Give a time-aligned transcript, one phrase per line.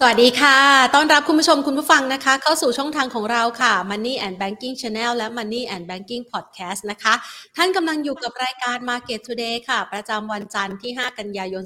[0.00, 0.58] สวัสดีค่ะ
[0.94, 7.14] ต้อนรับคุณผู้ชมคุณผู้ฟังนะคะ เข้าสู่ช่องทางของเราค่ะ Money and Banking Channel และ Money and Banking Podcast นะคะ
[7.56, 11.64] ท่านกำลังอยู่กับรายการ Market Today ค่ะ ประจำวันจันทร์ที่ 5 กันยายน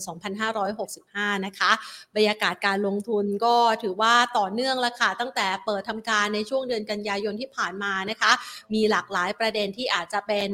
[0.70, 1.70] 2565 นะคะ
[2.14, 8.32] บรรยากาศการลงทุนก็ถือว่าต่อเนื่องแล้วค่ะ ตั้งแต่เปิดทำการในช่วงเดือนกันยายนที่ผ่านมานะคะ
[8.74, 10.50] มีหลากหลายประเด็นที่อาจจะเป็น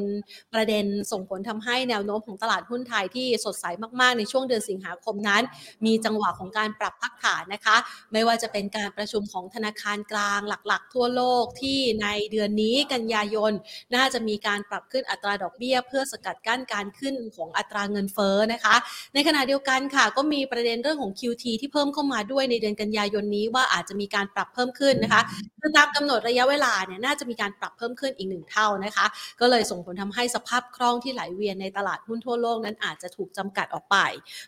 [0.54, 3.64] ประเด็นส่งผลทำให้แนวโน้มของตลาดหุ้นไทยที่สดใส
[4.00, 5.42] มากๆ ในช่วงเดือนสิงหาคมนั้น
[5.86, 7.65] มีจังหวะของการปรับพักฐานนะคะ
[8.12, 13.52] ไม่ว่าจะเป็นการประชุมของธนาคารกลางหลักๆ ทั่วโลกที่ในเดือนนี้กันยายน
[13.94, 18.76] น่าจะมีการปรับขึ้นอัตราดอกเบี้ย เพื่อสกัดกั้นการขึ้นของอัตราเงินเฟ้อนะคะ
[19.14, 25.22] ในขณะเดียวกันค่ะ ก็มีประเด็นเรื่องของ QT ที่เพิ่มเข้ามาด้วยในเดือนกันยายนนี้ว่าอาจจะมีการปรับเพิ่มขึ้นนะคะ
[25.66, 29.06] คือตามกำหนดระยะเวลาเนี่ยน่าจะมีการปรับเพิ่มขึ้นอีกหนึ่งเท่านะคะ
[29.40, 33.96] ก็เลยส่งผลทำให้สภาพคล่องที่ไหลเวียนในตลาดหุ้นทั่วโลกนั้นอาจจะถูกจำกัดออกไป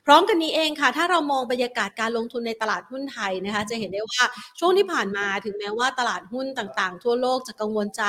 [0.06, 4.22] พร้อมกันนี้เองค่ะ ถ้าเรามองบรรยากาศการลงทุนในตลาดหุ้นไทยนะคะ จะเห็นได้ว่า
[4.58, 8.02] ช่วงที่ผ่านมาถึงแม้ว่าตลาดหุ้นต่างๆ ทั่วโลกจะกังวลใจ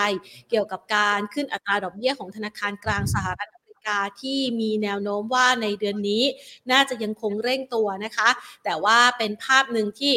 [0.50, 6.23] เกี่ยวกับการขึ้นอัตราดอกเบี้ยของธนาคารกลางสหรัฐอเมริกาที่มีแนวโน้มว่าในเดือนนี้
[6.72, 8.30] น่าจะยังคงเร่งตัวนะคะ
[8.64, 10.14] แต่ว่าเป็นภาพหนึ่งที่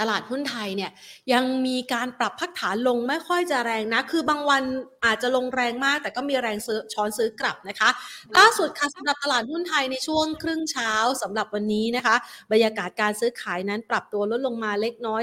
[0.00, 0.90] ตลาดหุ้นไทยเนี่ย
[1.32, 4.62] ยังมีการปรับพักฐานลงไม่ค่อยจะแรงนะ คือบางวัน
[5.04, 7.90] อาจจะลงแรงมาก แต่ก็มีแรงซื้อช้อนซื้อกลับนะคะ
[8.36, 12.16] ล่าสุดค่ะสำหรับตลาดหุ้นไทยในช่วงครึ่งเช้าสำหรับวันนี้นะคะ
[12.52, 15.22] บรรยากาศการซื้อขายนั้นปรับตัวลดลงมาเล็กน้อย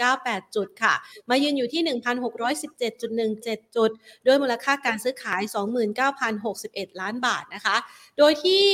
[0.00, 0.94] 4.98 จุดค่ะ
[1.30, 3.90] มายืนอยู่ที่ 1,617.17 จุด
[4.26, 5.40] ด้วยมูลค่าการซื้อขาย
[6.20, 7.76] 29,061 ล้านบาทนะคะ
[8.18, 8.64] โดยที่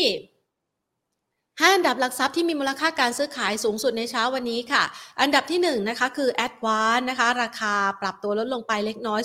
[1.60, 4.82] ห้าอันดับหลักทรัพย์ที่มีมูลค่าการซื้อขายสูงสุดในเช้าวันนี้ค่ะ
[5.20, 9.20] อันดับที่1นนะคะคือ a d v a n c e นะคะ ราคาปรับตัวลดลงไปเล็กน้อย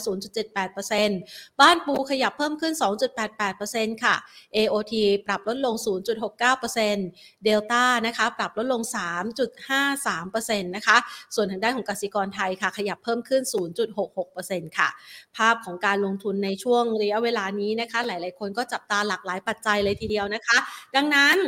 [0.77, 2.73] 0.78%บ้านปูขยับเพิ่มขึ้น
[3.37, 4.15] 2.88%ค่ะ
[4.55, 4.93] AOT
[5.25, 5.75] ปรับลดลง
[6.61, 8.81] 0.69% Delta นะคะปรับลดลง
[9.75, 10.97] 3.53%นะคะ
[11.35, 13.41] ส่วนทางด้านของกสิกรไทยค่ะ ขยับเพิ่มขึ้น
[14.09, 14.89] 0.66%ค่ะ
[15.37, 20.57] ภาพของการลงทุนในช่วงระยะเวลานี้นะคะ หลาย ๆ คนก็จับตาหลากหลายปัจจัยเลยทีเดียวนะคะ
[20.95, 21.39] ดังนั้น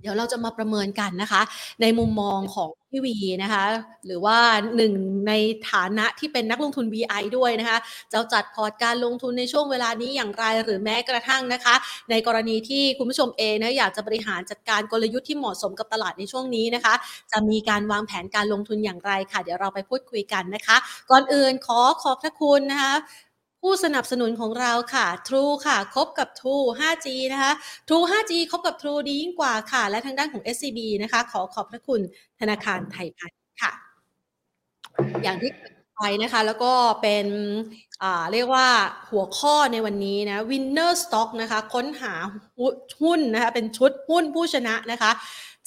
[0.00, 1.42] เดี๋ยวเราจะมาประเมินกันนะคะ
[1.82, 3.64] ในมุมมองของพี่วีนะคะ
[4.06, 4.36] หรือว่า
[4.76, 4.92] หนึ่ง
[5.28, 5.32] ใน
[5.70, 7.78] ฐานะที่เป็นนักลงทุน VI ด้วยนะคะ
[8.12, 11.74] จะจัดพอร์ตการลงทุนในช่วงเวลานี้อย่างไรหรือแม้กระทั่งนะคะ
[12.10, 16.94] ในกรณีที่คุณผู้ชมเองนะอยากจะบริหารจัดการกลยุทธ์ที่เหมาะสมกับตลาดในช่วงนี้นะคะ
[17.32, 20.76] จะมีการวางแผนการลงทุนอย่างไรค่ะ เดี๋ยวเราไปพูดคุยกันนะคะ
[21.10, 22.94] ก่อนอื่นขอขอบพระคุณนะคะ
[23.62, 27.52] ผู้สนับสนุนของเราค่ะ True ค่ะ คบกับ True 5G นะคะ
[27.88, 32.00] True 5G คบกับ True ดียิ่งกว่าค่ะ และทางด้านของ SCB นะคะ ขอขอบพระคุณ
[32.40, 33.72] ธนาคารไทยพาณิชย์ค่ะ
[35.22, 35.50] อย่างที่
[35.96, 36.72] ไปนะคะ แล้วก็
[37.02, 37.26] เป็น
[38.02, 38.68] อ่าเรียกว่า
[39.10, 42.14] หัวข้อในวันนี้นะ Winner Stock นะคะ ค้นหา
[43.02, 45.10] หุ้นนะคะ เป็นชุดหุ้นผู้ชนะนะคะ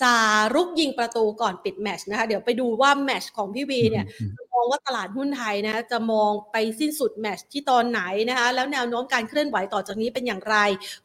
[0.02, 0.14] จะ
[0.54, 4.06] รุกยิงประตูก่อนปิดแมตช์นะคะเดี๋ยวไปดูว่าแมตช์ของพี่วีเนี่ย
[4.54, 10.56] มองว่าตลาดหุ้นไทยนะจะมองไปสิ้นสุดแมตช์ที่ตอนไหนนะคะแล้วแนวโน้มการเคลื่อนไหวต่อจากนี้เป็นอย่างไร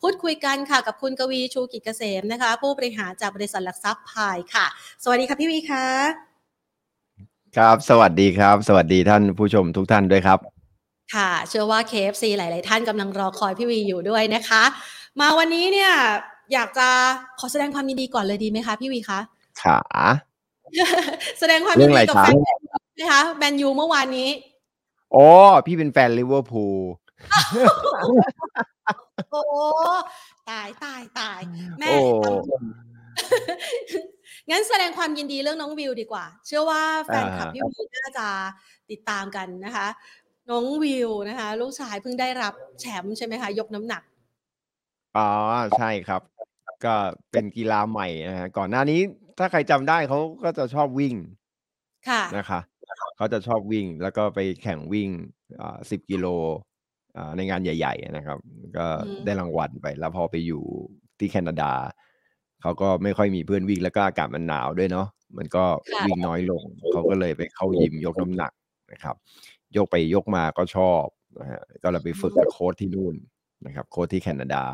[0.03, 4.66] พูดคุยกันค่ะกับคุณกวีชูกิจเกษมนะคะ ผู้บริหารจากบริษัทหลักทรัพย์พายค่ะ
[5.03, 5.87] สวัสดีค่ะพี่วีค่ะ
[7.56, 10.38] ครับ สวัสดีครับ สวัสดีท่านผู้ชมทุกท่านด้วยครับ
[11.15, 14.62] ค่ะ เชื่อว่า KFC หลาย ๆ ท่านกำลังรอคอยพี่วีอยู่ด้วยนะคะ
[15.20, 15.93] มาวันนี้เนี่ย
[16.53, 16.88] อยากจะ
[17.41, 19.20] ขอแสดงความยินดีก่อนเลยดีไหมคะพี่วีคะ
[19.62, 19.78] ขา
[21.41, 22.59] แสดงความเรื่ยิอนงดีอะไรกับคะแฟน
[23.00, 24.28] นะคะแมนยูเมื่อวานนี้
[25.14, 25.26] อ๋อ
[25.66, 26.78] พี่เป็นแฟนลิเวอร์พูล
[29.31, 29.42] โอ้
[30.50, 31.41] ตายตายตาย
[31.78, 38.26] แม่โอ้ทำงั้นแสดงความยินดีเรื่องน้องวิวดีกว่า เชื่อว่าแฟนคลับอ่าพี่วิวน่าจะ
[38.91, 39.87] ติดตามกันนะคะ
[40.50, 44.03] น้องวิวนะคะ ลูกชายเพิ่งได้รับแชมป์ใช่ไหมคะ ยกน้ำหนัก
[45.18, 45.30] อ๋อ
[45.78, 46.22] ใช่ครับ
[46.84, 46.94] ก็
[47.30, 49.00] เป็นกีฬาใหม่นะฮะ ก่อนหน้านี้
[49.38, 51.14] ถ้าใครจำได้เขาก็จะชอบวิ่ง
[52.08, 52.60] ค่ะ นะคะ
[53.16, 55.10] เขาจะชอบวิ่งแล้วก็ไปแข่งวิ่ง
[55.60, 56.26] อ่าสิบกิโล
[57.16, 58.38] อ่า ในงานใหญ่ ๆ นะครับ
[58.76, 60.62] ก็อืมได้รางวัลไป แล้วพอไปอยู่
[61.18, 61.72] ที่แคนาดา
[62.62, 65.06] เขาก็ไม่ค่อยมีเพื่อนวิ่งแล้วก็อากาศมันหนาวด้วยเนาะ
[65.38, 66.62] มันก็ค่ะ วิ่งน้อยลง
[66.92, 68.52] เขาก็เลยไปเข้ายิมยกน้ำหนัก
[68.93, 69.16] นะครับ
[69.76, 71.04] ยกไปยกมาก็ชอบ
[71.40, 73.14] นะฮะ ก็เลยไปฝึกกับโค้ชที่นู่น
[73.66, 74.64] นะครับ โค้ชที่แคนาดา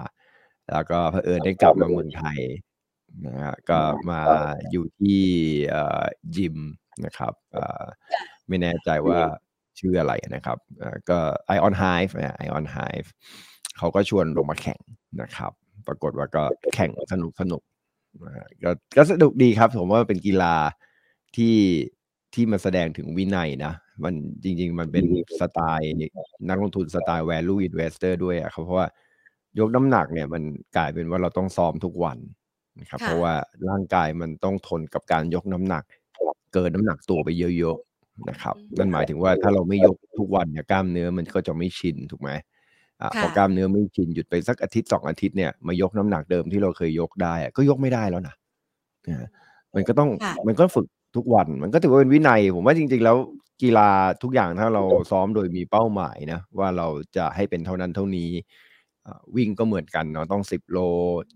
[0.72, 2.40] แล้วก็เผอิญได้กลับมาเมืองไทย
[3.26, 3.78] นะฮะก็
[4.10, 4.20] มา
[4.70, 5.20] อยู่ที่
[5.70, 6.04] เอ่อ
[6.36, 6.56] ยิม
[7.04, 7.84] นะครับเอ่อ
[8.48, 9.20] ไม่แน่ใจว่า
[9.78, 11.18] ชื่ออะไรนะครับเอ่อก็
[11.56, 13.08] Ion Hive นะ Ion Hive
[13.78, 14.80] เขาก็ชวนลงมาแข่ง
[15.22, 15.52] นะครับ
[15.86, 16.44] ปรากฏว่าก็
[16.74, 17.62] แข่งสนุกสนุก
[18.24, 20.56] นะฮะก็ก็สนุกดีครับ ผมว่าเป็นกีฬา
[21.36, 21.56] ที่
[22.34, 23.74] ที่มันแสดงถึงวินัยนะ
[24.04, 24.14] มัน
[24.44, 25.04] จริง ๆ มันเป็น
[25.40, 25.92] สไตล์
[26.48, 28.86] นักลงทุนสไตล์ value investor ด้วยอะครับเพราะว่า
[29.60, 30.42] ยกน้ำหนักเนี่ยมัน
[30.76, 32.18] กลายเป็นว่าเราต้องซ้อมทุกวัน
[32.80, 33.34] นะครับค่ะเพราะว่า
[33.68, 35.84] ร่างกายมันต้องทนกับการยกน้ำหนัก
[36.54, 37.28] เกินน้ำหนักตัวไป
[37.58, 42.30] เยอะๆนะครับนั่นหมายถึงว่าถ้าเราไม่ยกทุกวันเนี่ยกล้ามเนื้อมันก็จะไม่ชินถูกไหม
[43.00, 48.34] อ่าพอกล้ามเนื้อไม่ชินหยุดไปสักอาทิตย์สองอาทิตย์เนี่ยมายกน้ำหนักเดิมที่เราเคยยกได้ก็ยกไม่ได้แล้วนะ
[49.74, 50.10] มันก็ต้อง
[50.46, 50.86] มันก็ฝึก
[51.16, 53.16] ทุกวันมันก็ถือว่าเป็นวินัย ผมว่าจริง ๆ แล้ว
[53.62, 53.88] กีฬา
[54.22, 58.30] ทุกอย่างถ้าเราซ้อมโดยมีเป้าหมายนะว่าเราจะให้เป็นเท่านั้นเท่านี้
[59.36, 60.78] วิ่งก็เหมือนกันเนาะต้องสิบโล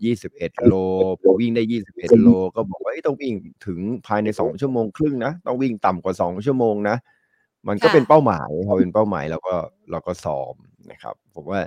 [0.03, 0.73] ยี่สิบเอ็ดโล
[1.21, 3.33] พอวิ่งได้ยี่สิบเอ็ดโล ก็บอกว่าต้องวิ่ง
[3.67, 6.97] ถึงภายในสองชั่วโมงครึ่งนะต้องวิ่งต่ำกว่าสองชั่วโมงนะ
[7.67, 9.55] มันก็เป็นเป้าหมายพอเป็นเป้าหมายเราก็
[9.91, 10.53] เราก็ซ้อม
[10.91, 11.61] นะครับ ผมว่า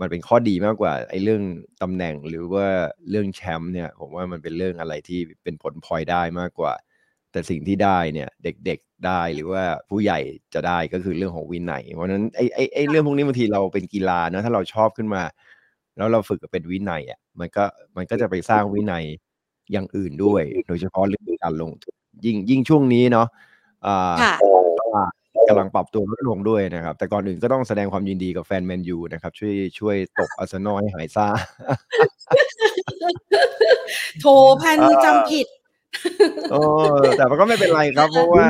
[0.00, 1.42] มันเป็นข้อดีมากกว่าไอ้เรื่อง
[1.82, 2.66] ตำแหน่งหรือว่า
[3.10, 6.72] เรื่องแชมป์เนี่ย ผมว่ามันเป็นเรื่องอะไรที่เป็นผลพลอยได้มากกว่า
[7.32, 10.18] แต่สิ่งที่ได้เนี่ยเด็กๆได้หรือว่าผู้ใหญ่
[10.54, 15.22] จะได้ก็คือเรื่องของวินัยเพราะนั้นไอ้ไอ้ไอ้เรื่องพวกนี้บางทีเราเป็นกีฬานะถ้าเราชอบขึ้นมา
[15.96, 17.64] แล้วเราฝึกเป็นวินัยอะมันก็
[17.96, 19.04] มันก็จะไปสร้างวินัย
[19.72, 23.26] อย่างอื่นด้วย โดยเฉพาะเรื่องการลงทุนยิ่งยิ่งช่วงนี้เนาะ
[23.86, 24.14] อ่า
[25.48, 31.26] กำลังปรับตัวลดลงด้วยนะครับ แต่ก่อนอื่นก็ต้องแสดงความยินดีกับแฟนแมนยูนะครับ ช่วยช่วยตบอาร์เซนอลให้หายซ่า
[34.20, 34.24] โถ
[34.60, 35.46] พันจำผิด
[36.50, 36.60] โอ้
[37.16, 38.46] แต่มันก็ไม่เป็นไรครับ เพราะว่า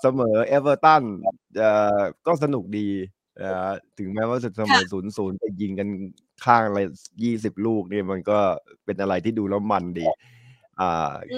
[0.00, 1.02] เสมอเอเวอร์ตัน
[2.26, 2.88] ก็สนุกดี
[3.98, 5.88] ถึงแม้ว่าจะเสมอศูนย์ศูนย์ไปยิงกัน
[6.44, 6.80] ข้างอะไร
[7.22, 8.38] ยี่สิบลูกนี่มันก็
[8.84, 10.06] เป็นอะไรที่ดูแล้วมันดี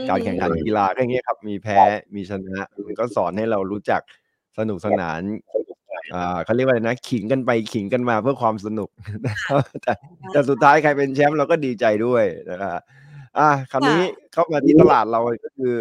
[0.08, 1.78] การแข่งขันกีฬาก็อย่างเงี้ยครับ มีแพ้
[2.14, 4.00] มีชนะ มันก็สอนให้เรารู้จัก
[4.58, 5.20] สนุกสนาน
[6.14, 8.88] อ่าเขาเรียกว่าอะไรนะ ขิงกันไปขิงกันมาเพื่อความสนุก
[9.82, 9.92] แต่
[10.32, 12.78] แต่สุดท้ายใครเป็นแชมป์เราก็ดีใจด้วยนะครับ
[13.38, 15.74] อ่าคำนี้เข้ามาที่ตลาดเราก็คือ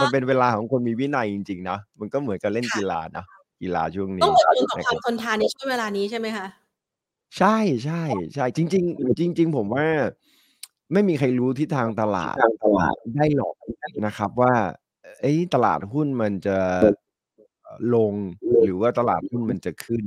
[0.00, 3.24] มันเป็นเวลาของคนมีวินัยจริงๆนะมันก็เหมือนกับเล่นกีฬานะ
[3.62, 6.46] กีฬาช่วงนี้ต้องอดทนกับความทนทานในช่วงเวลานี้ใช่ไหมคะ
[7.38, 8.02] ใช่ใช่
[8.34, 9.86] ใช่จริง ๆ จริง ๆ ผมว่า
[10.92, 13.54] ไม่มีใครรู้ทิศทางตลาดตลาดได้หรอก
[14.06, 14.54] นะครับว่า
[15.20, 16.58] ไอ้ตลาดหุ้นมันจะ
[17.94, 18.12] ลง
[18.64, 20.02] หรือว่าตลาดหุ้นมันจะขึ้น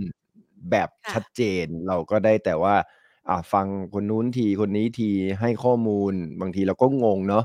[0.72, 2.76] แบบชัดเจนเราก็ได้แต่ว่า
[3.30, 5.10] อ่าฟังคนนู้นทีคนนี้ที
[5.40, 7.44] ให้ข้อมูล บางทีเราก็งงเนาะ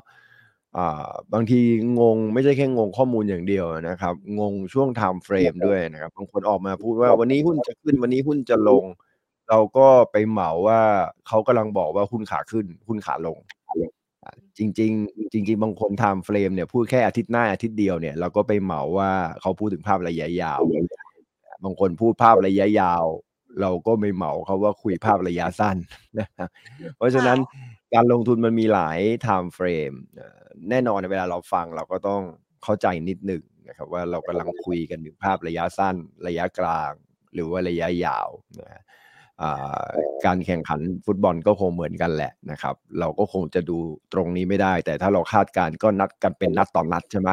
[0.77, 1.61] อ่าบางที
[2.01, 8.85] งงไม่ใช่แค่งงข้อมูลอย่างเดียวนะครับ งงช่วง time frame ด้วยนะครับบางคนออกมาพูดว่าวันนี้หุ้นจะขึ้นวันนี้หุ้นจะลง
[9.49, 10.81] เราก็ไปเหมาว่า
[11.29, 13.39] เขากำลังบอกว่าหุ้นขาขึ้นหุ้นขาลง
[14.59, 19.11] จริงๆจริง ๆ บางคน time frame เนี่ยพูดแค่อาทิตย์หน้าอาทิตย์เดียวเนี่ยเราก็ไปเหมาว่า
[19.41, 20.61] เขาพูดถึงภาพระยะยาว
[21.65, 23.05] บางคนพูดภาพระยะยาว
[23.61, 25.77] เราก็ไปเหมาเขาว่าคุยภาพระยะสั้น
[26.19, 26.29] นะ
[26.97, 27.39] เพราะฉะนั้น
[27.95, 29.93] การลงทุนมันมีหลาย time frame
[30.71, 32.23] แน่นอนเวลาเราฟังเราก็ต้อง
[32.63, 35.97] เข้าใจนิดหนึ่งนะครับว่าเรากำลังคุยกันถึงภาพระยะสั้น
[36.27, 36.93] ระยะกลาง
[37.35, 38.29] หรือว่าระยะยาว
[38.61, 38.83] นะ
[40.27, 43.79] การแข่งขันฟุตบอลก็คงเหมือนกันแหละนะครับ เราก็คงจะดู
[44.13, 47.31] ตรงนี้ไม่ได้ แต่ถ้าเราคาดการณ์ก็นัดกันเป็นนัดต่อนัดใช่ไหม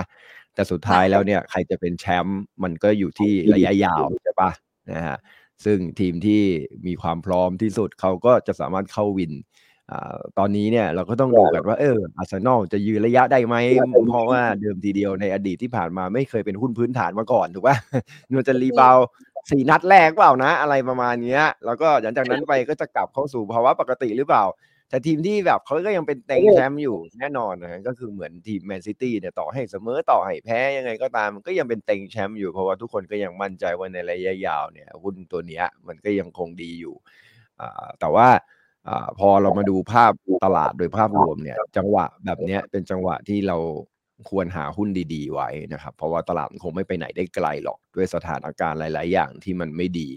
[0.53, 4.51] แต่สุดท้ายแล้วเนี่ยใครจะเป็นแชมป์มันก็อยู่ที่ระยะยาวใช่ปะ
[4.91, 5.17] นะฮะ
[5.65, 6.41] ซึ่งทีมที่
[6.87, 9.33] มีความพร้อมที่สุดเขาก็จะสามารถเข้าวิน
[10.37, 13.55] ตอนนี้เนี่ยเราก็ต้องดูกันว่าเอออาร์เซนอลจะยืนระยะได้ไหม
[14.09, 17.77] เพราะว่าเดิมทีเดียวในอดีตที่ผ่านมาไม่เคยเป็นหุ้นพื้นฐานมาก่อนถูกป่ะ
[18.31, 18.97] นะจะ rebound
[19.51, 24.43] สี่นัดแรกเปล่านะ อะไรประมาณนี้แล้วก็หลังจากนั้นไปก็จะกลับเข้าสู่ภาวะปกติหรือเปล่า
[24.95, 36.95] แต่ทีมที่แบบเขาก็ยังเป็นเต็งแชมป์อยู่แน่นอนนะก็คือเหมือนทีมแมนซิตี้เนี่ยต่อให้เสมอต่อให้แพ้ยังไงก็ตามก็ยังเป็นเต็งแชมป์อยู่เพราะว่าทุกคนก็ยังมั่นใจว่าในระยะยาวเนี่ยหุ้นตัวเนี้ยมันก็ยังคงดีอยู่
[37.99, 38.27] แต่ว่า
[39.19, 40.11] พอเรามาดูภาพ
[40.45, 43.57] ตลาดโดยภาพรวมเนี่ยจังหวะแบบนี้เป็นจังหวะที่เรา
[44.29, 50.09] ควรหาหุ้นดี ๆ ไว้นะครับ เพราะว่าตลาดคงไม่ไปไหนได้ไกลหรอกด้วยสถานการณ์หลาย ๆ อย่างที่มันไม่ดี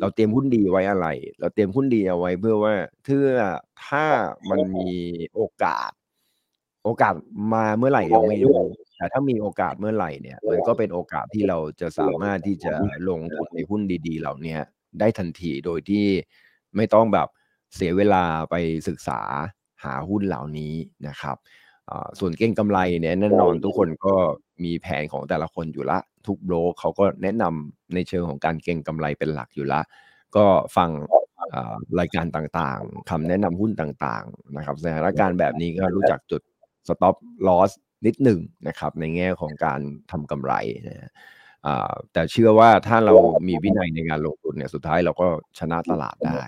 [0.00, 1.06] เราเตรียมหุ้นดีไว้อะไร
[1.40, 3.28] เราเตรียมหุ้นดีเอาไว้เพื่อว่าเพื่อ
[3.86, 4.04] ถ้า
[4.50, 4.92] มันมี
[5.34, 5.90] โอกาส
[6.84, 7.14] โอกาส
[7.54, 8.58] มาเมื่อไหร่เราไม่รู้
[8.96, 12.72] แต่ถ้ามีโอกาสเมื่อไหร่เนี่ย มันก็เป็นโอกาสที่เราจะสามารถที่จะ
[13.08, 14.56] ลงทุนในหุ้นดี ๆ เหล่านี้
[15.00, 16.06] ได้ทันทีโดยที่
[16.76, 17.28] ไม่ต้องแบบ
[17.74, 18.54] เสียเวลาไป
[18.88, 19.20] ศึกษา
[19.84, 20.74] หาหุ้นเหล่านี้
[21.08, 21.36] นะครับ
[22.20, 24.14] ส่วนเก่งกำไรเนี่ยแน่นอนทุกคนก็
[24.64, 29.80] มีแผนของแต่ละคนอยู่ละ ทุกโบรกเขาก็แนะนำในเชิงของการเก่งกำไรเป็นหลักอยู่ละ
[30.36, 30.44] ก็
[30.76, 30.90] ฟัง
[32.00, 36.42] รายการต่างๆคำแนะนำหุ้นต่างๆนะครับสถานการณ์แบบนี้ก็รู้จักจุด
[36.88, 37.16] stop
[37.46, 37.70] loss
[38.06, 39.80] นิดหนึ่งนะครับ ในแง่ของการ
[40.10, 40.52] ทำกำไร
[40.86, 41.12] นะ
[42.12, 43.14] แต่เชื่อว่าถ้าเรา
[43.48, 45.26] มีวินัยในการลงทุนเนี่ยสุดท้ายเราก็
[45.58, 46.42] ชนะตลาดได้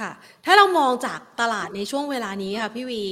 [0.00, 3.04] ครับค่ะ ถ้าเรามองจากตลาดในช่วงเวลานี้ค่ะพี่วี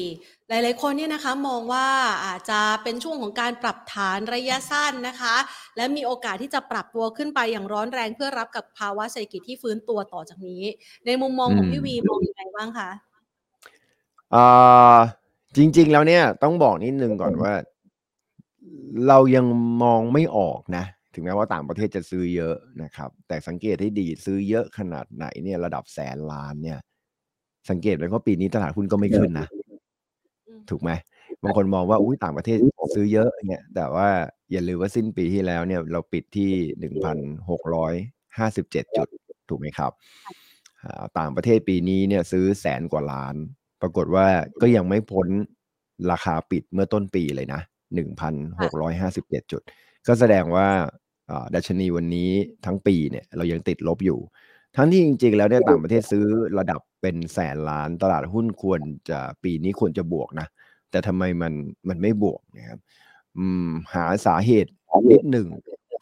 [0.48, 1.86] หลายๆคนเนี่ยนะคะมองว่า
[2.26, 5.36] อาจจะเป็นช่วงของการปรับฐานระยะสั้นนะคะ
[5.76, 10.62] และมีโอกาสที่จะปรับตัวขึ้นไปอย่างร้อนแรงเพื่อรับกับภาวะเศรษฐกิจที่ฟื้นตัวต่อจากนี้
[11.06, 12.90] ในมุมมองของพี่วีมองยังไงบ้างคะ
[14.34, 14.96] อ่า
[15.56, 17.52] จจริง ๆ แล้วเนี่ยต้องบอกนิดนึงก่อนว่า
[19.08, 19.44] เรายัง
[19.82, 26.78] มองไม่ออกนะ ถึงแม้ว่าต่างประเทศจะซื้อเยอะนะครับ แต่สังเกตให้ดีซื้อเยอะขนาดไหนเนี่ยระดับแสนล้านเนี่ย
[27.70, 29.46] สังเกตเลยว่าปีนี้ตลาดหุ้นก็ไม่ขึ้นนะ
[30.70, 30.90] ถูกไหม
[31.42, 32.58] บางคนมองว่าอุ้ยต่างประเทศ
[32.94, 34.08] ซื้อเยอะเนี่ยแต่ว่า
[34.52, 36.50] อย่าลืมว่าสิ้นปีที่แล้วเนี่ย เราปิดที่
[36.80, 37.18] หนึ่งพัน
[37.50, 37.94] หกร้อย
[38.38, 39.08] ห้าสิบเจ็ดจุด
[39.48, 39.92] ถูกไหมครับ
[41.18, 43.34] ต่างประเทศปีนี้เนี่ยซื้อแสนกว่าล้าน
[43.82, 44.26] ปรากฏว่า
[44.60, 45.28] ก็ยังไม่พ้น
[46.10, 47.60] ราคาปิดเมื่อต้นปีเลยนะ
[47.94, 49.62] หนึ่งพันหกร้อยห้าสิบเจ็ดจุด
[50.06, 50.68] ก็แสดงว่า
[51.54, 52.30] ดัชนีวันนี้
[52.66, 54.18] ทั้งปีเนี่ยเรายังติดลบอยู่
[54.76, 56.24] ทั้งที่จริงๆ แล้วเนี่ยต่างประเทศซื้อ
[56.58, 60.46] ระดับเป็นแสนล้านตลาดหุ้นควรจะปีนี้ควรจะบวกนะ
[60.90, 61.52] แต่ทำไมมัน
[61.88, 62.78] มันไม่บวกนะครับ
[63.38, 64.70] อืมหาสาเหตุ
[65.12, 65.48] นิดหนึ่ง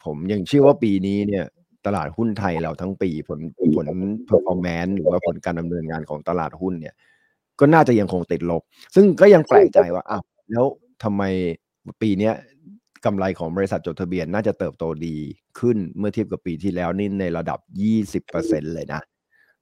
[0.05, 1.45] ผมยังเชื่อว่าปีนี้เนี่ย
[1.85, 3.39] ตลาดหุ้นไทยเราทั้งปีผล
[3.75, 3.87] ผล
[4.29, 6.95] performance หรือว่าผลการดำเนินงานของตลาดหุ้นเนี่ย
[7.59, 8.61] ก็น่าจะยังคงติดลบ
[8.95, 10.65] ซึ่งก็ยังแปลกใจว่าอ้าวแล้ว
[11.03, 11.23] ทำไม
[12.01, 12.33] ปีเนี้ย
[13.05, 15.15] กำไรของบริษัทจดทะเบียนน่าจะเติบโตดี
[15.59, 17.59] ขึ้นเมื่อเทียบกับปีที่แล้วนี่ในระดับ
[18.17, 19.01] 20%เลยนะ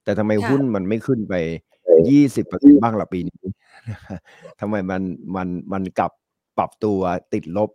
[0.04, 1.34] แต่ทำไมหุ้นมันไม่ขึ้นไป
[2.08, 3.44] 20%บ้างละปีนี้
[4.60, 5.02] ทำไมมัน
[5.36, 6.12] มันมันกลับ
[6.58, 7.00] ปรับตัว
[7.34, 7.70] ติดลบ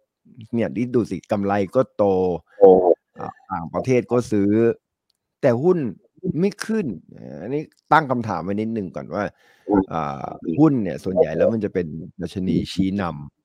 [0.54, 2.04] เนี่ยดิดูสิกำไรก็โต
[3.52, 4.50] ต่างประเทศก็ซื้อ
[5.42, 5.78] แต่หุ้น
[6.40, 6.86] ไม่ขึ้น
[7.42, 9.24] อันนี้ตั้งคำถามไว้นิดนึงก่อนว่า
[10.58, 11.86] หุ้นเนี่ย ส่วนใหญ่แล้วมันจะเป็น
[12.20, 13.43] ดัชนีชี้นำ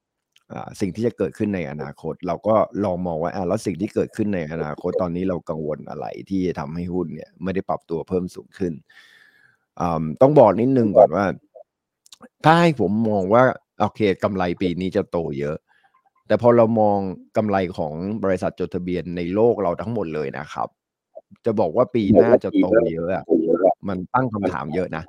[0.80, 8.74] สิ่งที่จะเกิดขึ้นในอนาคต เราก็ลองมองว่าแล้วสิ่งที่เกิดขึ้นในอนาคตตอนนี้เรากังวลอะไรที่จะทำให้หุ้นเนี่ยไม่ได้ปรับตัวเพิ่มสูงขึ้น
[10.22, 11.26] ต้องบอกนิดนึงก่อนว่า
[12.46, 13.44] ถ้าให้ผมมองว่า
[13.80, 15.58] โอเคกำไรปีนี้จะโตเยอะ
[16.28, 16.98] แต่พอเรามอง
[17.38, 20.68] กำไรของบริษัทจดทะเบียนในโลกเราทั้งหมดเลยนะครับ
[21.46, 23.24] จะบอกว่าปีหน้าจะโตเยอะอะ
[23.88, 25.04] มันตั้งคำถามเยอะนะ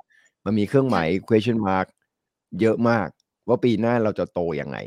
[0.45, 1.87] มันมีเครื่องหมาย question mark
[2.61, 3.07] เยอะมาก
[3.47, 4.77] ว่าปีหน้าเราจะโตยังไง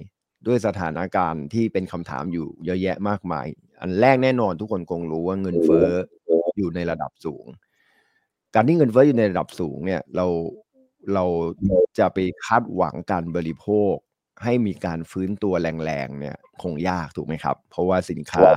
[0.46, 3.46] ด้วยสถานการณ์ที่เป็นคำถามอยู่เยอะแยะมากมาย
[3.80, 5.88] อันแรกแน่นอนทุกคนคงรู้ว่าเงินเฟ้อ
[6.58, 7.44] อยู่ในระดับสูง
[8.54, 10.26] การที่เงินเฟ้ออยู่ในระดับสูงเนี่ยเรา
[11.14, 11.24] เรา
[11.98, 13.94] จะไปคาดหวังการบริโภค
[14.44, 18.48] ให้มีการฟื้นตัวแรงๆเนี่ยคงยากถูกไหมครับ เพราะว่าสินค้า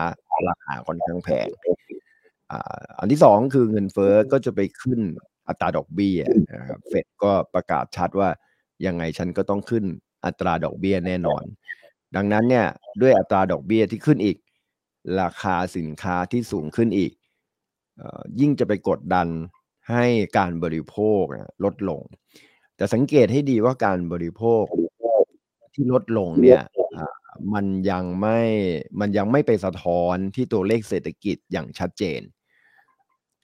[0.50, 1.48] ราคาค่อนข้างแพง
[3.00, 5.00] อันที่สองคือเงินเฟ้อก็จะไปขึ้น
[5.48, 6.20] อัตราดอกเบี้ย
[6.56, 8.30] นะครับเฟดก็ประกาศชัดว่า
[8.86, 9.86] ยังไงฉันก็ต้องขึ้น
[10.26, 11.44] อัตราดอกเบี้ยแน่นอน
[12.16, 12.68] ดังนั้นเนี่ย
[13.02, 14.38] ด้วยอัตราดอกเบี้ยที่ขึ้นอีก
[15.22, 17.12] ราคาสินค้าที่สูงขึ้นอีก
[18.40, 19.28] ยิ่งจะไปกดดัน
[19.90, 20.06] ให้
[20.38, 21.24] การบริโภค
[21.64, 22.02] ลดลง
[22.76, 24.64] แต่สังเกตให้ดีว่าการบริโภค
[25.74, 26.64] ที่ลดลงเนี่ย
[27.54, 28.40] มันยังไม่
[29.00, 32.22] มันยังไม่ไปสะท้อนที่ตัวเลขเศรษฐกิจอย่างชัดเจน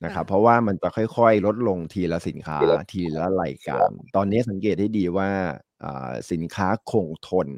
[0.04, 2.58] นะครับเพราะว่ามันจะค่อยๆ ลดลงทีละสินค้า
[2.92, 5.30] ทีละรายการ ตอนนี้สังเกตให้ดีว่า
[6.30, 7.48] สินค้าคงทน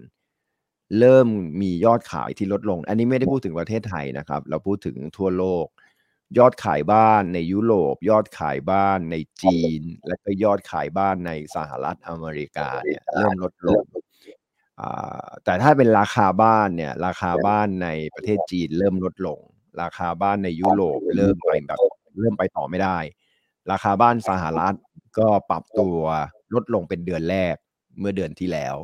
[0.98, 1.28] เริ่ม
[1.62, 5.66] มียอดขายที่ลดลง อันนี้ไม่ได้พูดถึงประเทศไทยนะครับ เราพูดถึงทั่วโลก
[6.38, 13.84] ยอดขายบ้านในยุโรป ยอดขายบ้านในจีน และก็ยอดขายบ้านในสหรัฐอเมริกาเนี่ยเริ่มลดลง
[15.44, 19.38] แต่ถ้าเป็นราคาบ้านเนี่ย ราคาบ้านในประเทศจีนเริ่มลดลง
[19.82, 21.80] ราคาบ้านในยุโรปเริ่มไปแบบ
[22.18, 22.98] เริ่มไปต่อไม่ได้
[23.70, 24.74] ราคาบ้านสหรัฐ
[25.18, 25.98] ก็ปรับตัว
[26.54, 27.56] ลดลงเป็นเดือนแรก
[27.98, 28.76] เมื่อเดือนที่แล้ว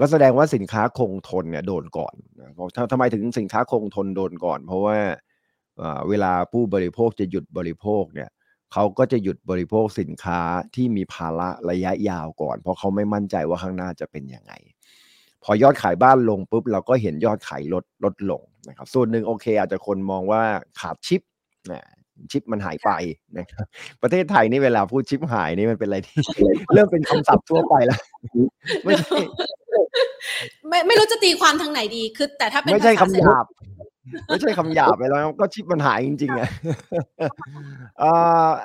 [0.00, 2.14] ก็แสดงว่าสินค้าคงทนเนี่ยโดนก่อน
[2.92, 4.98] ทำไมถึงสินค้าคงทนโดนก่อน เพราะว่า
[6.08, 8.30] เวลาผู้บริโภคจะหยุดบริโภคเนี่ย
[8.72, 10.40] เขาก็จะหยุดบริโภคสินค้า
[10.74, 14.52] ที่มีภาระระยะยาวก่อน เพราะเขาไม่มั่นใจว่าข้างหน้าจะเป็นยังไง
[15.44, 20.42] พอยอดขายบ้านลงปุ๊บเราก็เห็นยอดขายลดลดลงนะครับส่วนหนึ่งโอเค อาจจะคนมองว่า
[20.80, 21.22] ขาดชิป
[21.72, 21.84] นะ
[22.32, 22.90] ชิปมันหายไป
[23.38, 23.66] นะครับ
[24.02, 26.22] ประเทศไทยนี่เวลาพูดชิปหายนี่มันเป็นอะไรที่
[26.74, 28.00] เริ่มเป็นคำศัพท์ทั่วไปแล้ว
[28.84, 29.18] ไม่ใช่
[30.68, 33.44] ไม่ไม่รู้จะตีความทางไหนดี คือ แต่ถ้าเป็นไม่ใช่คำหยาบ
[34.28, 36.48] ไม่ใช่คำหยาบไปแล้ว ก็ชิปมันหายจริงๆอะ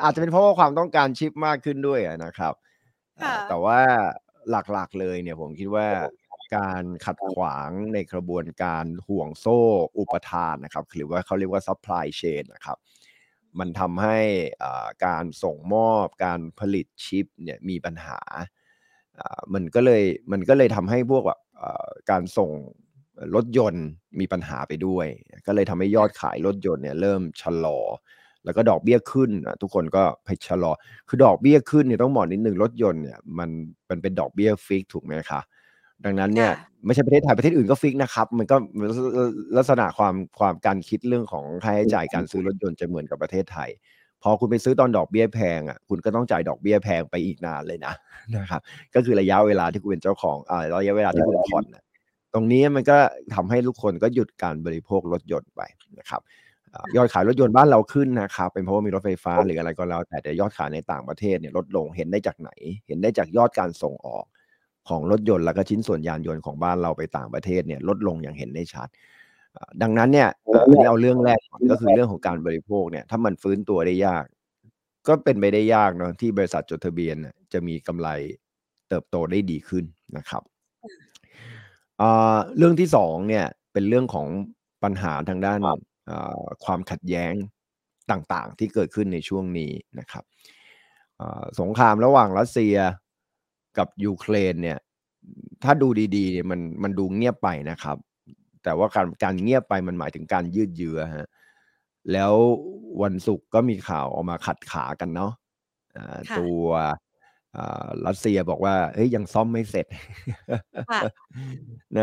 [0.04, 2.54] อาจจะเป็นเพราะว่าความต้องการชิปมากขึ้นด้วยนะครับ
[3.50, 3.80] แต่ว่า
[4.52, 5.88] หลักๆเลยเนี่ยผมคิดว่า
[6.56, 9.60] การขัดขวางในกระบวนการห่วงโซ่
[9.98, 12.78] อุปทานนะครับ หรือว่าเขาเรียกว่า supply chain นะครับ
[13.60, 14.18] มันทำให้
[15.06, 18.20] การส่งมอบการผลิตชิปเนี่ยมีปัญหา
[19.54, 21.40] มันก็เลยมันก็เลยทำให้พวกแบบ
[22.12, 22.52] การส่ง
[23.36, 23.86] รถยนต์
[24.20, 25.08] มีปัญหาไปด้วย
[25.48, 27.80] ก็เลยทำให้ยอดขายรถยนต์เนี่ยเริ่มชะลอ
[28.46, 30.72] แล้วก็ดอกเบี้ยขึ้นทุกคนก็ไปชะลอ
[31.08, 33.50] คือดอกเบี้ยขึ้นเนี่ยต้องบอกนิดนึงรถยนต์เนี่ยมัน
[33.90, 35.42] มันเป็นดอกเบี้ยฟิกถูกไหมคะ
[36.06, 36.52] ดังนั้นเนี่ย
[36.86, 38.56] ไม่ใช่ประเทศไทยประเทศอื่นก็ฟิกนะครับ มันก็
[39.58, 43.70] ลักษณะความความการคิดเรื่องของค่าใช้จ่ายการซื้อรถยนต์จะเหมือนกับประเทศไทย
[44.24, 47.94] พอคุณไปซื้อตอนดอกเบี้ยแพงอะคุณก็ต้องจ่ายดอกเบี้ยแพงไปอีกนานเลยนะ
[48.36, 48.62] นะครับ
[48.96, 51.84] ก็คือระยะเวลาที่คุณเป็นเจ้าของอ่าระยะเวลาที่คุณผ่อนนะ
[52.34, 52.98] ตรงนี้มันก็
[53.36, 55.62] ทำให้ทุกคนก็หยุดการบริโภครถยนต์ไป
[56.00, 56.22] นะครับ
[56.96, 62.52] ยอดขายรถยนต์บ้านเราขึ้นนะครับเป็นเพราะว่ามีรถไฟฟ้าหรืออะไรก็แล้วแต่แต่ยอดขายในต่างประเทศเนี่ยลดลงเห็นได้จากไหน
[62.88, 64.26] เห็นได้จากยอดการส่งออก
[64.90, 68.88] ของรถยนต์แล้วก็ชิ้นส่วนยานยนต์ของบ้านเราไปต่างประเทศเนี่ยลดลงอย่างเห็นได้ชัด
[69.82, 70.30] ดังนั้นเนี่ย
[70.70, 71.40] นี่เอาเรื่องแรก
[71.72, 74.24] ก็คือเรื่องของการบริโภคเนี่ยถ้ามันฟื้นตัวได้ยาก
[75.08, 77.16] ก็เป็นไปได้ยากเนาะที่บริษัทจดทะเบียน
[77.54, 78.10] จะมีกำไร
[78.90, 79.86] เติบโตได้ดีขึ้น
[80.18, 80.44] นะครับ
[82.58, 84.28] เรื่องที่สองเนี่ยเป็นเรื่องของ
[84.84, 85.60] ปัญหาทางด้าน
[86.66, 87.34] ความขัดแย้ง
[88.12, 90.24] ต่างๆ ที่เกิดขึ้นในช่วงนี้นะครับ
[91.60, 92.76] สงครามระหว่างรัสเซีย
[93.78, 94.78] กับยูเครนเนี่ย
[95.64, 97.98] ถ้าดูดีๆเนี่ยมันมันดูเงียบไปนะครับ
[98.64, 101.28] แต่ว่าการการเงียบไปมันหมายถึงการยืดเยื้อฮะ
[102.14, 102.34] แล้ว
[103.04, 105.32] วันศุกร์ก็มีข่าวออกมาขัดขากันเนาะ
[106.40, 106.66] ตัว
[108.06, 109.88] รัสเซียบอกว่าเฮ้ยยังซ่อมไม่เสร็จ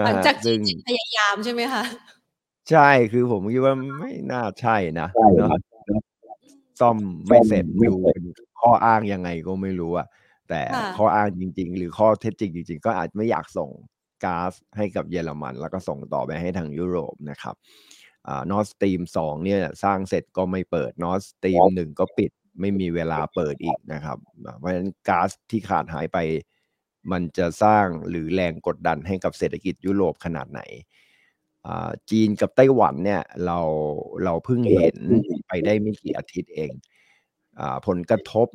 [0.07, 1.85] หลังจากจีนพยายามใช่ไหมคะ
[2.71, 5.57] ใช่คือผมคิดว่าไม่น่าใช่นะเนาะ
[6.81, 6.97] ซ่อม
[7.29, 8.23] ไม่เสร็จดูเป็น
[8.61, 10.07] ข้ออ้างยังไงก็ไม่รู้อะ
[10.55, 13.71] แต่ข้ออ้างจริง ๆ หรือข้อเท็จจริงจริง ๆ ก็อาจไม่อยากส่ง
[14.25, 17.55] ก๊าซให้กับเยอรมัน แล้วก็ส่งต่อไปให้ทางยุโรปนะครับ
[18.29, 22.31] อ่านอสตีมสองเนี่ยสร้างเสร็จก็ไม่เปิดนอสตีมหนึ่งก็ปิด
[22.61, 24.19] ไม่มีเวลาเปิดอีกนะครับ
[24.59, 26.19] เพราะฉะนั้นก๊าซที่ขาดหายไป
[27.13, 30.63] มันจะสร้างหรือแรงกดดันให้กับเศรษฐกิจยุโรปขนาดไหน
[32.11, 33.61] จีนกับไต้หวันเนี่ยเรา
[34.25, 34.97] เราเพิ่งเห็น
[35.49, 36.73] ไปได้ไม่กี่อาทิตย์เอง
[37.61, 38.49] อผลกระทบ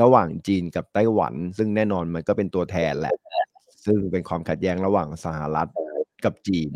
[0.00, 3.14] ระหว่างจีนกับไต้หวัน ซึ่งแน่นอนมันก็เป็นตัวแทนแหละ
[3.84, 5.70] ซึ่งเป็นความขัดแย้งระหว่างสหรัฐ
[6.24, 6.68] กับจีน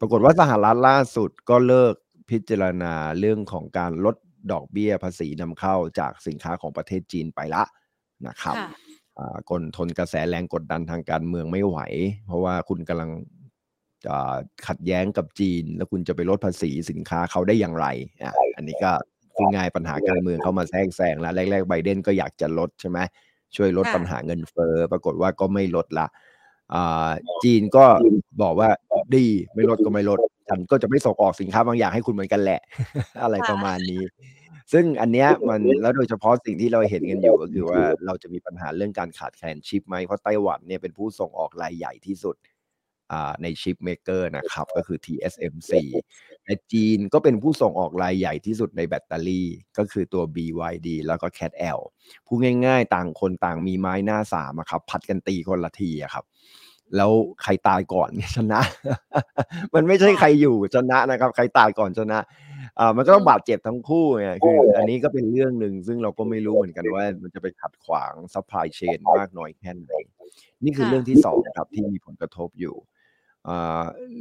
[0.00, 1.94] ปรากฏว่าสหรัฐล่าสุดก็เลิก
[2.30, 4.16] พิจารณาเรื่องของการลด
[4.52, 7.64] ดอกเบี้ยภาษีนำเข้าจากสินค้าของประเทศจีนไปละ
[8.26, 8.56] นะครับ
[9.50, 11.78] กนทนกระแสแรงกดดันทางการเมืองไม่ไหว
[12.26, 13.10] เพราะว่าคุณกำลัง
[14.66, 17.86] ขัดแย้งกับจีน แล้วคุณจะไปลดภาษีสินค้าเขาได้อย่างไร
[18.56, 18.92] อันนี้ก็
[19.38, 22.98] คือง่ายปัญหาการเมืองเข้ามาแทรกแซงแล้ว แรกๆไบเดนก็อยากจะลดใช่ไหม
[23.56, 26.06] ช่วยลดปัญหาเงินเฟ้อปรากฏว่าก็ไม่ลดละ
[27.44, 27.84] จีนก็
[28.42, 28.68] บอกว่า
[29.14, 32.60] ดีไม่ลดก็ไม่ลดฉันก็จะไม่ส่งออกสินค้าบางอย่างให้คุณเหมือนกันแหละ
[33.22, 34.02] อะไรประมาณนี้
[34.72, 42.36] ซึ่งอันเนี้ยมันแล้วโดยเฉพาะสิ่งที่เราเห็นกันอยู่ก็คือว่าเราจะมีปัญหาเรื่องการขาดแคลนชิปไหมเพราะไต้หวันเนี่ยเป็นผู้ส่งออกรายใหญ่ที่สุด
[43.42, 45.72] ใน chip maker นะครับ ก็คือ TSMC
[46.44, 51.80] แต่จีนก็เป็นผู้ส่งออกรายใหญ่ที่สุดในแบตเตอรี่ ก็คือตัว BYD แล้วก็ CATL
[52.26, 56.24] พูดง่ายๆ ต่างคนต่างมีไม้หน้าสามครับ ผลัดกันตีคนละทีครับ
[56.96, 57.10] แล้ว
[57.42, 58.60] ใครตายก่อนชนะ
[59.74, 62.18] มันไม่ใช่ใครอยู่ชนะนะครับ ใครตายก่อนชนะ
[62.78, 69.92] อ่ามันก็ต้องบาดเจ็บทั้งคู่ไงคือ อันนี้ก็เป็นเรื่องหนึ่งซึ่งเราก็ไม่รู้เหมือนกันว่า มันจะไปขัดขวาง supply chain มากน้อยแค่ไหน
[70.64, 72.74] นี่คือเรื่องที่สองครับที่มีผลกระทบอยู่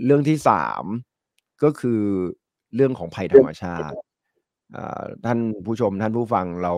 [0.05, 0.83] เรื่องที่สาม
[1.63, 2.01] ก็คือ
[2.75, 3.95] เรื่องของภัยธรรมชาติ
[5.25, 6.73] ท่านผู้ชมท่านผู้ฟังเรา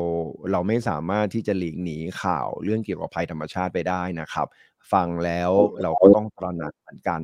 [0.51, 4.47] เราไม่สามารถที่จะหลีกหนีข่าวเรื่องเกี่ยวกับภัยธรรมชาติไปได้นะครับ
[4.93, 7.21] ฟังแล้วเราก็ต้องตระหนักเหมือนกัน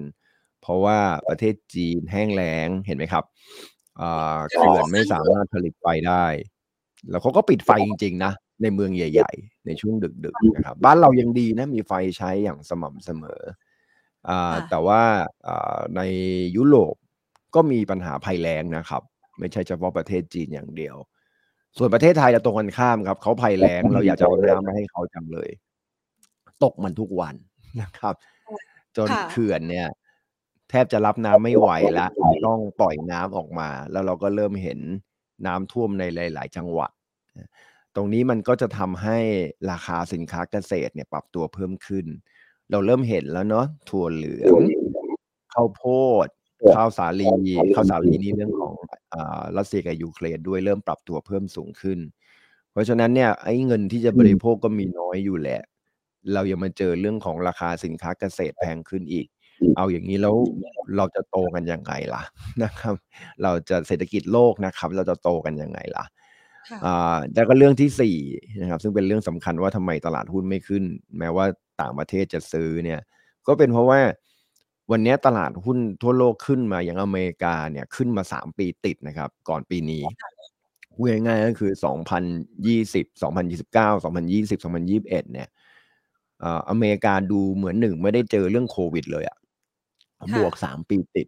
[0.62, 3.24] เพราะว่าประเทศจีนแห้งแล้งเห็นไหมครับ
[4.52, 6.26] เขื่อนไม่สามารถผลิตไฟได้
[7.10, 13.42] แล้วเขาก็ปิดไฟจริง ๆ นะ ในเมืองใหญ่ ๆ ในช่วงดึก ๆ นะครับ บ้านเรายังดีนะมีไฟใช้อย่างสม่ำเสมอ
[14.70, 15.02] แต่ว่า
[15.96, 16.02] ใน
[16.56, 16.96] ยุโรป
[17.56, 19.02] ก็มีปัญหาภัยแล้งนะครับ
[19.40, 20.96] ไม่ใช่เฉพาะประเทศจีนอย่างเดียว
[21.78, 25.50] ส่วนประเทศไทยจะตรงกันข้ามครับเขาภัยแล้งเราอยากจะเอาน้ำมาให้เขาจังเลย
[26.64, 27.36] ตกมันทุกวัน
[27.82, 28.16] นะครับ
[28.98, 29.88] จนเขื่อนเนี่ย
[30.70, 32.10] แทบจะรับน้ำไม่ไหวแล้ว
[32.46, 34.80] ต้องปล่อยน้ำออกมา แล้วเราก็เริ่มเห็น
[35.48, 36.92] น้ำท่วมในหลาย ๆ จังหวัด
[37.96, 39.18] ตรงนี้มันก็จะทำให้
[39.72, 42.06] ราคาสินค้าเกษตรเนี่ยปรับตัวเพิ่มขึ้น
[42.72, 44.62] เราเริ่มเห็นแล้วเนาะถั่วเหลือง
[45.54, 45.84] ข้าวโพ
[46.26, 46.28] ด
[46.76, 47.30] ข้าวสาลี
[47.76, 48.74] ข้าวสาลีนี่เรื่องของ
[49.14, 52.00] อ่ารัสเซียกับยูเครนด้วยเริ่มปรับตัวเพิ่มสูงขึ้น
[52.72, 55.62] เพราะฉะนั้นเนี่ยไอ้เงินที่จะบริโภคก็มีน้อยอยู่แหละ
[56.34, 59.28] เรายังมาเจอเรื่องของราคาสินค้าเกษตรแพงขึ้นอีก
[59.78, 60.36] เอาอย่างนี้แล้ว
[60.98, 62.24] เราจะโตกันยังไงล่ะ
[62.64, 62.96] นะครับ
[63.44, 66.25] เราจะเศรษฐกิจโลกนะครับ เราจะโตกันยังไงล่ะอ่า
[67.36, 68.16] แล้วก็เรื่องที่สี่
[68.62, 70.84] นะครับซึ่งเป็นเรื่องสำคัญว่าทำไมตลาดหุ้นไม่ขึ้น
[71.20, 71.46] แม้ว่า
[71.82, 73.00] ต่างประเทศจะซื้อเนี่ย
[73.48, 74.00] ก็เป็นเพราะว่า
[74.92, 80.04] วันนี้ตลาดหุ้นทั่วโลกขึ้นมาอย่างอเมริกาเนี่ยขึ้นมาสามปีติดนะครับ ก่อนปีนี้
[80.94, 82.24] พูดง่ายๆก็คือสองพัน
[82.68, 85.48] ยี่สิบสองพันยี่สิบเก้าสองพันยี่สิบสองพันยี่สิบเอ็ดเนี่ย
[86.70, 89.38] อเมริกาดูเหมือนหนึ่งไม่ได้เจอเรื่องโควิดเลยอะ
[90.36, 91.28] บวกสามปีติด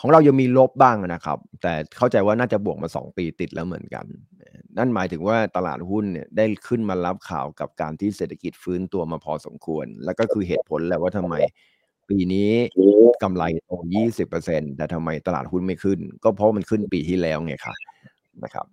[0.00, 4.06] ของเรายังมีลบบ้างนะครับ แต่เข้าใจว่าน่าจะบวกมา 2 ปีติดแล้วเหมือนกัน
[4.78, 11.34] นั่นหมายถึงว่าตลาดหุ้นเนี่ยได้ขึ้นมารับข่าวกับการที่เศรษฐกิจฟื้นตัวมาพอสมควร แล้วก็คือเหตุผลแหละว่าทำไม
[12.08, 12.50] ปีนี้
[13.22, 13.70] กำไรโต
[14.24, 17.76] 20%แต่ทำไมตลาดหุ้นไม่ขึ้น ก็เพราะมันขึ้นปีที่แล้วไงครับ
[18.44, 18.66] นะครับ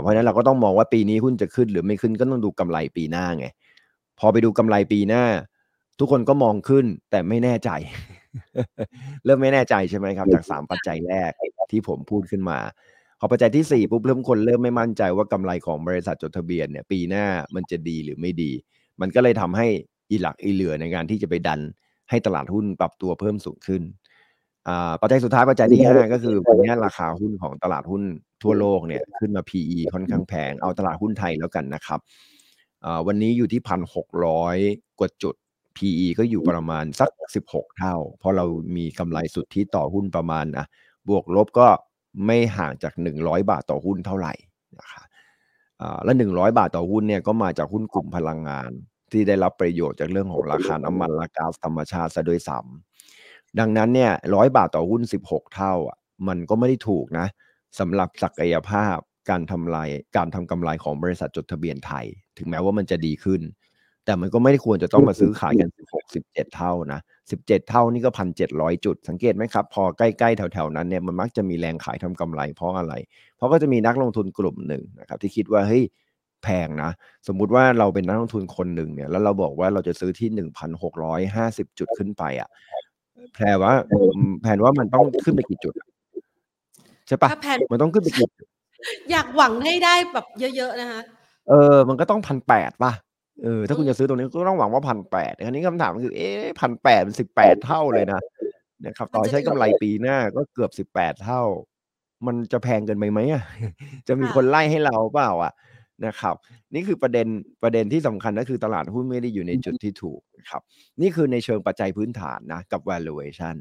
[0.00, 3.46] เพราะฉะนั้นเราก็ต้องมองว่าปีนี้หุ้นจะขึ้นหรือไม่ขึ้นก็ต้องดูกำไรปีหน้าไง
[4.18, 5.24] พอไปดูกำไรปีหน้า
[5.98, 7.70] ทุกคนก็มองขึ้นแต่ไม่แน่ใจ
[9.24, 11.32] เริ่มไม่แน่ใจใช่ไหมครับ จากสามปัจจัยแรก
[11.70, 12.58] ที่ผมพูดขึ้นมา
[13.20, 18.50] พอปัจจัยที่สี่ปุ๊บเริ่มคนเริ่มไม่มั่นใจว่ากำไรของบริษัทจดทะเบียนเนี่ย ปีหน้ามันจะดีหรือไม่ดี
[19.00, 19.66] มันก็เลยทำให้
[20.10, 21.60] อีหลักอีเหลือในการที่จะไปดัน
[22.10, 23.82] ให้ตลาดหุ้นปรับตัวเพิ่มสูงขึ้น
[25.00, 28.02] ปัจจัยสุดท้ายปัจจัยที่ห้าก็คือวันนี้ราคาหุ้นของตลาดหุ้น
[28.42, 32.00] ทั่วโลกเนี่ยขึ้นมา PE ค่อนข้างแพงเอาตลาดหุ้นไทยแล้วกันนะครับ
[33.06, 34.56] วันนี้อยู่ที่พันหกร้อย
[34.98, 35.34] กว่าจุด
[35.76, 37.10] PE ก็อยู่ประมาณสัก
[37.46, 38.44] 16 เท่า เพราะเรา
[38.76, 40.66] มีกำไรสุทธิต่อหุ้นประมาณนะ
[41.08, 41.68] บวกลบก็
[42.26, 44.34] ไม่ห่างจาก 100 บาทต่อหุ้นเท่าไหร่
[44.78, 45.06] นะครับ
[46.04, 48.70] และ 100 บาทต่อหุ้นเนี่ยก็มาจากหุ้นกลุ่มพลังงาน
[49.12, 57.26] ที่ได้รับประโยชน์จากเรื่องของราคาน้ำมันราคาธรรมชาติซะด้วยซ้ำดังนั้นเนี่ยร้อยบาทต่อหุ้น 16 เท่าอะมันก็ไม่ได้ถูกนะ
[57.78, 58.96] สำหรับศักยภาพ
[59.30, 62.06] การทำลายการทำกำไรของบริษัทจดทะเบียนไทย
[62.38, 63.40] ถึงแม้ว่ามันจะดีขึ้น
[64.06, 67.00] แต่มันก็ไม่ได้ควรจะต้องมาซื้อขายกัน 16 17 เท่านะ
[67.34, 72.94] 17 เท่านี่ก็พันเจ็ดร้อยจุด สังเกตไหมครับ พอใกล้ๆ แถวๆ นั้นเนี่ยมันมักจะมีแรงขายทำกำไรเพราะอะไร
[73.36, 75.84] เพราะก็จะมีนักลงทุนกลุ่มหนึ่งนะครับที่คิดว่าเฮ้ย
[76.44, 76.90] แพงนะ
[77.28, 80.28] สมมุติว่าเราเป็นนักลงทุนคนหนึ่งเนี่ยแล้วเราบอกว่าเราจะซื้อที่
[81.68, 82.48] 1,650 จุดขึ้นไปอะ
[83.34, 83.72] แปลว่า
[84.42, 85.74] แผนว่ามันต้องขึ้นไปกี่จุด
[87.06, 87.28] ใช่ปะ
[87.72, 88.28] มันต้องขึ้นไปกี่
[89.10, 91.00] อยากหวังให้ได้แบบเยอะๆนะคะ
[91.48, 92.92] เออ มันก็ต้องพันแปดป่ะ
[93.42, 98.20] เออถ้าคุณจะซื้อตรงนี้ก็ต้องหวังว่าพันแปดคราวนี้คำถามคือ เอ๊ะพันแปดเป็นสิบแปดเท่าเลยนะ
[98.86, 101.42] นะครับต่อใช้กำไรปีหน้าก็เกือบสิบแปดเท่า
[102.26, 103.42] มันจะแพงเกินไปไหมอะ
[104.08, 105.52] จะมีคนไล่ให้เราเปล่าอะ
[106.06, 106.34] นะครับ
[106.74, 107.26] นี่คือประเด็น
[107.62, 110.20] ประเด็นที่สำคัญก็คือตลาดหุ้นไม่ได้อยู่ในจุดที่ถูก
[110.50, 110.62] ครับ
[111.00, 113.56] นี่คือในเชิงปัจจัยพื้นฐานนะกับ valuation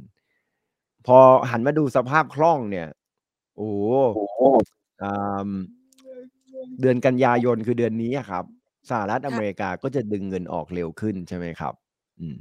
[1.08, 1.20] พอ
[1.52, 2.88] หันมาดูสภาพคล่องเนี่ย
[3.58, 3.70] โอ้
[6.82, 8.46] เดือนกันยายนคือเดือนนี้ครับ
[8.90, 11.74] สหรัฐอเมริกาก็จะดึงเงินออกเร็วขึ้นใช่ไหมครับ
[12.20, 12.38] อืม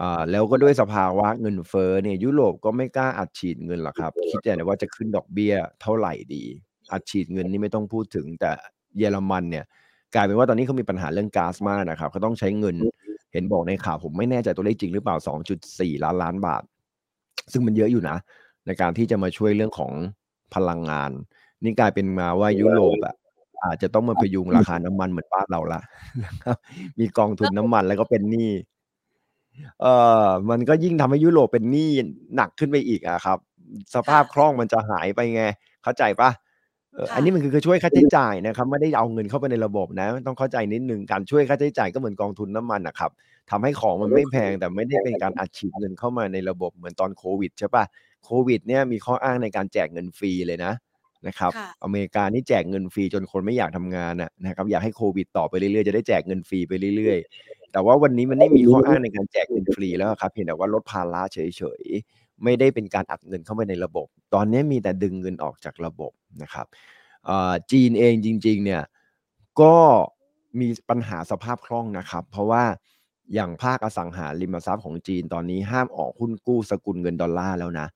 [0.00, 6.44] อ่าแล้วก็ด้วยสภาวะเงินเฟ้อเนี่ยยุโรปก็ไม่กล้าอัดฉีดเงินหรอกครับ คิดแต่ว่าจะขึ้นดอกเบี้ยเท่าไหร่ดี
[6.92, 8.52] อัดฉีดเงินนี่ไม่ต้องพูดถึง แต่
[8.98, 9.64] เยอรมันเนี่ย
[10.14, 12.76] กลายเป็นว่าตอนนี้เขามีปัญหาเรื่องก๊าซมากนะครับเขาต้องใช้เงิน
[13.32, 15.16] เห็นบอกในข่าวผมไม่แน่ใจตัวเลขจริงหรือเปล่า
[15.60, 16.62] 2.4 ล้านล้านบาท
[17.52, 18.16] ซึ่งมันเยอะอยู่นะ
[18.66, 19.92] ในการที่จะมาช่วยเรื่องของ
[20.54, 21.10] พลังงาน
[21.62, 23.14] นี่กลายเป็นมาว่ายุโรปอะ
[23.64, 25.80] อาจจะต้องมาพยุงราคาน้ำมันเหมือนบ้านเราละ
[26.24, 26.56] นะครับ
[26.98, 28.50] มีกองทุนน้ำมันแล้วก็เป็นหนี้
[29.80, 29.94] เอ่
[30.26, 31.90] อมันก็ยิ่งทำให้ยุโรปเป็นหนี้
[32.36, 33.38] หนักขึ้นไปอีกอะครับ
[33.94, 35.42] สภาพคล่องมันจะหายไปไง
[35.82, 36.30] เข้าใจปะ
[37.14, 43.10] อันนี้มันคือช่วยค่าใช้จ่ายนะครับ ไม่ได้เอาเงินเข้าไปในระบบนะ ต้องเข้าใจนิดนึงการช่วยค่าใช้จ่ายก็เหมือนกองทุนน้ำมันนะครับ
[43.50, 47.84] ทำให้ของมันไม่แพงแต่ไม่ได้เป็นการอัดฉีดเงินเข้ามาในระบบเหมือนตอนโควิดใช่ปะ
[48.24, 50.72] โควิดเนี่ยมีข้ออ้างในการแจกเงินฟรีเลยนะ
[51.26, 51.52] นะครับ
[51.84, 54.14] อเมริกานี่แจกเงินฟรีจนคนไม่อยากทำงาน
[54.46, 61.38] นะครับอยากให้โควิดต่อไปเรื่อยๆจะได้แจกเงินฟรีไปเรื่อยๆ แต่ว่าวันนี้มันไม่มีข้ออ้างในการแจกเงินฟรีแล้วครับเพียงแต่ว่าลดภาระเฉ
[61.80, 66.66] ยๆไม่ได้เป็นการอัดเงินเข้าไปในระบบ ตอนนี้มีแต่ดึงเงินออกจากระบบนะครับ
[67.70, 68.82] จีนเองจริง ๆ เนี่ย
[69.60, 69.74] ก็
[70.60, 72.64] มีปัญหาสภาพคล่องนะครับ เพราะว่า
[73.34, 77.86] อย่างภาคอสังหาริมทรัพย์ของจีนตอนนี้ห้ามออกหุ้นกู้สกุลเงินดอลลาร์แล้วนะ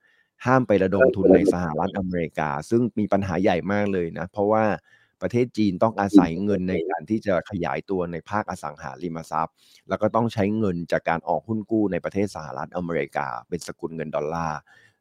[0.47, 4.65] ห้ามไประดมทุนในสหรัฐอเมริกา ซึ่งมีปัญหาใหญ่มากเลยนะ เพราะว่า
[5.23, 9.55] ประเทศจีนต้องอาศัยเงินในการที่จะขยายตัวในภาคอสังหาริมทรัพย์
[9.89, 14.59] แล้วก็ต้องใช้เงินจากการออกหุ้นกู้ในประเทศสหรัฐอเมริกา เป็นสกุลเงินดอลลาร์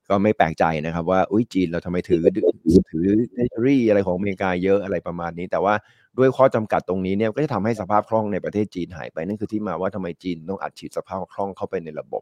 [0.10, 2.24] ก็ไม่แปลกใจนะครับว่าอุ้ยจีนเราทำไมถือ
[2.92, 5.74] ถือเทอรี่อะไรของอเมริกาเยอะอะไรประมาณนี้ แต่ว่า
[6.18, 12.22] ด้วยข้อจำกัดตรงนี้เนี่ยก็จะทำให้สภาพคล่องในประเทศจีนหายไปนั่นคือที่มาว่าทำไมจีนต้องอัดฉีดสภาพคล่องเข้าไปในระบบ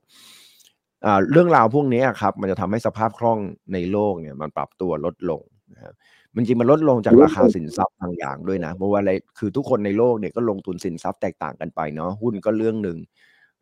[1.32, 3.40] เรื่องราวพวกนี้ครับ มันจะทำให้สภาพคล่อง
[3.74, 5.42] ในโลกเนี่ย มันปรับตัวลดลง
[5.74, 5.94] นะครับ
[6.36, 12.98] มันจริงมันลดลงจากราคาสินทรัพย์บางอย่างด้วยนะเพราะว่าอะไรคือทุกคนในโลกเนี่ยก็ลงทุนสินทรัพย์แตกต่างกันไปเนาะหุ้นก็เรื่องหนึ่ง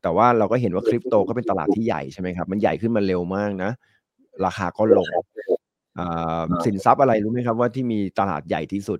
[0.01, 3.71] แต่ว่าเราก็เห็นว่าคริปโตก็เป็นตลาดที่ใหญ่ใช่ไหมครับ มันใหญ่ขึ้นมาเร็วมากนะ
[4.45, 5.07] ราคาก็ลง
[6.65, 8.99] สินทรัพย์อะไรรู้ไหมครับ ว่าที่มีตลาดใหญ่ที่สุด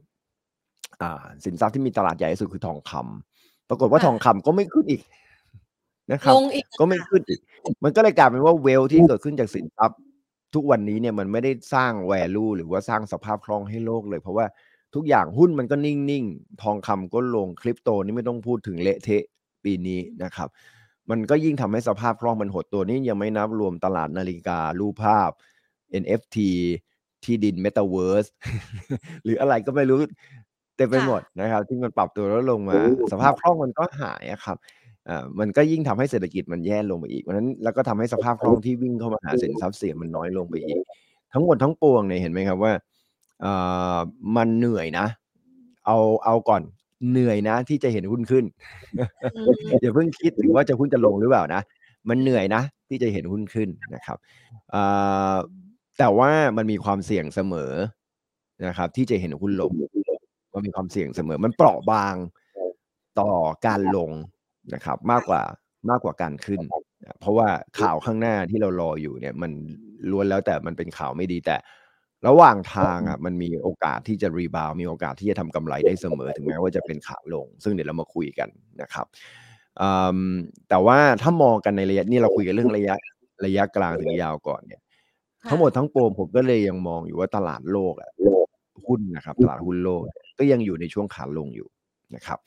[1.45, 5.02] สินทรัพย์ที่มีตลาดใหญ่ที่สุดคือทองคำปรากฏว่าทองคำก็ไม่ขึ้นอีก
[6.11, 6.33] นะครับ
[6.79, 7.39] ก็ไม่ขึ้นอีก
[7.83, 9.99] มันก็เลยกลายเป็นว่าเวลที่เกิดขึ้นจากสินทรัพย์
[10.55, 14.45] ทุกวันนี้เนี่ยมันไม่ได้สร้างแวลูหรือว่าสร้างสภาพคล่องให้โลกเลย เพราะว่า
[14.95, 19.23] ทุกอย่างหุ้นมันก็นิ่งๆ ทองคำก็ลงคริปโตนี่ไม่ต้องพูดถึงเละเทะ
[19.63, 20.47] ปีนี้นะครับ
[21.09, 25.29] มันก็ยิ่งทำให้สภาพคล่องมันหดตัวนี้ยังไม่นับรวมตลาดนาฬิกา รูปภาพ
[26.01, 26.37] NFT
[27.23, 28.29] ที่ดิน Metaverse
[29.23, 29.99] หรืออะไรก็ไม่รู้
[30.75, 32.79] เต็มไปหมดนะครับ ที่มันปรับตัวลดลงมา
[33.11, 34.57] สภาพคล่องมันก็หายครับ
[35.09, 40.79] อ่ามันก็ยิ่งทำให้เศรษฐกิจมันแย่ลงไปอีกเพราะนั้นแล้วก็ทำให้สภาพคล่องที่วิ่งเข้ามาหาสินทรัพย์เสี่ยงมันน้อยลงไปอีก
[41.33, 42.73] ทั้งหมดทั้งปวงเนี่ยเห็นไหมครับว่า
[43.45, 43.97] อ่า
[44.35, 45.05] มันเหนื่อยนะ
[45.85, 46.61] เอาเอาก่อน
[47.09, 48.45] เหนื่อยนะ ที่จะเห็นหุ้นขึ้น
[49.81, 51.61] อย่าเพิ่งคิดถึงว่าจะหุ้นจะลงหรือเปล่านะ
[52.09, 54.17] มันเหนื่อยนะ ที่จะเห็นหุ้นขึ้นนะครับ
[55.97, 57.73] แต่ว่ามันมีความเสี่ยงเสมอ
[58.67, 59.71] นะครับ ที่จะเห็นหุ้นลง
[60.53, 62.15] มันมีความเสี่ยงเสมอ มันเปราะบาง
[63.19, 63.31] ต่อ
[63.65, 64.11] การลง
[64.73, 65.41] นะครับ มากกว่า
[65.89, 66.62] มากกว่าการขึ้น
[67.19, 67.47] เพราะว่า
[67.79, 69.51] ข่าวข้างหน้าที่เรารออยู่เนี่ย มัน
[70.12, 71.58] ล้วนแล้วแต่มันเป็นข่าวไม่ดีแต่
[72.27, 78.49] ระหว่างทางอะมันมีโอกาสที่จะรีบาวมีโอกาสที่จะทำกำไรได้เสมอถึงแม้ว่าจะเป็นขาลง ซึ่งเดี๋ยวเรามาคุยกัน
[78.82, 79.05] นะครับ
[80.69, 82.95] แต่ว่าถ้ามองกันในระยะนี่เราคุยกันเรื่องระยะ
[83.45, 84.82] ระยะกลางถึงยาวก่อนเนี่ย
[85.49, 88.12] ทั้งหมดทั้งปวงผมก็เลยยังมองอยู่ว่าตลาดโลกอะ
[88.88, 90.03] หุ้นนะครับ ตลาดหุ้นโลก
[90.38, 91.67] ก็ยังอยู่ในช่วงขาลงอยู่
[92.15, 92.39] นะครับ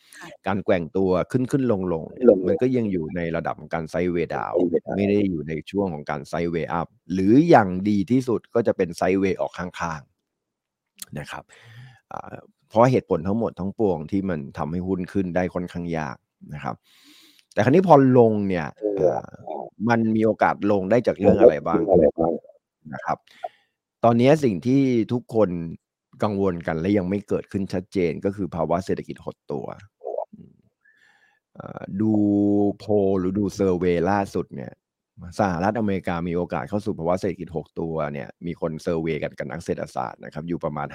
[0.46, 2.04] การแกว่งตัวขึ้นขึ้นลงลง
[2.46, 4.52] มันก็ยังอยู่ในระดับของการไซเวดาว
[4.96, 11.44] ไม่ได้อยู่ในช่วงของการไซเวอัพหรืออย่างดีที่สุดก็จะเป็นไซเวออกข้างๆนะครับ
[12.68, 16.16] เพราะเหตุผลทั้งหมดทั้งปวงที่มันทำให้หุ้นขึ้นได้ค่อนข้างยาก
[16.54, 16.74] นะครับ
[17.52, 18.66] แต่ครั้นี้พอลงเนี่ย
[19.88, 21.80] มันมีโอกาสลงได้จากเรื่องอะไรบ้าง
[22.94, 23.18] นะครับ
[24.04, 25.48] ตอนนี้สิ่งที่ทุกคน
[26.22, 29.66] กังวลกันและยังไม่เกิดขึ้นชัดเจนก็คือภาวะเศรษฐกิจหดตัว
[32.00, 32.12] ดู
[32.78, 34.72] โพลหรือดูเซอร์เวยล่าสุดเนี่ย
[35.38, 40.88] สหรัฐอเมริกามีโอกาสเข้าสู่ภาวะเศรษฐกิจหกตัวเนี่ยมีคนเซอร์เวยกันกับนักเศรษฐศาสตร์นะครับอยู่ประมาณ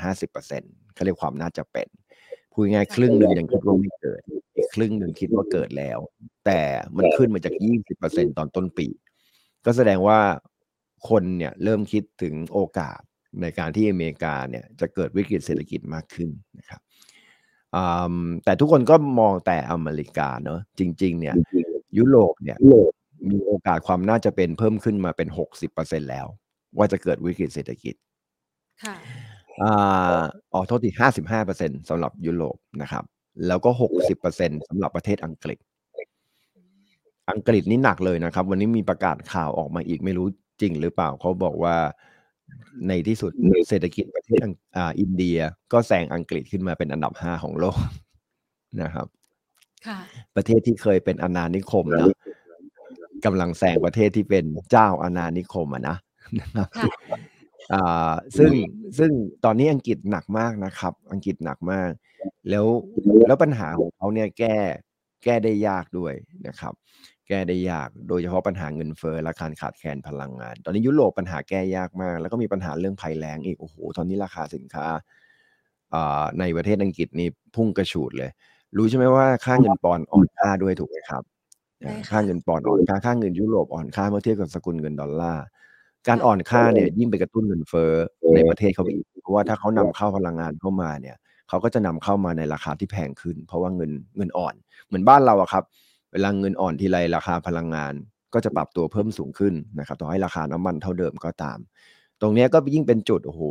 [0.44, 1.88] 50%เขาเรียกความน่าจะเป็น
[2.52, 4.22] พูดง่ายครึ่งหนึ่งยังคิดว่าไม่เกิด
[4.56, 6.00] อีกครึ่งหนึ่งคิดว่าเกิดแล้ว
[6.46, 6.62] แต่
[6.98, 7.54] มันขึ้นมาจาก
[7.96, 8.88] 20%ตอนต้นปี
[9.66, 10.20] ก็แสดงว่า
[11.10, 13.02] คนเนี่ยเริ่มคิดถึงโอกาส
[13.42, 16.82] ในการที่อเมริกาเนี่ยจะเกิดวิกฤตเศรษฐกิจมากขึ้นนะครับ
[18.44, 21.36] แต่ทุกคนก็มองแต่อเมริกาเนาะจริง ๆ เนี่ย
[21.98, 22.58] ยุโรปเนี่ย
[23.30, 26.28] มีโอกาสความน่าจะเป็นเพิ่มขึ้นมาเป็นหกสิบเปอร์เซ็นแล้ว
[26.78, 27.96] ว่าจะเกิดวิกฤตเศรษฐกิจ
[28.84, 28.96] ค่ะ
[29.64, 30.20] อ่า
[30.54, 33.04] ออโทษทีห้าสิบห้าเปอร์เซ็นสำหรับยุโรปนะครับ
[33.48, 35.60] แล้วก็หกสิบเปอร์เซ็นสำหรับประเทศอังกฤษ
[37.32, 40.28] อังกฤษนี่หนักเลยนะครับ วันนี้มีประกาศข่าวออกมาอีกไม่รู้
[40.62, 41.76] จริงหรือเปล่าเขาบอกว่า
[42.88, 43.32] ในที่สุด
[43.70, 45.38] เศรษฐกิจประเทศอ่าอินเดีย
[45.74, 47.80] ก็แซงอังกฤษขึ้นมาเป็นอันดับห้าของโลก
[48.82, 49.08] นะครับ
[50.36, 52.08] ประเทศที่เคยเป็นอาณานิคมนะ
[53.26, 55.98] กำลังแซงประเทศที่เป็นเจ้าอาณานิคมอะนะ
[56.58, 56.92] นะครับ
[57.74, 58.52] อ่าซึ่ง
[58.98, 59.12] ซึ่ง
[59.46, 61.90] ตอนนี้อังกฤษหนักมากนะครับ อังกฤษหนักมาก
[62.50, 62.66] แล้ว
[63.28, 64.58] แล้วปัญหาของเขาเนี่ยแก้
[65.24, 66.14] แก้ได้ยากด้วย
[66.48, 66.74] นะครับ
[67.28, 74.86] แก้ได้ยาก โดยเฉพาะปัญหาเงินเฟ้อและการขาดแคลนพลังงาน ตอนนี้ยุโรปปัญหาแก้ยากมาก แล้วก็มีปัญหาเรื่องภัยแล้งอีก โอ้โห ตอนนี้ราคาสินค้า
[76.40, 78.30] ในประเทศอังกฤษนี่พุ่งกระฉูดเลย
[78.78, 81.24] รู้ใช่ไหมว่าค่าเงินปอนด์อ่อนค่าด้วยถูกไหมครับ
[82.10, 85.46] ค่าเงินปอนด์อ่อนค่า ค่าเงินยุโรปอ่อนค่าเมื่อเทียบกับสกุลเงินดอลลาร์
[86.08, 87.92] การอ่อนค่าเนี่ยยิ่งไปกระตุ้นเงินเฟ้อ
[88.36, 91.18] ในประเทศเขาอีก เพราะว่าถ้าเขานำเข้าพลังงานเข้ามาเนี่ย
[91.50, 97.94] เขาก็จะนำเข้ามาในราคาที่แพงขึ้น เพราะว่าเงินเงินอ่อน เหมือนบ้านเราอะครับเวลาเงินอ่อนทีไรราคาพลังงาน
[98.34, 101.58] ก็จะปรับตัวเพิ่มสูงขึ้นนะครับต่อให้ราคาน้ำมันเท่าเดิมก็ตาม
[102.22, 103.42] ตรงนี้ก็ยิ่งเป็นจุดโอ้โห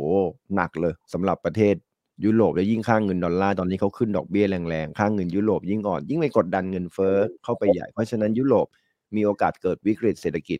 [0.55, 1.75] หนักเลยสำหรับประเทศ
[2.25, 8.67] ยุโรปและยิ่งค่างเงินดอลลาร์ตอนนี้เขาขึ้นดอกเบี้ยแรงๆค่างเงินยุโรปยิ่งอ่อนยิ่งไปกดดันเงินเฟ้อเข้าไปใหญ่ เพราะฉะนั้นยุโรป
[9.15, 10.59] มีโอกาสเกิดวิกฤตเศรษฐกิจ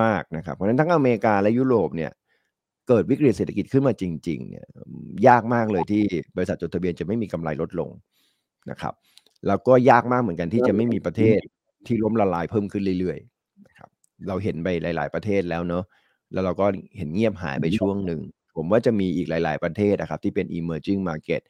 [0.00, 2.10] มากนะครับ เพราะฉะนั้นทั้งอเมริกาและยุโรปเนี่ย
[2.88, 4.66] เกิดวิกฤตเศรษฐกิจขึ้นมาจริงๆเนี่ย
[5.26, 6.02] ยากมากเลยที่
[6.36, 7.90] บริษัทจดทะเบียนจะไม่มีกำไรลดลง
[8.70, 8.94] นะครับ
[9.46, 11.40] แล้วก็ยากมากเหมือนกันที่จะไม่มีประเทศ
[11.86, 13.88] ที่ล้มละลายเพิ่มขึ้นเรื่อยๆนะครับ
[14.28, 15.84] เราเห็นไปหลาย ๆประเทศแล้วเนาะ
[16.32, 18.20] แล้วเราก็เห็นเงียบหายไปช่วงหนึ่ง
[18.56, 21.40] ผมว่าจะมีอีกหลาย ๆประเทศนะครับ ที่เป็น emerging market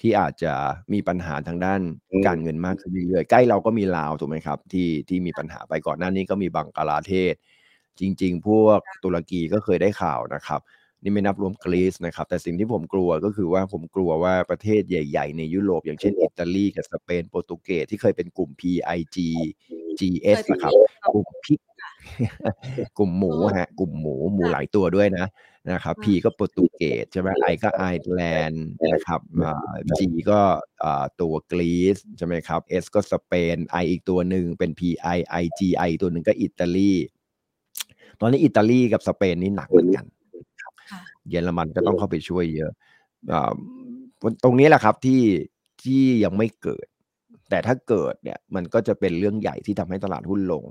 [0.00, 0.52] ที่อาจจะ
[0.92, 1.80] มีปัญหาทางด้าน
[2.26, 7.34] การเงินมากขึ้นเรื่อยๆ ใกล้เราก็มีลาวถูกไหมครับ ที่ที่มีปัญหาไปก่อนหน้านี้ก็มีบังกลาเทศ
[8.00, 10.60] จริง ๆ พวกตุรกีก็เคยได้ข่าวนะครับ
[11.02, 20.72] นี่ไม่นับรวมกรีซนะครับ แต่สิ่งที่ผมกลัวก็คือว่าผมกลัวว่าประเทศใหญ่ ๆ ในยุโรป อย่างเช่นอิตาลีกับสเปนโปรตุเกสที่เคยเป็นกลุ่ม PIIGS นะครับ
[21.12, 21.60] กลุ่ม pig
[22.98, 25.26] กลุ่มหมูฮะกลุ่มหมูหมูหลายตัวด้วยนะ
[25.70, 29.20] นะครับ P ก็โปรตุเกสใช่ไหม I ก็ไอร์แลนด์นะครับ
[29.98, 30.40] G ก็
[31.20, 36.92] ตัวกรีซใช่ไหมครับ S ก็สเปน I อีกตัวหนึ่งเป็น PIIG I ตัวหนึ่งก็อิตาลี
[38.20, 40.06] ตอนนี้อิตาลีกับสเปนนี่หนักเหมือนกัน
[41.30, 42.72] เยอรมันก็ต้องเข้าไปช่วยเยอะ
[44.44, 45.22] ตรงนี้แหละครับที่
[45.82, 46.86] ที่ยังไม่เกิด
[47.50, 50.64] แต่ถ้าเกิดเนี่ยมันก็จะเป็นเรื่องใหญ่ที่ทำให้ตลาดหุ้นลง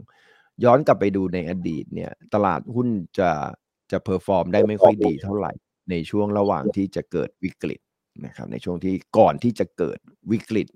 [0.64, 2.88] ย้อนกลับไปดูในอดีตเนี่ย ตลาดหุ้น
[3.20, 3.30] จะ
[3.92, 5.52] จะ perform ได้ไม่ค่อยดีเท่าไหร่
[5.92, 7.80] ในช่วงระหว่างที่จะเกิดวิกฤต
[8.26, 10.00] นะครับในช่วงที่ก่อนที่จะเกิด
[10.32, 10.68] วิกฤต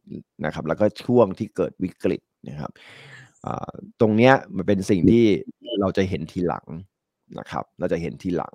[0.45, 2.71] นะครับ แล้วก็ช่วงที่เกิดวิกฤตนะครับ
[4.01, 5.25] ตรงเนี้ยมันเป็นสิ่งที่
[5.81, 6.65] เราจะเห็นทีหลัง
[7.39, 8.53] นะครับ เราจะเห็นทีหลัง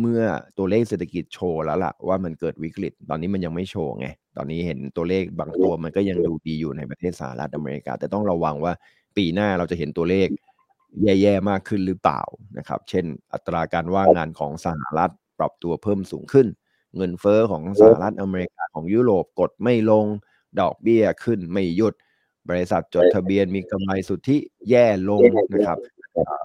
[0.00, 0.20] เมื่อ
[0.58, 8.72] ตัวเลขเศรษฐกิจโชว์แล้วล่ะว่ามันเกิดวิกฤต ตอนนี้มันยังไม่โชว์ไง ตอนนี้เห็นตัวเลขบางตัวมันก็ยังดูดีอยู่ในประเทศสหรัฐอเมริกา แต่ต้องระวังว่า
[9.16, 10.28] ปีหน้าเราจะเห็นตัวเลข
[11.02, 12.22] แย่ๆมากขึ้นหรือเปล่า
[12.58, 16.46] นะครับ เช่น อัตราการว่างงานของสหรัฐปรับตัวเพิ่มสูงขึ้น
[16.96, 20.06] เงินเฟอ้อของสหรัฐอเมริกาของยุโรปกดไม่ลง
[20.60, 21.94] ดอกเบี้ยขึ้นไม่หยุด
[22.48, 24.36] บริษัทจดทะเบียนมีกำไรสุทธิ
[24.70, 25.20] แย่ลง
[25.52, 25.78] นะครับ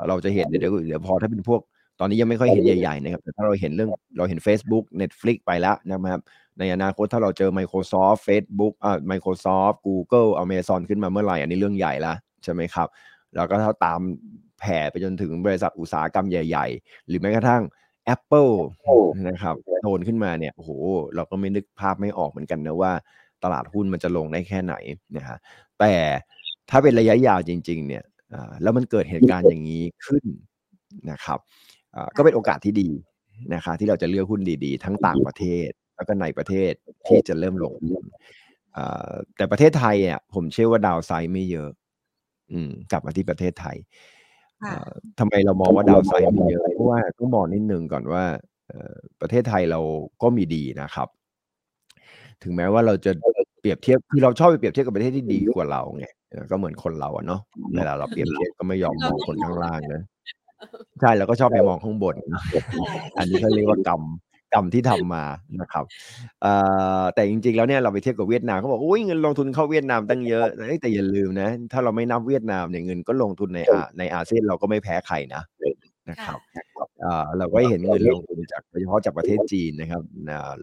[0.08, 1.62] เราจะเห็นเดี๋ยวเดี๋ยวพอถ้าเป็นพวก
[2.00, 6.22] ตอนนี้ยังไม่ค่อยเห็นใหญ่ๆนะครับแต่ถ้าเราเห็นเรื่องเราเห็น Facebook Netflix ไปแล้วนะครับ
[6.60, 12.88] ในอนาคตถ้าเราเจอ Microsoft Facebook อ่า Microsoft Google Amazon ขึ้นมาเมื่อไหร่อันนี้เรื่องใหญ่ละใช่ไหมครับ
[13.36, 14.00] แล้วก็ถ้าตาม
[14.60, 17.64] แผ่ไปจนถึงบริษัทอุตสาหกรรมใหญ่ ๆ หรือแม้กระทั่ง
[18.16, 18.54] Apple
[19.28, 20.72] นะครับโดนขึ้นมาเนี่ยโอ้โห
[21.16, 22.92] เราก็ไม่นึกภาพไม่ออกเหมือนกันนะว่า
[23.44, 24.76] ตลาดหุ้นมันจะลงได้แค่ไหน
[25.18, 25.38] นะฮะ
[25.80, 25.94] แต่
[26.70, 28.04] ถ้าเป็นระยะยาวจริง ๆ เนี่ย
[28.64, 30.26] แล้วมันเกิดเหตุการณ์อย่างนี้ขึ้น
[31.12, 31.40] นะครับ
[32.18, 32.90] ก็เป็นโอกาสที่ดี
[33.54, 36.72] นะคะที่เราจะเลือกหุ้นดีๆ ทั้งต่างประเทศ แล้วก็ในประเทศ
[37.08, 37.76] ที่จะเริ่มลง
[39.36, 41.70] แต่ประเทศไทยอะผมเชื่อว่าดาวไซด์ไม่เยอะ
[42.52, 43.78] อืม กลับมาที่ประเทศไทย
[45.20, 48.24] ทำไมเรามองว่าดาวไซด์ไม่เยอะเพราะว่าต้องมองนิดนึงก่อนว่า
[49.22, 49.80] ประเทศไทยเรา
[50.22, 51.08] ก็มีดีนะครับ
[52.44, 53.12] ถึงแม้ว่าเราจะ
[53.60, 56.06] เปรียบเทียบคือเราชอบไปเปรียบเทียบกับประเทศที่ดีกว่าเราไง
[56.52, 57.42] ก็เหมือนคนเราอะเนาะ
[57.76, 60.02] เวลาเราเปรียบเทียบก็ไม่ยอมมองคนข้างล่างนะ
[61.02, 62.16] ใช่แล้วก็ชอบไปมองข้างบน
[63.18, 64.04] อันนี้เขาเรียกว่ากรรม
[64.54, 65.24] กรรมที่ทำมา
[65.62, 65.86] นะครับ
[67.14, 70.46] แต่จริงๆแล้วเนี่ยเราไปเทียบกับเวียดนามเขาบอกโอ้ยเงินลงทุนเข้าเวียดนามตั้งเยอะ
[70.82, 73.60] แต่อย่าลืมนะ ถ้าเราไม่นับเวียดนามเนี่ยเงินก็ลงทุนใน
[73.98, 75.44] ในอาเซียนเราก็ไม่แพ้ใครนะ
[76.10, 76.40] นะครับ
[77.38, 80.04] เราก็เห็นเงินลงทุนจากโดยเฉพาะจากประเทศจีนนะครับ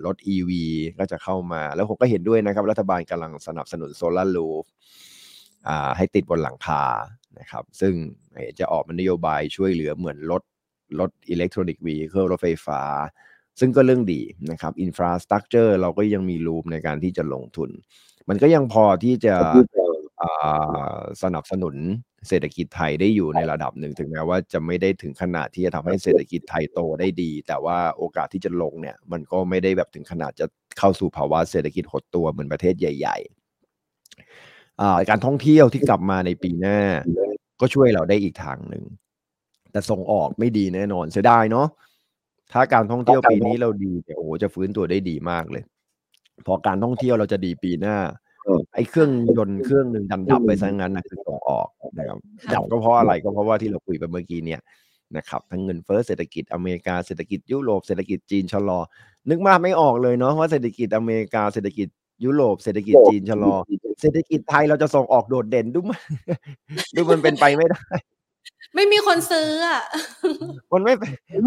[0.04, 0.50] รถ EV
[0.98, 4.64] ก็จะเข้ามา แล้วผมก็เห็นด้วยนะครับ รัฐบาลกำลังสนับสนุนโซลาร์รูฟ
[5.96, 6.82] ให้ติดบนหลังคา
[7.40, 7.94] นะครับ ซึ่ง
[8.58, 10.42] จะออกมันโยบายช่วยเหลือเหมือนรถ
[11.00, 12.82] รถอิเล็กทรอนิกส์วีเครถไฟฟ้า
[13.60, 14.20] ซึ่งก็เรื่องดี
[14.50, 17.70] นะครับอินฟราสตรักเจอร์เราก็ยังมีรูมในการที่จะลงทุน
[18.28, 19.34] มันก็ยังพอที่จะ
[21.22, 21.74] สนับสนุน
[22.28, 30.46] เศรษฐกิจไทยได้อยู่ในระดับหนึ่งถึงแม้ว่าจะไม่ได้ถึงขนาดที่จะทำให้เศรษฐกิจไทยโตได้ดี แต่ว่าโอกาสที่จะลงเนี่ย มันก็ไม่ได้แบบถึงขนาดจะ
[30.78, 33.35] เข้าสู่ภาวะเศรษฐกิจหดตัวเหมือนประเทศใหญ่ ๆ
[35.10, 36.78] การท่องเที่ยวที่กลับมาในปีหน้า
[37.60, 38.84] ก็ช่วยเราได้อีกทางหนึ่ง
[39.72, 41.66] แต่ส่งออกไม่ดีแน่นอนเสียดายเนาะ
[42.52, 45.62] ถ้าการท่องเที่ยวปีนี้เราดีเนี่ยโอ้จะฟื้นตัวได้ดีมากเลย
[46.46, 47.96] พอการท่องเที่ยวเราจะดีปีหน้า
[48.74, 52.18] ไอ้เครื่องยนต์เครื่องหนึ่งดันดับไปซะงั้นนะคือส่งออกนะครับ
[52.54, 54.60] ดับก็เพราะอะไรก็เพราะว่าที่เราคุยไปเมื่อกี้เนี่ย
[55.16, 58.80] นะครับทั้งเงินเฟ้อเศรษฐกิจอเมริกาเศรษฐกิจยุโรปเศรษฐกิจจีนชะลอ
[59.30, 61.88] นึกมากไม่ออกเลยเนาะว่าเศรษฐกิจอเมริกาเศรษฐกิจ
[62.24, 63.54] ยุโรปเศรษฐกิจจีนชะลอ
[64.00, 66.00] เศรษฐกิจไทยเราจะส่งออกโดดเด่นดูมัน
[66.96, 67.82] ดูมันเป็นไปไม่ได้
[68.74, 69.82] ไม่มีคนซื้ออะ
[70.72, 70.94] มันไม่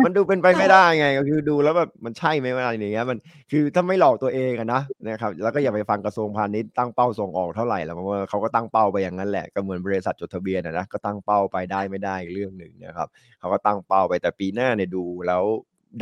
[0.06, 3.18] มันดูเป็นไปไม่ได้ไงก็คือดูแล้วแบบมันใช่ไหมอะไรอย่างเงี้ยมัน
[3.52, 13.08] คือถ้าไม่หลอกตัวเองอะนะนะครับแล้วก็อย่าไปฟังกระทรวงพาณิชย์ตั้งเป้าส่งออกเท่าไหร่แล้วเพราะว่าเขาก็ตั้งเป้าไปอย่างนั้นแหละก็เหมือนบริษัทจดทะเบียนนะก็ตั้งเป้าไปได้ไม่ได้เรื่องหนึ่งนะครับ
[13.40, 15.44] เขาก็ตั้งเป้าไปแต่ปีหน้าเนี่ยดูแล้ว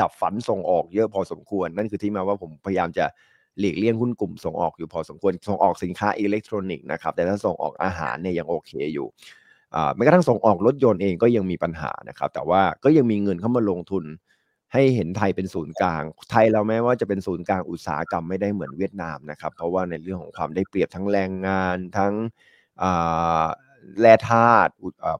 [0.01, 3.05] ดับฝันส่งออกเยอะพอสมควรนั่นคือที่มาว่าผมพยายามจะ
[3.59, 9.07] หลีกเลี่ยงหุ้นกลุ่มส่งออกอยู่พอสมควรส่งออกสินค้าอิเล็กทรอนิกส์นะครับแต่ถ้าส่งออกอาหารเนี่ยยังโอเคอยู่
[9.95, 14.05] แม้กระทั่งส่งออกรถยนต์เองก็ยังมีปัญหานะครับแต่ว่าก็ยังมีเงินเข้ามาลงทุน
[14.73, 22.13] ให้เห็นไทยเป็นศูนย์กลาง ไทยเราแม้ว่าจะเป็นศูนย์กลางอุตสาหกรรมไม่ได้เหมือนเวียดนามนะครับ เพราะว่าในเรื่องของความได้เปรียบทั้งแรงงานทั้ง
[23.99, 24.71] แร่ธาตุ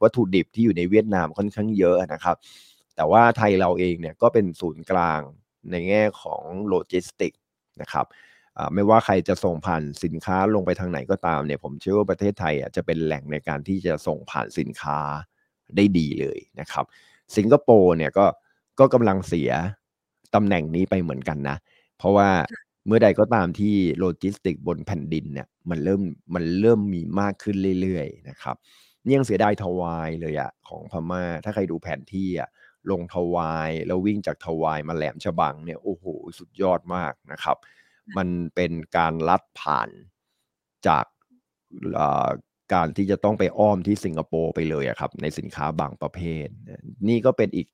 [0.02, 2.36] วัตถุดิบที่อยู่ในเวียดนามค่อนข้างเยอะนะครับ
[2.96, 5.22] แต่ว่าไทยเราเองเนี่ยก็เป็นศูนย์กลาง
[5.72, 7.34] ในแง่ของโลจิสติก
[7.82, 8.06] นะครับ
[8.74, 15.00] ไม่ว่าใครจะส่งผ่านสินค้าลงไปทางไหนก็ตามเนี่ยผมเชื่อว่าประเทศไทยจะเป็นแหล่งในการที่จะส่งผ่านสินค้า
[15.76, 16.86] ได้ดีเลยนะครับ
[17.38, 18.26] สิงคโปร์เนี่ยก็
[18.80, 19.52] ก็กำลังเสีย
[20.36, 21.58] ตำแหน่งนี้ไปเหมือนกันนะ
[21.98, 22.30] เพราะว่า
[22.88, 26.02] เมื่อใดก็ตามที่โลจิสติกบนแผ่นดินเนี่ยมันเริ่ม
[26.34, 28.56] มันเริ่มมีมากขึ้นเรื่อยๆนะครับ
[29.04, 32.50] นี่ยังเสียดายทวายเลยอะของพม่า ถ้าใครดูแผนที่อะ
[32.92, 36.06] ลงทวายแล้ววิ่งจากทวายมาแหลมฉบังเนี่ยโอ้โห
[36.38, 37.58] สุดยอดมากนะครับ
[38.18, 39.90] มันเป็นการลัดผ่าน
[40.88, 41.06] จาก
[42.74, 46.48] การที่จะต้องไปอ้อมที่สิงคโปร์ไปเลยครับ ในสินค้าบางประเภท
[47.08, 47.68] นี่ก็เป็นอีก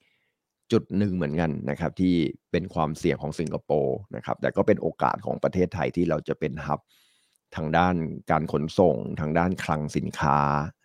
[0.72, 2.14] จุดหนึ่งเหมือนกันนะครับ ที่
[2.52, 6.80] เป็นความเสี่ยงของสิงคโปร์นะครับ แต่ก็เป็นโอกาสของประเทศไทยที่เราจะเป็นฮับ
[7.56, 7.96] ทางด้าน
[8.32, 10.40] การขนส่งทางด้านคลังสินค้า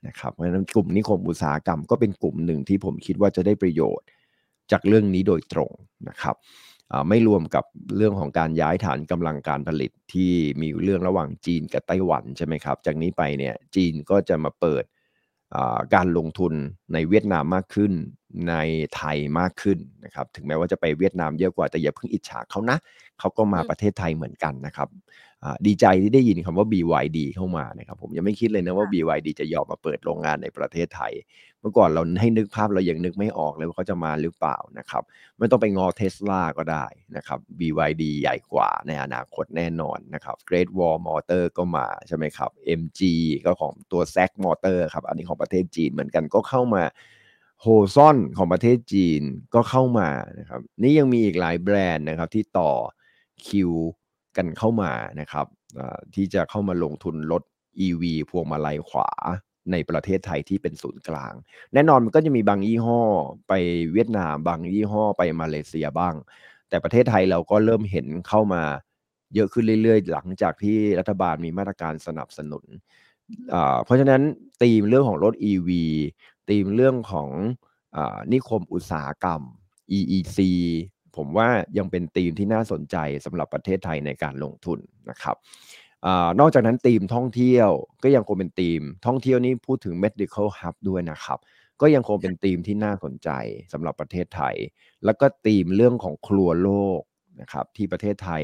[0.07, 4.07] นะครับเพราะฉะนั้นกลุ่มนิคมอุตสาหกรรมก็เป็นกลุ่มหนึ่งที่ผมคิดว่าจะได้ประโยชน์
[4.73, 5.71] จากเรื่องนี้โดยตรง
[6.09, 6.37] นะครับ
[7.09, 7.65] ไม่รวมกับ
[7.97, 10.33] เรื่องของการย้ายฐานกำลังการผลิตที่
[10.63, 14.85] มีเรื่องระหว่างจีนกับไต้หวันใช่ไหมครับ จากนี้ไปเนี่ยจีนก็จะมาเปิด
[15.95, 16.53] การลงทุน
[16.93, 17.93] ในเวียดนามมากขึ้น
[18.49, 18.55] ใน
[18.97, 22.79] ไทยมากขึ้นนะครับ ถึงแม้ว่าจะไปเวียดนามเยอะกว่าแต่อย่าเพิ่งอิจฉาเขานะ
[23.19, 24.89] เขาก็มาประเทศไทยเหมือนกันนะครับ
[25.67, 31.13] ดีใจที่ได้ยินคำว่า BYD เข้ามานะครับ ผมยังไม่คิดเลยนะว่า BYD จะยอมมาเปิดโรงงานในประเทศไทย
[31.61, 35.03] เมื่อก่อนเราให้นึกภาพเรายังนึกไม่ออกเลยว่าเขาจะมาหรือเปล่านะครับ
[35.39, 42.51] ไม่ต้องไปงอเทสลาก็ได้นะครับ BYD ใหญ่กว่าในอนาคตแน่นอนนะครับ Great Wall Motor ก็มาใช่ไหมครับ
[42.81, 43.01] MG
[43.45, 46.83] ก็ของตัว z a c Motor ครับอันนี้ของประเทศจีนเหมือนกันก็เข้ามา
[47.61, 49.23] โฮซอนของประเทศจีน
[49.55, 52.71] ก็เข้ามานะครับ นี่ยังมีอีกหลายแบรนด์นะครับที่ต่อ
[53.47, 53.71] คิว
[54.37, 55.47] กันเข้ามานะครับ
[56.15, 57.43] ที่จะเข้ามาลงทุนรถ
[57.87, 59.11] EV พวงมาลัยขวา
[59.73, 61.33] ในประเทศไทยที่เป็นศูนย์กลาง
[61.75, 63.01] แน่นอนมันก็จะมีบางยี่ห้อ
[63.49, 63.53] ไป
[63.93, 66.15] เวียดนาม บางยี่ห้อไปมาเลเซียบ้าง
[66.69, 68.63] แต่ประเทศไทยเราก็เริ่มเห็นเข้ามา
[69.35, 72.65] เยอะขึ้นเรื่อยๆ หลังจากที่รัฐบาลมีมาตรการสนับสนุน
[73.85, 74.23] เพราะฉะนั้น
[74.63, 75.71] ธีมเรื่องของรถ EV
[76.49, 77.29] ธีมเรื่องของ
[77.97, 77.99] อ
[78.33, 79.41] นิคมอุตสาหกรรม
[79.99, 80.39] EEC
[81.17, 84.79] ผมว่ายังเป็นธีมที่น่าสนใจสำหรับประเทศไทยในการลงทุน
[85.11, 85.37] นะครับ
[86.07, 86.09] อ
[86.41, 87.71] นอกจากนั้นธีมท่องเที่ยว
[88.03, 91.39] ก็ยังคงเป็นธีม ท่องเที่ยวนี้พูดถึง medical hub ด้วยนะครับ
[91.81, 93.31] ก็ยังคงเป็นธีมที่น่าสนใจ
[93.73, 94.55] สำหรับประเทศไทย
[95.05, 97.01] แล้วก็ธีมเรื่องของครัวโลก
[97.41, 98.43] นะครับที่ประเทศไทย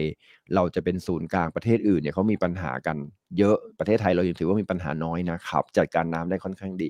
[0.54, 2.96] เราจะเป็นศูนย์กลางประเทศอื่นเนี่ยเขามีปัญหากัน
[3.38, 6.88] เยอะประเทศไทยเรายังถือว่ามีปัญหาน้อยนะครับ จัดการน้ำได้ค่อนข้างดี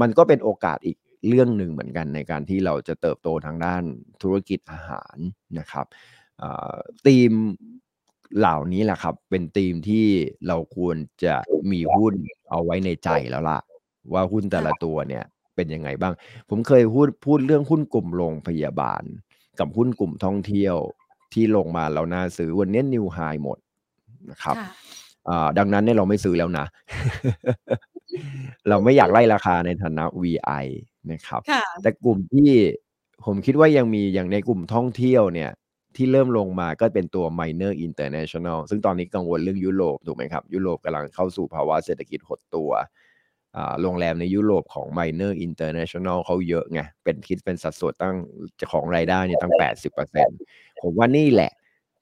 [0.00, 0.96] มันก็เป็นโอกาสอีก
[1.28, 3.82] เรื่องหนึ่งเหมือนกันในการที่เราจะเติบโตทางด้าน
[4.22, 5.16] ธุรกิจอาหาร
[5.58, 5.86] นะครับ
[7.06, 7.32] ธีม
[8.38, 10.06] เหล่านี้แหละครับ เป็นธีมที่
[10.48, 11.34] เราควรจะ
[11.72, 12.14] มีหุ้น
[12.50, 13.60] เอาไว้ในใจแล้วล่ะ
[14.12, 15.24] ว่าหุ้นแต่ละตัวเนี่ย
[15.56, 16.14] เป็นยังไงบ้าง
[16.48, 19.02] ผมเคยพูดพูดเรื่องหุ้นกลุ่มโรงพยาบาล
[19.58, 20.76] กับหุ้นกลุ่มท่องเที่ยว
[21.32, 23.58] ที่ลงมาเราน่าซื้อวันนี้นิวไฮหมด
[24.30, 24.56] นะครับ
[25.58, 26.66] ดังนั้นเนี่ยเราไม่ซื้อแล้วนะ
[28.68, 30.64] เราไม่อยากไล่ราคาในฐานะ VI
[31.10, 31.40] นะครับ
[31.82, 32.50] แต่กลุ่มที่
[33.24, 35.50] ผมคิดว่ายังมีอย่างในกลุ่มท่องเที่ยวเนี่ย
[35.96, 42.70] ที่เริ่มลงมาก็เป็นตัว Minor International ซึ่งตอนนี้กังวลเรื่องยุโรปถูกไหมครับ ยุโรปกำลังเข้าสู่ภาวะเศรษฐกิจหดตัว
[43.82, 48.16] โรงแรมในยุโรปของ Minor International เขาเยอะไง เป็นคิดเป็นสัดส่วนตั้ง
[48.72, 49.54] ของรายได้นี่ตั้ง
[50.16, 51.52] 80%ผมว่านี่แหละ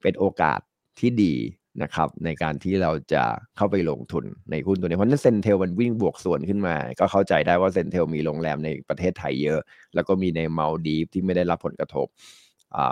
[0.03, 0.61] เป็นโอกาส
[0.99, 1.35] ที่ดี
[1.83, 3.25] นะครับในการที่เราจะ
[3.57, 9.61] เข้าไปลงทุนในหุ้นตัวนี้เพราะนั้น CENTEL มันวิ่งบวกสวนขึ้นมา ก็เข้าใจได้ว่า CENTEL มีโรงแรมในประเทศไทยเยอะ
[9.95, 12.07] แล้วก็มีในมาลดีฟที่ไม่ได้รับผลกระทบ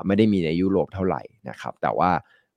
[0.07, 2.11] ไม่ได้มีในยุโรปเท่าไหร่นะครับ แต่ว่า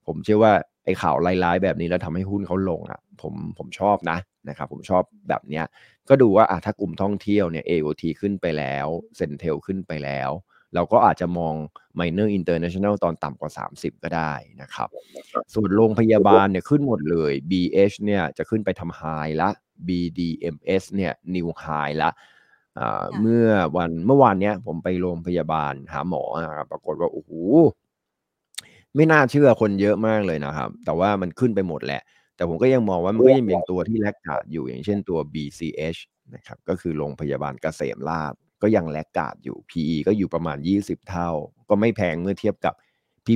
[0.06, 0.54] ผมเชื่อว่า
[0.86, 4.18] ไอ้ข่าวร้ายๆแบบนี้แล้วทำให้หุ้นเขาลงอะผมผมชอบนะ
[4.50, 5.66] นะครับผมชอบแบบเนี้ย
[6.10, 10.30] ก็ดูว่าอะถ้ากลุ่มท่องเที่ยวเนี่ย AOT ขึ้นไปแล้ว CENTEL ขึ้นไปแล้ว
[10.74, 11.56] เราก็อาจจะมอง
[12.00, 14.90] Minor International ตอนต่ำกว่า 30 ก็ได้นะครับ
[15.54, 19.02] ส่วนโรงพยาบาลเนี่ยขึ้นหมดเลย BH เนี่ยจะขึ้นไปทำไฮ
[19.42, 19.50] ละ
[19.88, 22.12] BDMS เนี่ย New High ละ
[23.22, 27.32] เมื่อวันเมื่อวานเนี้ยผมไปโรงพยาบาลหาหมอนะครับปรากฏว่าโอ้โห
[28.96, 32.02] ไม่น่าเชื่อคนเยอะมากเลยนะครับ แต่ว่ามันขึ้นไปหมดแหละ
[32.36, 36.00] แต่ผมก็ยังมองว่ามันก็ยังเป็นตัวที่แลกกาดอยู่อย่างเช่นตัว BCH
[36.36, 41.30] นะครับ ก็คือโรงพยาบาลเกษมราษฎร์ ก็ยังแลกกาดอยู่ PE ก็อยู่ประมาณ 20 เท่า
[41.70, 42.74] ก็ไม่แพงเมื่อเทียบกับ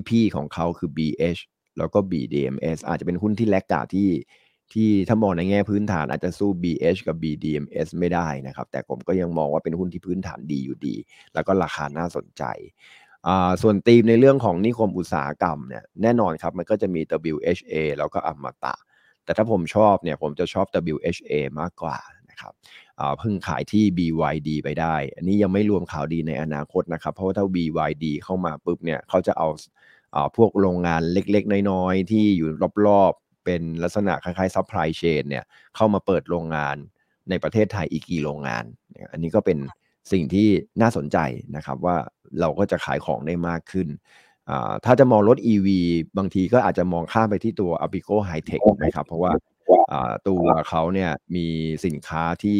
[0.09, 1.41] พี่ๆของเขาคือ BH
[1.77, 4.09] แล้วก็ BDMS อาจจะเป็นหุ้นที่แลกกาดที่
[4.73, 10.95] ที่ถ้ามองในแง่พื้นฐานอาจจะสู้ BH กับ BDMs ไม่ได้นะครับ แต่ผมก็ยังมองว่าเป็นหุ้นที่พื้นฐานดีอยู่ดี
[11.33, 12.43] แล้วก็ราคาน่าสนใจ
[13.61, 17.01] ส่วนธีมในเรื่องของนิคมอุตสาหกรรมเนี่ยแน่นอนครับ มันก็จะมี
[17.33, 18.75] WHA แล้วก็อมตะ
[19.23, 21.97] แต่ถ้าผมชอบเนี่ยผมจะชอบ WHA มากกว่า
[22.33, 22.53] นะครับ
[23.19, 29.47] เพิ่งขายที่ BYD ไปได้ อันนี้ยังไม่รวมข่าวดีในอนาคตนะครับ เพราะว่าถ้า BYD เข้ามาปุ๊บเนี่ยเขาจะเอา
[30.37, 32.49] พวกโรงงานเล็กๆ น้อยๆ ที่อยู่
[32.87, 33.13] รอบ
[33.45, 35.43] เป็นลักษณะคล้ายๆ supply chain เนี่ย
[35.75, 36.75] เข้ามาเปิดโรงงาน
[37.29, 38.63] ในประเทศไทยอีกกี่โรงงาน
[39.11, 39.57] อันนี้ก็เป็น
[40.11, 40.47] สิ่งที่
[40.81, 41.17] น่าสนใจ
[41.55, 41.97] นะครับว่า
[42.39, 43.87] เราก็จะขายของได้มากขึ้น
[44.85, 45.67] ถ้าจะมองรถ EV
[46.17, 49.31] บางทีก็อาจจะมองข้ามไปที่ตัว a p i c o High Tech นะครับ เพราะว่า
[50.27, 51.47] ตัวเขาเนี่ยมี
[51.85, 52.59] สินค้าที่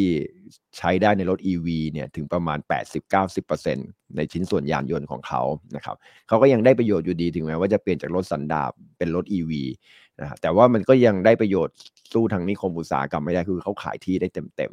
[0.77, 2.59] ใช้ได้ในรถ EV เนี่ยถึงประมาณ
[3.17, 5.41] 80-90%ในชิ้นส่วนยานยนต์ของเขา
[5.75, 5.95] นะครับ
[6.27, 9.51] เขาก็ยังได้ประโยชน์อยู่ดีถึงแม้ว่าจะเปลี่ยนจากรถสันดาปเป็นรถ EV
[10.19, 11.75] นะแต่ว่ามันก็ยังได้ประโยชน์
[12.13, 14.71] สู้ทางนิคมอุตสาหกรรมไม่ได้คือเขาขายที่ได้เต็ม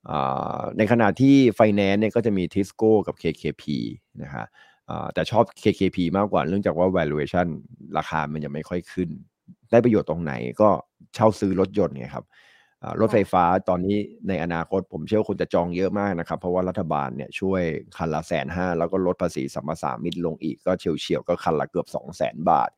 [0.00, 3.64] ๆในขณะที่ไฟแนนซ์เนี่ยก็จะมีทิสโก้กับ KKP
[4.22, 4.46] นะฮะ
[5.14, 7.46] แต่ชอบ KKP มากกว่าเนื่องจากว่า valuation
[7.98, 9.10] ราคามันยังไม่ค่อยขึ้น
[9.74, 10.68] ได้ประโยชน์ตรงไหนก็
[11.14, 12.26] เช่าซื้อรถยนต์ไงครับ
[13.00, 13.96] รถไฟฟ้าตอนนี้
[14.28, 17.62] ในอนาคตผมเชื่อว่าคนจะจองเยอะมากนะครับ เพราะว่ารัฐบาลเนี่ยช่วย
[17.96, 22.70] คันละแสนห้าแล้วก็ลดภาษีสัมปทานมิตรลงอีกก็เฉียวเฉียวก็คันละเกือบ2 0 0แสนบาท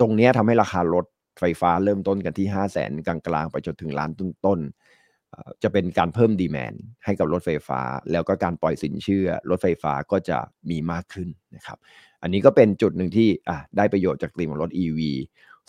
[0.00, 1.06] ตรงนี้ทำให้ราคารถ
[1.40, 7.80] ไฟฟ้าเริ่มต้นกันที่ 5 0 0แสนกลางๆ ไปจนถึงล้านต้นๆจะเป็นการเพิ่มดีแมนให้กับรถไฟฟ้า
[8.12, 10.38] แล้วก็การปล่อยสินเชื่อ รถไฟฟ้าก็จะ
[10.70, 11.78] มีมากขึ้นนะครับ
[12.22, 13.28] อันนี้ก็เป็นจุดหนึ่งที่
[13.76, 15.00] ได้ประโยชน์จากกลิ่นของรถ EV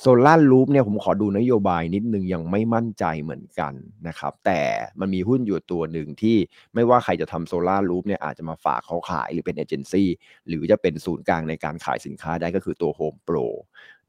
[0.02, 3.74] โซลาร์ลูปเนี่ยผมขอดูนโยบายนิดนึงยังไม่มั่นใจเหมือนกัน
[4.08, 4.62] นะครับ แต่
[5.00, 6.38] มันมีหุ้นอยู่ตัวหนึ่งที่
[6.74, 10.08] ไม่ว่าใครจะทำ solar roof เนี่ยอาจจะมาฝากเขาขายหรือเป็นเอเจนซี่
[10.48, 13.46] หรือจะเป็นศูนย์กลางในการขายสินค้าได้ก็คือตัว Home Pro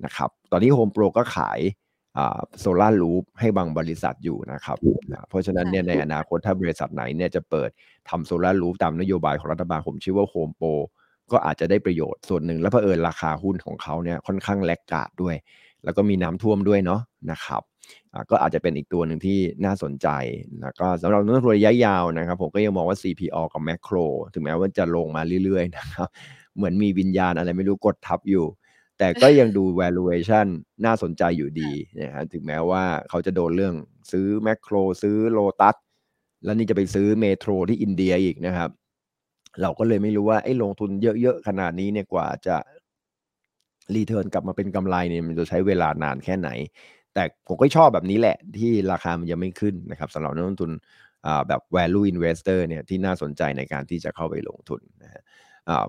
[0.04, 1.60] นะครับ ตอนนี้ Home Pro ก็ขาย
[2.60, 4.78] โซลาร์ลูปให้บางบริษัทอยู่นะครับ
[5.28, 7.70] เพราะฉะนั้นเนี่ยในอนาคตถ้าบริษัทไหนเนี่ยจะเปิด
[8.10, 10.74] ทำโซลาร์ลูปตามนโยบายของรัฐบาลผมเชื่อว่า Home Pro
[11.32, 15.36] ก็อาจจะได้ประโยชน์ส่วนหนึ่ง และเผอิญราคาหุ้นของเขาเนี่ยค่อนข้างแลกกาดด้วย
[15.84, 17.62] แล้วก็มีน้ำท่วมด้วยเนาะนะครับ
[18.30, 20.08] ก็อาจจะเป็นอีกตัวหนึ่งที่น่าสนใจ
[20.60, 26.08] แล้วก็สำหรับนักลงทุนระยะยาวนะครับ ผมก็ยังมองว่า CPO กับ Macro ถึงแม้ว่าจะลงมาเรื่อยๆนะครับ
[26.56, 28.46] เหมือนมีวิญญาณอะไรไม่รู้กดทับอยู่
[28.98, 30.46] แต่ก็ยังดู valuation
[30.84, 33.74] น่าสนใจอยู่ดีนะฮะถึงแม้ว่าเขาจะโดนเรื่อง
[34.12, 35.76] ซื้อ Makro ซื้อโลตัส
[36.44, 38.70] แล้วนี่จะไปซื้อ Metro ที่อินเดียอีกนะครับ
[39.62, 42.56] เราก็เลยไม่รู้ว่าไอ้ลงทุนเยอะๆขนาดนี้เนี่ยกว่าจะ
[43.94, 46.50] return กลับมาเป็นกำไรเนี่ยมันจะใช้เวลานานแค่ไหน
[47.14, 50.70] แต่ผมก็ชอบแบบนี้แหละที่ราคามันยังไม่ขึ้นนะครับสำหรับนักลงทุน
[51.48, 55.22] แบบ value investor เนี่ยที่น่าสนใจในการที่จะเข้าไปลงทุนนะฮะ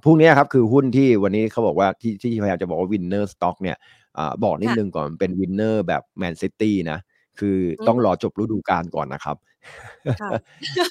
[0.04, 3.78] พวกนี้ครับคือหุ้นที่วันนี้เขาบอกว่าที่ที่พยายามจะบอกว่า winner stock เนี่ย
[4.18, 7.00] อบอกนิดนึงก่อนเป็น winner แบบ Man City นะ
[7.40, 9.38] คือต้องรอจบฤดูกาลก่อนนะครับ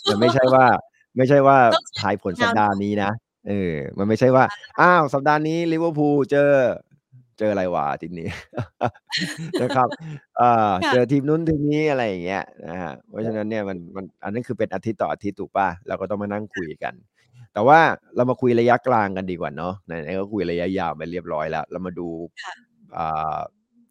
[0.09, 0.67] มันไม่ใช่ว่า
[1.17, 1.59] ไม่ใช่ว่า
[2.01, 3.11] ทายผลสัปดาห์นี้นะ
[3.49, 4.45] เออมันไม่ใช่ว่า
[4.81, 6.51] อ้าว สัปดาห์นี้ลิเวอร์พูลเจอ
[7.39, 8.29] เจออะไรวะทีนี้
[9.63, 9.89] นะครับ
[10.41, 16.95] อ่าเจอทีมนู้นทีมนี้อะไรอย่างเงี้ยนะฮะเพราะฉะนั้นเนี่ยมันมันอันนั้นคือเป็นอาทิตย์ต่ออาทิตย์ถูกป่ะเราก็ต้องมานั่งคุยกัน
[17.53, 17.79] แต่ว่า
[18.17, 22.09] เรามาคุยระยะกลางกันดีกว่าเนาะไหนๆก็คุยระยะยาวไปเรียบร้อยแล้ว เรามาดู
[22.97, 23.39] อ่า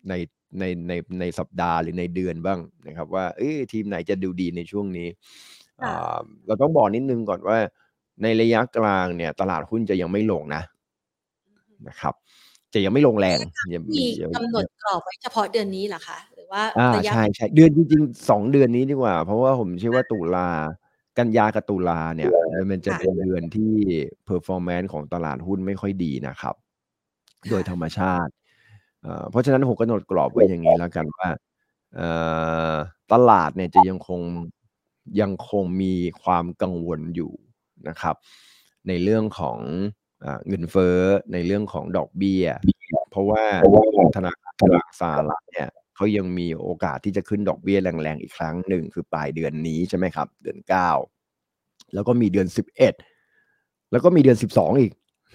[0.10, 0.14] ใน
[0.60, 5.08] ในในในสัปดาห์หรือในเดือนบ้างนะครับ ว่าเอ้ทีมไหนจะดูดีในช่วงนี้
[5.84, 6.18] อ่า
[6.48, 7.58] เราต้องบอกนิดนึงก่อนว่า
[8.24, 10.64] ในระยะกลางเนี่ย ตลาดหุ้นจะยังไม่ลงนะ
[11.88, 12.14] นะครับ
[12.74, 13.40] จะยังไม่ลงแรง
[13.94, 14.06] มี
[14.36, 16.64] กำหนดกรอบไว้เฉพาะเดือนนี้เหรอคะหรือว่า
[16.96, 20.50] ระยะใช่ใช่เดือนจริงๆสองเดือนนี้ดีกว่า เพราะว่าผมเชื่อว่าตุลา
[21.18, 22.30] กันยากับตุลาเนี่ย
[22.72, 23.74] มันจะเป็นเดือนที่
[24.30, 26.56] performance ของตลาดหุ้นไม่ค่อยดีนะครับ
[27.50, 28.32] โดยธรรมชาติ
[29.30, 31.28] เพราะฉะนั้นผมกำหนดกรอบไว้อย่างนี้แล้วกันว่า
[33.14, 34.22] ตลาดเนี่ยจะยังคง
[35.22, 35.94] ยังคงมี
[36.24, 37.32] ความกังวลอยู่
[37.88, 38.16] นะครับ
[38.88, 39.58] ในเรื่องของ
[40.48, 40.98] เงินเฟ้อ
[41.34, 42.46] ในเรื่องของดอกเบี้ย
[43.12, 43.44] เพราะว่า
[44.16, 50.90] ธนาคารกลางสหรัฐเนี่ยเขายังมีโอกาสที่จะขึ้นดอกเบี้ยแรงๆอีกครั้งหนึ่งคือปลายเดือนนี้ใช่ไหมครับ เดือนเก้า
[51.94, 52.94] แล้วก็มีเดือนสิบเอ็ด
[53.92, 54.92] แล้วก็มีเดือนสิบสองอีก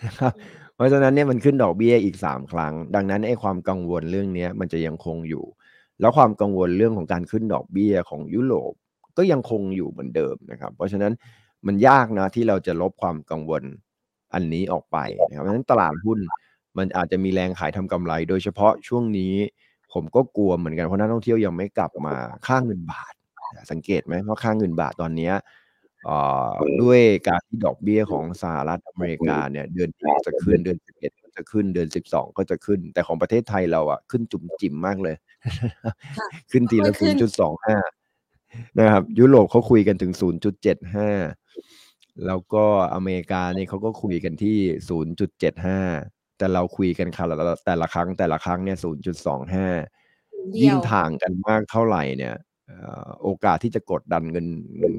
[0.07, 0.33] นะครับ
[0.75, 5.45] เพราะฉะนั้นเนี่ยมันขึ้นดอกเบี้ยอีกสามครั้ง ดังนั้นไอ้ความกังวลเรื่องนี้มันจะยังคงอยู่
[6.01, 8.73] แล้วความกังวลเรื่องของการขึ้นดอกเบี้ยของยุโรป
[9.17, 11.13] ก็ยังคงอยู่เหมือนเดิมนะครับ เพราะฉะนั้น
[11.67, 13.63] มันยากนะที่เราจะลบความกังวล
[14.35, 14.99] อันนี้ออกไป
[15.29, 16.19] นะครับเพราะฉะนั้นตลาดหุ้น
[16.79, 19.35] มันอาจจะมีแรงขายทำกำไร โดยเฉพาะช่วงนี้
[19.93, 22.15] ผมก็กลัวเหมือนกันเพราะนักท่องเที่ยวยังไม่กลับมา
[22.47, 23.13] ค่าเงินบาท
[23.71, 25.33] สังเกตไหมว่าค่าเงินบาทตอนนี้
[26.83, 35.17] ด้วยการที่ดอกเบี้ยของสหรัฐอเมริกาเนี่ยเดือนที่จะขึ้นเดือนสิบเอ็ดก็จะขึ้นเดือนสิบสองก็จะขึ้น แต่ของประเทศไทยเราอะขึ้นจุ่มจิ๋มมากเลย
[36.51, 37.77] ขึ้นทีละศูนย์จุดสองห้า
[38.79, 41.09] นะครับ ยุโรปเขาคุยกันถึงศูนย์จุดเจ็ดห้า
[42.27, 42.65] แล้วก็
[42.95, 44.57] อเมริกาเนี่ยเขาก็คุยกันที่
[45.47, 47.25] 0.75 แต่เราคุยกันค่ะ
[47.67, 48.77] แต่ละครั้งแต่ละครั้งเนี่ย
[49.49, 52.35] 0.25 ยิ่งถ่างกันมากเท่าไหร่เนี่ย
[53.23, 54.47] โอกาสที่จะกดดันเงิน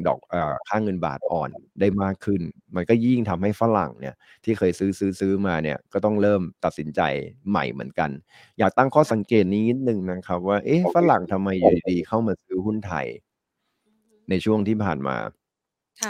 [0.08, 0.20] ดอก
[0.68, 1.50] ค่าเงินบาทอ่อน
[1.80, 2.42] ได้มากขึ้น
[2.76, 7.02] มันก็ยิ่งทำให้ฝรั่งเนี่ยที่เคยซื้อซื้อซื้อมาเนี่ยก็ต้องเริ่มตัดสินใจ
[7.50, 8.10] ใหม่เหมือนกัน
[8.60, 13.06] อยากตั้งข้อสังเกตนี้นิดนึงนะครับว่าเอ๊ะฝรั่งทำไมอยู่ดีๆเข้ามาซื้อหุ้นไทย
[14.30, 15.16] ในช่วงที่ผ่านมา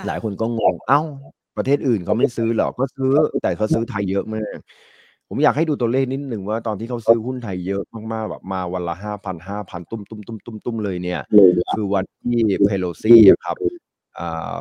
[0.08, 1.02] หลายคนก็งง เอ้า
[1.58, 3.12] ประเทศอื่นเขาไม่ซื้อหรอก็ซื้อ
[3.42, 4.58] แต่เขาซื้อไทยเยอะมาก
[5.30, 7.84] ผมอยากให้ดูตัวเลขนิดหนึ่งว่าตอนที่เขาซื้อหุ้นไทยเยอะ
[8.14, 11.22] มากๆแบบมาวันละห้าพันห้าพันตุ้มตุ้มตุ้มตุ้มตุ้มเลยเนี่ย
[11.76, 13.58] คือวันที่เพโลซี่ครับ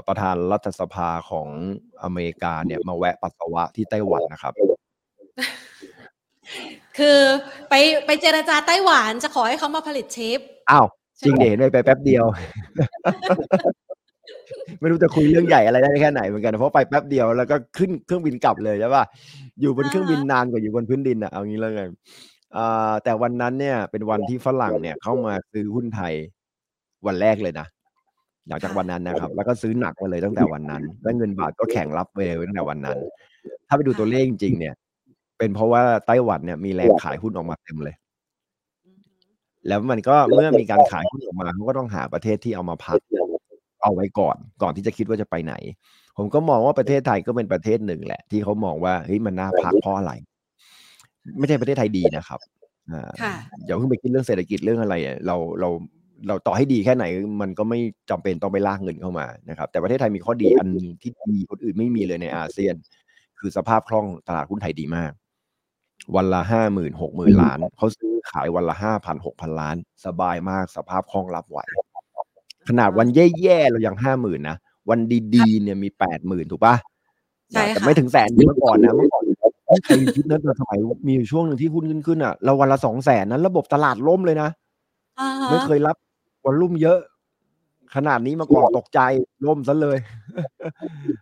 [0.07, 1.49] ประธานรัฐสภาของ
[2.03, 4.53] อเมริกาเนี่ยมาแวะปัสสาวะที่ไต้หวันนะครับ
[6.99, 7.19] คือ
[7.69, 7.75] ไป
[8.07, 10.87] ไปเจรจาไต้หวันจะขอให้เขามาผลิตชิป อ้าว
[11.25, 12.25] จริงเด่นไปแป๊บเดียว
[14.81, 19.05] ไม่รู้จะคุยเรื่องใหญ่อะไรได้แค่ไหนเหมือนกันเพราะไปแป๊บเดียวแล้วก็ขึ้นเครื่องบินกลับเลยใช่ป่ะ
[19.61, 21.73] อยู่บนเครื่องบินนานกว่าอยู่บนพื้นดินอะเอางี้เลย
[22.57, 26.15] อ่าแต่วันนั้นเนี่ยเป็นวันที่ฝรั่งเนี่ยเข้ามาซื้อหุ้นไทย
[27.07, 27.67] วันแรกเลยนะ
[28.49, 32.99] หลังจากวันนั้นนะครับ แล้วก็ซื้อหนักมาเลยตั้งแต่วันนั้นแล้วเงินบาทก็แข็งรับเวลตั้งแต่วันนั้น
[33.69, 34.75] ถ้าไปดูตัวเลขจริงๆเนี่ย
[35.39, 37.97] เป็นเพราะว่าไต้หวันเนี่ยมีแรงขายหุ้นออกมาเต็มเลย
[39.69, 42.99] แล้วมันก็เมื่อมีการขายหุ้นออกมาเขาก็ต้องหาประเทศที่เอามาพัก
[43.83, 45.55] เอาไว้ก่อน ก่อนที่จะคิดว่าจะไปไหน
[46.17, 50.13] ผมก็มองว่าประเทศไทยก็เป็นประเทศหนึ่งแหละ ที่เขามองว่าเฮ้ยมันน่าพักเพราะอะไร
[51.39, 52.41] ไม่ใช่ประเทศไทยดีนะครับ
[52.93, 53.35] อ่าค่ะ
[53.67, 55.69] อย่าเพิ่งไปคิดเรื่องเศรษฐกิจเรื่องอะไรอะเราเรา
[56.29, 57.05] เราต่อให้ดีแค่ไหน
[57.41, 57.79] มันก็ไม่
[58.11, 62.75] จำเป็นต้องไปลากเงินเข้ามานะครับ แต่ประเทศไทยมีข้อดีอันหนึ่งที่ดีคนอื่นไม่มีเลยในอาเซียน
[63.39, 65.13] คือสภาพคล่องตลาดหุ้นไทยดีมาก
[66.17, 69.77] วันละห้าหมื่นหกหมื่นล้านเขาซื้อขายวันละห้าพันหกพันล้าน
[70.07, 71.59] สบายมากสภาพคล่องรับไหว
[72.69, 74.57] ขนาดวันแย่ๆเรายังห้าหมื่นนะ
[74.91, 75.01] วัน
[75.35, 76.75] ดีๆเนี่ยมีแปดหมื่นถูกปะ
[77.53, 79.23] ใช่ค่ะแต่ไม่ถึงแสนเมื่อก่อนนะเมื่อก่อน
[79.67, 84.51] ไม่เคยคิดนะแต่สมัยมีอยู่ช่วงหนึ่งที่หุ้นขึ้นขึ้นอะเราวันละสองแสนนั้นระบบตลาดล่มเลยนะ
[85.21, 85.97] อ่าฮะไม่เคยรับ
[86.45, 86.99] วอลลุ่มเยอะ
[87.97, 89.01] ขนาดนี้มาก่อนตกใจ
[89.47, 89.99] ล่มซะเลย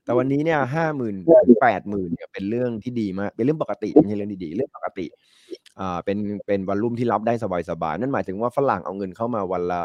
[0.05, 1.15] แต่วันนี้เนี่ยห้าหมื่น
[1.63, 5.07] แปดหมื่นเนี่ยเป็นเรื่องที่ดีมากเป็นเรื่องปกติไม่ใช่เรื่องดีๆเรื่องปกติ
[5.79, 7.35] อ่าเป็นเป็น volume ที่รับได้
[7.71, 9.81] สบายๆนั่นหมายถึงว่าฝรั่งเอาเงินเข้ามาวันละ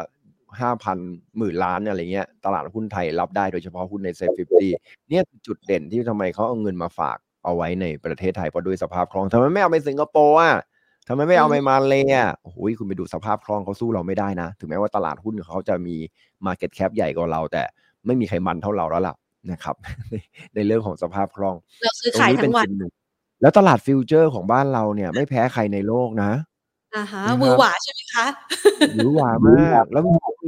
[0.60, 0.98] ห้าพัน
[1.38, 4.68] หมื่นล้านอะไรเงี้ยตลาดหุ้นไทยรับได้โดยเฉพาะหุ้นใน SET Fifty
[5.10, 10.56] เนี่ยคือจุดเด่นที่ทำไมเขาเอาเงินมาฝากเอาไว้ในประเทศไทยเพราะด้วยสภาพคล่องทำไมไม่เอาไปสิงคโปร์อะ
[11.08, 15.96] ทำไมไม่เอาไปมาเลย์อะโอ้โหคุณไปดูสภาพคล่องเขาสู้เราไม่ได้นะ ถึงแม้ว่าตลาดหุ้นเขาจะมี
[16.46, 17.62] Market Cap ใหญ่กว่าเรา แต่
[18.06, 19.14] ไม่มีใครมันเท่าเราแล้วล่ะ
[19.52, 19.76] นะครับ
[20.10, 20.14] ใน
[20.54, 22.92] ในเรื่องของสภาพคล่องเราซื้อตรงขายนี้เป็ทั้นงวันจุดหนึ่ง
[23.40, 26.30] แล้วตลาด future ของบ้านเราเนี่ย ไม่แพ้ใครในโลกนะ
[26.96, 28.26] อ่าฮะนะครับหวือหวาใช่ไหมคะ
[28.94, 30.02] หวือหวามาก แล้ว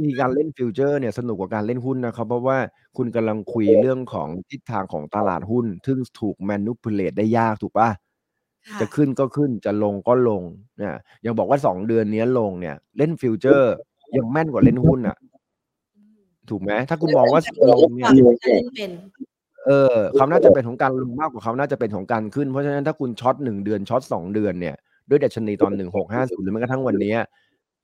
[0.05, 2.57] มีการเล่น future เนี่ยสนุกกว่าการเล่นหุ้นนะครับ เพราะว่า
[2.97, 7.89] คุณกำลังคุยเรื่องของทิศทางของตลาดหุ้น ซึ่งถูกแมนูพ u เลตได้ยากถูกปะ
[8.67, 10.43] ค่ะจะขึ้นก็ขึ้นจะลงก็ลง
[10.77, 10.93] เนี่ย
[11.25, 13.73] ยังบอกว่าสองเดือนนี้ลงเนี่ย เล่น future
[14.17, 15.17] ยังแม่นกว่าเล่นหุ้นอะ
[16.49, 18.07] ถูกไหมถ้าคุณมองว่าลงเนี่ย
[18.41, 18.91] จะเล่นเป็น
[19.65, 24.75] เออความน่าจะเป็นของการลงมากกว่าความน่าจะเป็นของการขึ้น เพราะฉะนั้นถ้าคุณ short หนึ่งเดือน short สองเดือนเนี่ย
[25.09, 27.17] ด้วยดัชนีตอนหนึ่งหกห้าศูนย์หรือแม้กระทั่งวันเนี้ย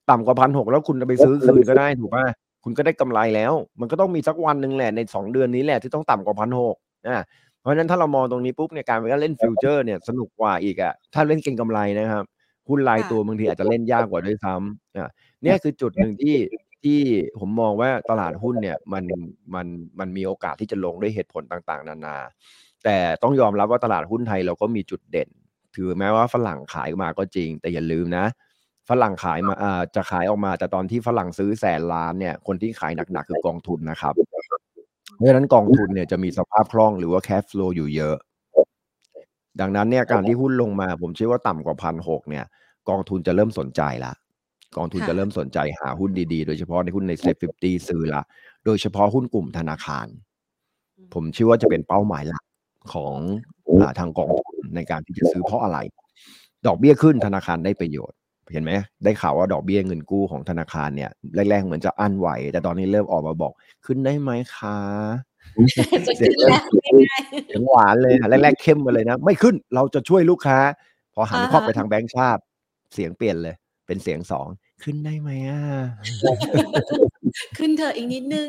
[0.10, 2.26] ต่ำกว่าพันหกแล้วคุณจะไปซื้อคืนก็ได้ถูกป่ะ
[2.64, 6.76] คุณก็ได้กำไรแล้ว มันก็ต้องมีสักวันหนึ่งแหละในสองเดือนนี้แหละที่ต้องต่ำกว่าพันหก
[7.08, 7.18] อ่า
[7.62, 12.26] เพราะฉะนั้นถ้าเรามองตรงนี้ปุ๊บเนี่ยการไปเล่น future เนี่ยสนุกกว่าอีกอะถ้าเล่นเก็งกำไรนะครับ
[12.70, 15.10] หุ้นรายตัวบางทีอาจจะเล่นยากกว่าด้วยซ้ำอ่า
[15.44, 16.36] เนี่ยคือจุดหนึ่งที่
[16.84, 17.00] ที่
[17.40, 19.04] ผมมองว่าตลาดหุ้นเนี่ยมัน
[19.56, 19.68] มัน
[20.00, 22.18] มันมีโอกาสที่จะลงด้วยเหตุผลต่างๆ นานา
[22.84, 25.30] แต่ต้องยอมรับว่าตลาดหุ้นไทยเราก็มีจุดเด่น
[25.76, 28.26] ถือแม้ว่าฝรั่งขายมาก็จริง แต่อย่าลืมนะ
[28.90, 34.14] ฝรั่งขายมาอ่าจะขายออกมา แต่ตอนที่ฝรั่งซื้อแสนล้านเนี่ยคนที่ขายหนักๆคือกองทุนนะครับ
[35.16, 38.16] เพราะฉะนั้นกองทุนเนี่ยจะมีสภาพคล่องหรือว่า cash flow อยู่เยอะ
[39.62, 42.46] ดังนั้นเนี่ยการที่หุ้นลงมา ผมเชื่อว่าต่ำกว่าพันหกเนี่ย
[42.90, 44.14] กองทุนจะเริ่มสนใจละ
[44.78, 48.22] กองทุนค่ะจะเริ่มสนใจหาหุ้นดีๆ โดยเฉพาะในหุ้นใน SET Fifty ซื้อละ
[48.66, 50.08] โดยเฉพาะหุ้นกลุ่มธนาคาร
[51.14, 52.44] ผมเชื่อว่าจะเป็นเป้าหมายหลัก
[52.94, 53.16] ของ
[53.82, 55.78] อาทางกองทุนในการที่จะซื้อเพราะอะไร
[56.68, 58.18] ดอกเบี้ยขึ้นธนาคารได้ประโยชน์
[58.52, 58.72] เห็นไหม
[59.04, 63.54] ได้ข่าวว่าดอกเบี้ยเงินกู้ของธนาคารเนี่ยแรกๆเหมือนจะอั้นไหว แต่ตอนนี้เริ่มออกมาบอก
[63.86, 64.78] ขึ้นได้ไหมคะ
[66.08, 70.58] จะขึ้นแล้วง่ายเสียงหวานเลยอะแรกๆเข้มมาเลยนะ ไม่ขึ้นเราจะช่วยลูกค้า
[71.14, 72.42] พอหันอ่าฮะควับไปทางแบงก์ชาติ
[72.94, 73.56] เสียงเปลี่ยนเลย
[73.88, 74.48] เป็นเสียงสอง
[74.84, 78.48] ขึ้นได้ไหมอะๆขึ้นเถอะอีกนิดนึง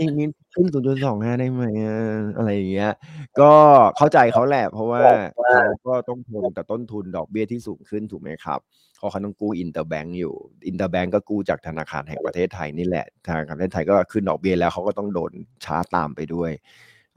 [0.00, 1.98] อีกนิดขึ้นศูนย์จุดสองห้าได้ไหมอะ
[2.36, 2.92] อะไรอย่างเงี้ย
[3.40, 3.52] ก็
[3.96, 5.00] เข้าใจเขาแหละเพราะว่า
[5.34, 8.60] เขาก็ต้องทนกับต้นทุนดอกเบี้ยที่สูงขึ้นถูกไหมครับ
[8.98, 10.34] เพราะเขาต้องกู้ interbank อยู่
[10.66, 15.32] interbank ก็กู้จากธนาคารแห่งประเทศไทยนี่แหละ ธนาคารประเทศไทยก็ขึ้นดอกเบี้ยแล้วเขาก็ต้องโดน
[15.64, 16.50] ช้าตามไปด้วย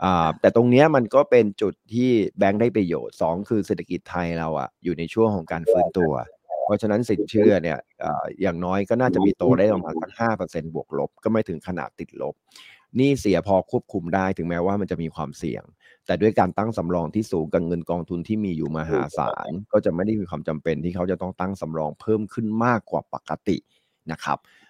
[0.04, 2.10] อ่าแต่ตรงเนี้ยมันก็เป็นจุดที่
[2.40, 6.14] แบงก์ได้ประโยชน์สองคือเศรษฐกิจไทยเราอะอยู่ในช่วงของการฟื้นตัว
[6.66, 12.36] เพราะฉะนั้นสินเชื่อเนี่ยเอ่ออย่างน้อยก็น่าจะมีโตได้ประมาณสักห้าเปอร์เซ็นบวกลบ ก็ไม่ถึงขนาดติดลบ
[12.98, 15.64] หนี่เสียพอควบคุมได้ถึงแม้ว่ามันจะมีความเสี่ยง
[16.06, 23.58] แต่ด้วยการตั้งสำรองที่สูงกับเงินกองทุนที่มีอยู่มหาศาล ก็จะไม่ได้มีความจำเป็นที่เขาจะต้องตั้งสำรองเพิ่มขึ้นมากกว่าปกติ
[24.12, 24.63] นะครับอ่า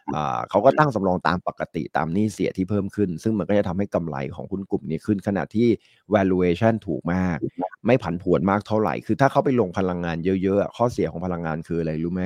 [0.49, 5.67] เขาก็ตั้งสำรองตามปกติตามหนี้เสียที่เพิ่มขึ้น ซึ่งมันก็จะทำให้กำไรของหุ้นกลุ่มนี้ขึ้นขณะที่
[6.15, 7.37] valuation ถูกมาก
[7.85, 12.23] ไม่ผันผวนมากเท่าไหร่ คือถ้าเขาไปลงพลังงานเยอะๆอะข้อเสียของพลังงานคืออะไรรู้ไหม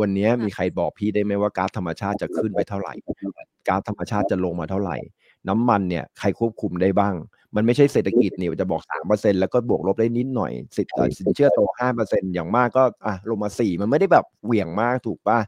[0.00, 2.92] วันนี้มีใครบอกพี่ได้ไหมว่าก๊าซธรรมชาติจะขึ้นไปเท่าไหร่
[3.68, 4.96] ก๊าซธรรมชาติจะลงมาเท่าไหร่
[5.48, 7.14] น้ำมันเนี่ยใครควบคุมได้บ้าง
[7.56, 15.38] มันไม่ใช่เศรษฐกิจนี่จะบอกสามเปอร์เซ็นแล้วก็บวกลบได้นิดหน่อยสิเอ่อสินเชื่อโตห้าเปอร์เซ็นอย่างมากก็อะลงมาสี่มันไม่ได้แบบเหวี่ยงมากถูกป่ะ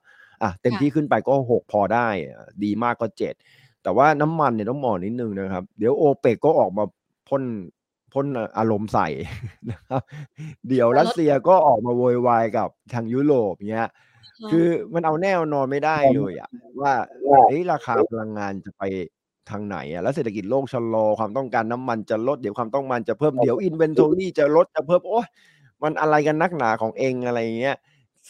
[0.43, 3.35] อะเต็มที่ขึ้นไปก็หกพอได้อะดีมากก็เจ็ด
[3.83, 6.85] แต่ว่าน้ำมันเนี่ยต้องมองนิดนึงนะครับ เดี๋ยวโอเปกก็ออกมา
[7.29, 7.43] พ่น
[8.13, 8.27] พ่น
[8.59, 9.09] อารมณ์ใส่
[9.71, 10.03] นะครับ
[10.69, 13.89] เดี๋ยวรัสเซียก็ออกมาโวยวายกับทางยุโรปเนี้ย
[14.51, 16.93] คือมันเอาแน่เอานอนไม่ได้เลยอะว่า
[17.49, 18.83] เอ้ยราคาพลังงานจะไป
[19.51, 25.21] ทางไหนอะแล้วเศรษฐกิจโลกชะลอความต้องการน้ำมันจะลดเดี๋ยวความต้องการจะเพิ่มเดี๋ยว inventory จะลดจะเพิ่มโอ้
[25.83, 27.77] มันอะไรกันนักหนาของเองอะไรเงี้ย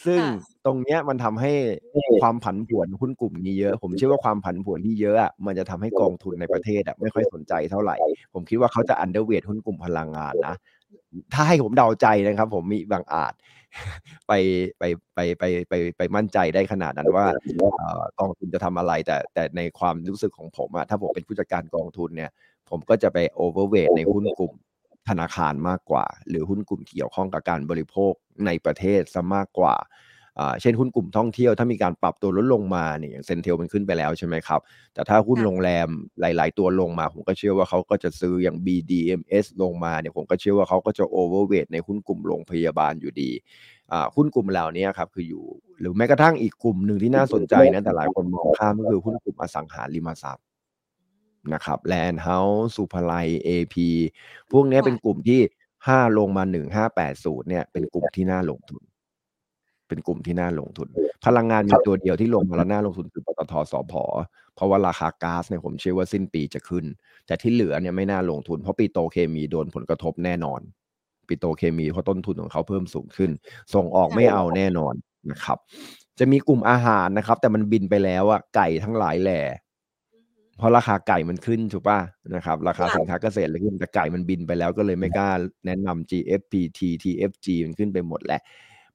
[0.05, 0.21] ซึ่ง
[0.65, 1.51] ตรงเนี้ยมันทำให้
[2.21, 7.95] ความผันผวนหุ้นกลุ่มนี้เยอะ ผมเชื่อว่าความผันผวนที่เยอะอะมันจะทำให้กองทุนในประเทศอะไม่ค่อยสนใจเท่าไหร่
[8.33, 10.55] ผมคิดว่าเขาจะอันเดอร์เวทหุ้นกลุ่มพลังงานนะ
[11.33, 13.33] ถ้าให้ผมเดาใจนะครับ ผมมีบางอาจ
[14.27, 14.33] ไป
[14.79, 14.83] ไป
[15.15, 17.25] ไปไปไปไปมั่นใจได้ขนาดนั้นว่า
[18.19, 22.31] กองทุนจะทำอะไร แต่แต่ในความรู้สึกของผมอะถ้าผมเป็นผู้จัดการกองทุนเนี่ย
[22.69, 24.53] ผมก็จะไป overweight ในหุ้นกลุ่ม
[25.09, 28.13] ธนาคารมากกว่า หรือหุ้นกลุ่มเกี่ยวข้องกับการบริโภค
[28.45, 29.75] ในประเทศซะมากกว่า
[30.61, 34.59] เช่นหุ้นกลุ่มท่องเที่ยวถ้ามีการปรับตัวลดลงมาเนี่ยอย่าง CENTEL มันขึ้นไปแล้วใช่ไหมครับ
[34.93, 35.87] แต่ถ้าหุ้นโรงแรม
[36.19, 43.31] หลาย ๆ ตัวลงมา ผมก็เชื่อว่าเขาก็จะซื้ออย่าง BDMS ลงมาเนี่ยผมก็เชื่อว่าเขาก็จะ overweight ในหุ้นกลุ่มโรงพยาบาลอยู่ดี
[44.15, 45.43] หุ้นกลุ่มเหล่านี้ครับคืออยู่
[45.79, 50.45] หรือแม้กระทั่งอีกกลุ่มหนึ่งที่น่าสนใจนะแต่หลายคนมองข้ามก็คือหุ้นกลุ่มอสังหาริมทรัพย์
[51.53, 53.87] นะครับแลนด์เฮาส์ศุภาลัย AP
[54.51, 55.39] พวกนี้เป็นกลุ่มที่
[55.87, 58.81] ถ้าลงมาหนึ่งห้าแปดศูนย์เนี่ยเป็นกลุ่มที่น่าลงทุน
[59.87, 60.87] เป็นกลุ่มที่น่าลงทุน
[61.25, 63.93] พลังงานมีตัวเดียวที่ลงมาแล้วน่าลงทุนคือปตท.สผ.
[64.55, 66.85] เพราะว่าราคาก๊าซเนี่ยผมเชื่อว่าสิ้นปีจะขึ้น
[67.27, 70.61] แต่ที่เหลือเนี่ยไม่น่าลงทุน เพราะปิโตรเคมีโดนผลกระทบแน่นอน
[71.27, 73.31] ปิโตรเคมีเพราะต้นทุนของเขาเพิ่มสูงขึ้น
[73.73, 74.93] ส่งออกไม่เอาแน่นอน
[75.31, 75.57] นะครับ
[76.19, 79.41] จะมีกลุ่มอาหารนะครับ แต่มันบินไปแล้วอะไก่ทั้งหลายแหล่
[80.57, 81.99] เพราะราคาไก่มันขึ้นถูกป่ะ
[82.35, 85.29] นะครับ ราคาสินค้าเกษตรเลยขึ้นแต่ไก่มันบินไปแล้วก็เลยไม่กล้า
[85.65, 88.41] แนะนำ GFPT TFG มันขึ้นไปหมดแหละ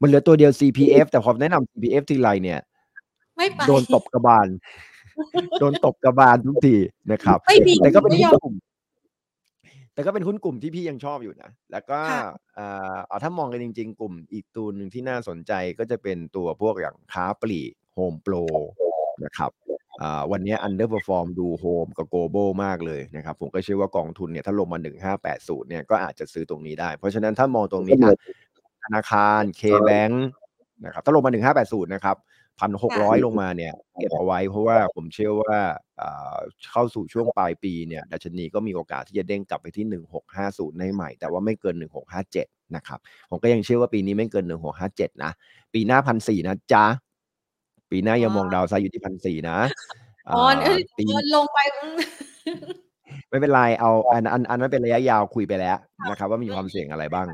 [0.01, 2.61] มันเหลือตัวเดียว CPF แต่พอแนะนำ CPF ทีไรเนี่ย
[3.67, 4.47] โดนตบกระบาล
[5.61, 6.77] โดนตบกระบาลทุกที
[7.13, 7.39] นะครับ
[7.83, 8.55] แต่ก็เป็นกลุ่ม
[9.95, 12.01] แต่ก็เป็นหุ้นกลุ่มที่พี่ยังชอบอยู่นะ แล้วก็
[12.59, 18.35] อ่าถ้ามองกันจริง ๆ กลุ่มอีกตัวหนึ่งที่น่าสนใจก็จะเป็นตัวพวกอย่างค้าปลีกโฮมโปร
[19.25, 19.51] นะครับ
[19.88, 19.88] อ่า
[20.31, 24.79] วันนี้ underperform ดูโฮมกับโกลบอลมากเลยนะครับ ผมก็เชื่อว่ากองทุนเนี่ยถ้าลงมา
[25.25, 27.97] 1580 เนี่ยก็อาจจะซื้อตรงนี้ได้ เพราะฉะนั้นถ้ามองตรงนี้
[28.85, 30.27] ธนาคาร KBank
[30.85, 31.31] นะครับถ้าลงมา
[31.63, 32.17] 1580 นะครับ
[32.61, 35.57] พันหกร้อยลงมาเนี่ยเก็บเอาไว้เพราะว่าผมเชื่อว่า
[36.71, 42.47] เข้าสู่ช่วงปลายปีเนี่ยดัชนีก็มีโอกาสที่จะเด้งกลับไปที่หนึ่งหกห้าศูนย์ได้ใหม่ แต่ว่าไม่เกินหนึ่งหกห้าเจ็ด
[42.77, 42.99] นะครับ
[43.31, 45.33] ผมก็ยังเชื่อว่าปีนี้ไม่เกินหนึ่งหกห้าเจ็ดนะ
[45.75, 46.85] ปีหน้าพันสี่นะจ๊ะ
[47.91, 49.59] ปีหน้ายังมองดาวไซด์อยู่ที่พันสี่นะ
[50.29, 50.43] อ๋อ
[50.99, 51.59] ปีลงไป
[53.29, 55.79] ไม่เป็นไรเอาอันอันอันนั้นเป็นระยะยาวคุยไปแล้ว
[56.11, 57.27] นะครับ ว่ามีความเสี่ยงอะไรบ้าง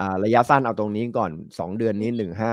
[0.00, 2.52] อ่าระยะสั้นเอาตรงนี้ก่อนสองเดือนนี้หนึ่งห้า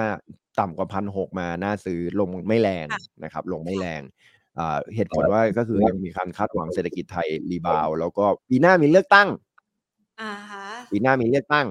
[0.60, 2.88] ต่ำกว่าพันหกมาน่าซื้อลงไม่แรง
[3.24, 4.02] นะครับ ลงไม่แรง
[4.96, 9.28] เหตุผลว่าก็คือยังมีการคาดหวังเศรษฐกิจไทยรีบาว แล้วก็ปีหน้ามีเลือกตั้ง
[10.92, 11.68] ปีหน้ามีเลือกตั้ง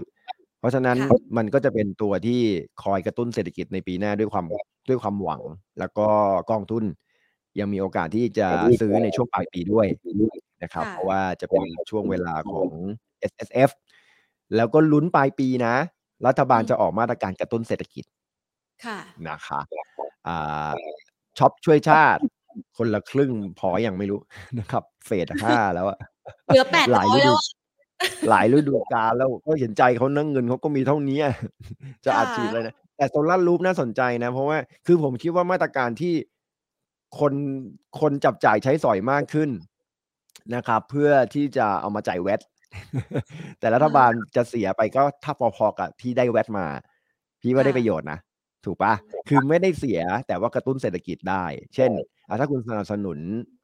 [0.59, 0.97] เพราะฉะนั้น
[1.37, 2.41] มันก็จะเป็นตัวที่
[2.83, 4.45] คอยกระตุ้นเศรษฐกิจในปีหน้าด้วยความ
[4.89, 5.43] ด้วยความหวัง
[5.79, 6.07] แล้วก็
[6.51, 6.85] กองทุน
[7.61, 8.49] ยังมีโอกาสที่จะ
[8.81, 9.87] ซื้อในช่วงปลายปีด้วย
[10.63, 12.71] นะครับ เพราะว่าจะเป็นช่วงเวลาของ
[13.31, 13.71] S S F
[14.57, 15.75] แล้วก็ลุ้นปลายปีนะ
[16.27, 18.05] รัฐบาลจะออกมาตรการกระตุ้นเศรษฐกิจ
[18.85, 18.99] ค่ะ
[19.29, 19.61] นะคะ
[20.27, 20.71] อ่า
[21.39, 22.23] ช็อปช่วยชาติ
[22.77, 24.21] คนละครึ่งพออย่างไม่รู้
[24.59, 25.99] นะครับ เฟสห้าแล้วอะ
[26.47, 27.37] เหลือแปดร้อยแล้ว
[28.29, 31.19] หลายฤดูกาลแล้วก็เห็นใจเขานั่งเงินเขาก็มีเท่านี้
[32.05, 36.15] จะอาชีพเลยนะ แต่โซลาร์รูปน่าสนใจนะ เพราะว่าคือผมคิดว่ามาตรการที่
[37.19, 37.33] คน
[38.01, 39.51] คนจับจ่ายใช้สอยมากขึ้น
[40.55, 42.41] นะครับ เพื่อที่จะเอามาจ่ายแวด
[43.59, 46.67] แต่รัฐบาลจะเสียไปก็ถ้าพอๆกับที่ได้แวดมา
[47.41, 48.19] พี่ว่าได้ประโยชน์นะ
[48.65, 48.93] ถูกปะ
[49.29, 51.45] คือไม่ได้เสียแต่ว่ากระตุ้นเศรษฐกิจได้
[51.75, 51.91] เช่น
[52.41, 53.19] ถ้าคุณสนับสนุน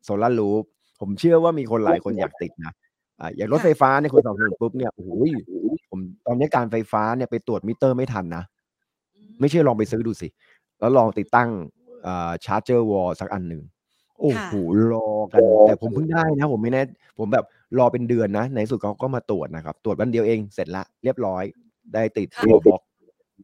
[0.05, 0.65] โซลารูฟ
[1.01, 2.73] ผมเชื่อว่ามีคนหลายคนอยากติดนะ
[3.21, 5.31] อ่าอย่างรถไฟฟ้าเนี่ยคุณสนับสนุนปุ๊บเนี่ยโอ้ย
[5.91, 8.45] ผมตอนนี้การไฟฟ้าเนี่ยไปตรวจมิเตอร์ไม่ทันนะ
[9.41, 10.29] ไม่เชื่อลองไปซื้อดูสิ
[10.79, 11.49] แล้วลองติดตั้ง
[12.07, 13.63] อ่าชาร์จเจอร์วอลสักอันหนึ่ง
[14.21, 14.53] โอ้โห
[14.93, 16.83] รอกัน แต่ผมเพิ่งได้นะ ผมไม่แน่
[17.19, 17.45] ผมแบบ
[17.79, 21.43] รอเป็นเดือนนะ ในสุดเขาก็มาตรวจนะครับ ตรวจวันเดียวเองเสร็จละเรียบร้อย
[21.95, 22.83] ได้ติดตัวบล็อก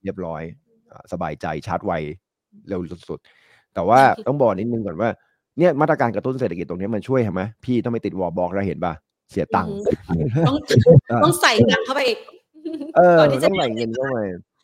[0.04, 0.42] เรียบร้อย
[1.12, 1.92] สบายใจชาร์จไว
[2.68, 5.10] เร็วสุดๆ แต่ว่าต้องบอกนิดนึงก่อนว่า
[5.58, 8.92] เนี่ยมาตรการกระตุ้นเศรษฐกิจตรงนี้มันช่วยเห็นไหมพี่ต้องไม่ติดวอลบอกแล้วเห็นป่ะ
[9.30, 9.74] เสียตังค์
[10.48, 10.56] ต้อง
[11.24, 12.18] ต้องใส่ตังเข้าไปอีก
[12.96, 14.18] เออต้องใส่เงินเข้าไป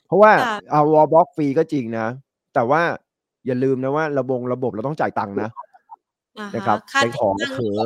[0.07, 0.33] เพราะว่า
[0.71, 2.07] เอาวอลบล็อกฟรีก็จริงนะ
[2.55, 2.83] แต่ว่า
[3.47, 5.51] อย่าลืมนะว่า ระบบระบบเราต้องจ่ายตังค์นะ
[6.55, 7.81] นะครับเป็นของเขือ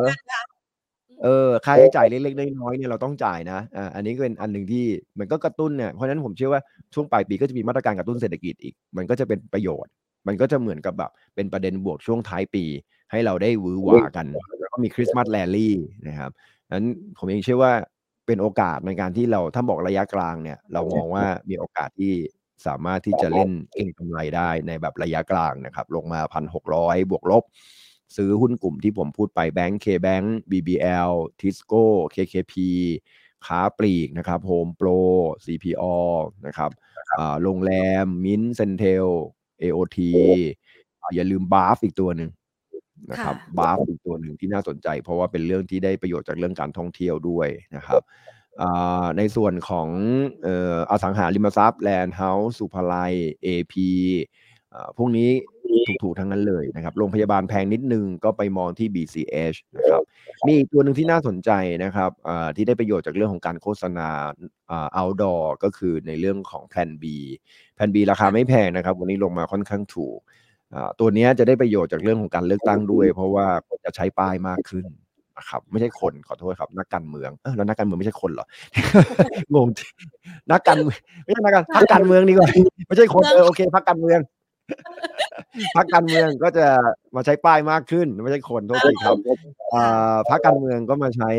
[1.24, 4.85] เออค่าใช้จ่ายเล็กๆน้อยๆเนี่ยเราต้องจ่ายนะอ่าอันนี้ก็เป็นอันหนึ่งที่
[5.18, 6.61] มันก็กระตุ้นเนี่ยเพราะฉะนั้นผมเชื่อว่า
[6.95, 9.93] ช่วงปลายปีก็จะมีมาตรการกระตุ้นเศรษฐกิจอีก มันก็จะเป็นประโยชน์
[10.26, 12.64] มันก็จะเหมือนกับแบบเป็นประเด็นบวกช่วงท้ายปี
[13.11, 14.26] ให้เราได้วือหวากัน
[14.59, 15.74] แล้วก็มีคริสต์มาสแลลี่
[16.09, 16.31] นะครับ
[16.73, 16.85] นั้น
[17.16, 17.73] ผมเองเชื่อว่า
[18.27, 22.12] เป็นโอกาสในการที่เราถ้าบอกระยะกลางเนี่ย เรามองว่ามีโอกาสที่
[22.66, 26.21] สามารถที่จะเล่นเก่งกำไรได้ในแบบระยะกลางนะครับ ลงมา
[26.66, 27.45] 1,600บวกลบ
[28.16, 31.83] ซื้อหุ้นกลุ่มที่ผมพูดไปแบงก์เคแบงก์ BBL Tisco
[32.14, 32.55] KKP
[33.47, 34.89] ค้าปลีกนะครับโฮมโปร
[35.45, 35.84] CPALL
[36.47, 36.71] นะครับ
[37.43, 37.73] โรงแร
[38.05, 39.09] ม MINT CENTEL
[39.62, 39.99] AOT
[41.14, 42.31] อย่าลืม BAFS อีกตัวหนึ่ง
[43.11, 48.03] นะครับ BAFS อีกตัวหนึ่งที่น่าสนใจ เพราะว่าเป็นเรื่องที่ได้ประโยชน์จากเรื่องการท่องเที่ยวด้วยนะครับ
[49.18, 49.88] ในส่วนของ
[50.90, 53.14] อสังหาริมทรัพย์แลนด์เฮาส์ศุภาลัย
[53.46, 53.74] AP
[54.96, 55.30] พวกนี้
[56.03, 60.03] ถูกๆทั้งนั้นเลยนะครับ โรงพยาบาลแพงนิดนึงก็ไปมองที่ BCH นะครับ
[60.46, 61.51] มีอีกตัวหนึ่งที่น่าสนใจ
[61.84, 62.11] นะครับ
[62.57, 64.09] ที่ได้ประโยชน์จากเรื่องของการโฆษณา
[64.98, 67.05] outdoor ก็คือในเรื่องของแผ่น B
[67.76, 70.18] แผ่น B ราคาไม่แพงนะครับ วันนี้ลงมาค่อนข้างถูก
[71.01, 73.47] ตัวนี้จะได้ประโยชน์จากเรื่องของการเลือกตั้งด้วย เพราะว่า
[73.85, 74.85] จะใช้ป้ายมากขึ้น
[75.39, 78.47] นะครับไม่ใช่คนขอโทษครับ นักการเมืองเออแล้วนักการเมืองไม่ใช่คนเหรอ
[79.55, 79.68] งง
[80.53, 82.49] นักการเมืองไม่ใช่นักการพักการเมืองดีกว่า
[82.87, 84.21] ไม่ใช่คนเออโอเคพักการเมือง
[85.77, 86.66] พักการเมืองก็จะ
[87.14, 89.16] มาใช้ป้ายมากขึ้น ไม่ใช่คนโทษทีครับ
[90.31, 91.31] พักการเมืองก็มาใช้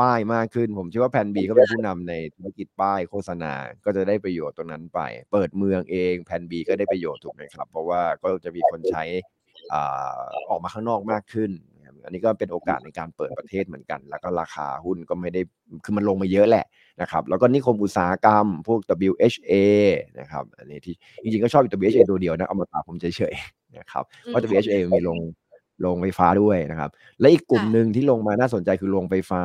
[0.00, 3.52] ป้ายมากขึ้น ผมเชื่อว่าแผ่นบีก็เป็นผู้นำในธุรกิจป้ายโฆษณา
[3.84, 5.00] ก็จะได้ประโยชน์ตรงนั้นไป
[5.32, 9.04] เปิดเมืองเองแผ่นบีก็ได้ประโยชน์ถูกไหมครับ เพราะว่าก็จะมีคนใช้
[10.50, 11.52] ออกมาข้างนอกมากขึ้น
[12.04, 15.40] อันนี้ก็เป็นโอกาสในการเปิดประเทศเหมือนกัน แล้วก็ราคาหุ้นก็ไม่ได้
[15.84, 16.64] คือมันลงมาเยอะแหละ
[17.00, 18.80] นะครับ แล้วก็นิคมอุตสาหกรรม พวก
[19.10, 19.52] WHA
[20.20, 25.18] นะครับอันนี้ที่จริงๆก็ชอบ WHA ตัวเดียวนะเอามาตาผมเฉยๆนะครับเพราะ WHA มีลง
[25.84, 29.42] ลงไฟฟ้าด้วยนะครับ และอีกกลุ่มหนึ่งที่ลงมาน่าสนใจคือลงไฟฟ้า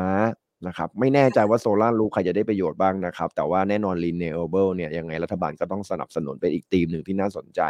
[0.68, 7.62] นะครับไม่แน่ใจว่าโซลาร์ลูใครจะได้ประโยชน์บ้างนะครับ แต่ว่าแน่นอน Renewable เนี่ยยังไงรัฐบาลก็ต้องสนับสนุนเป็นอีกธีมหนึ่งที่น่าสนใจ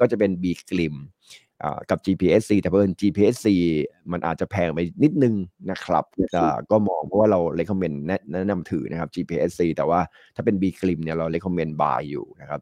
[0.00, 0.94] ก็จะเป็น B Glim
[1.90, 3.46] กับ GPSC แต่เพิ่น GPSC
[4.12, 5.34] มันอาจจะแพงไปนิดนึง
[5.70, 6.04] นะครับ
[6.70, 7.96] ก็มองเพราะว่าเรา recommend
[8.32, 10.00] แนะนำถือนะครับ GPSC แต่ว่า
[10.36, 12.60] ถ้าเป็น B c l i m เนี่ยเรา recommend buy อยู่นะครับ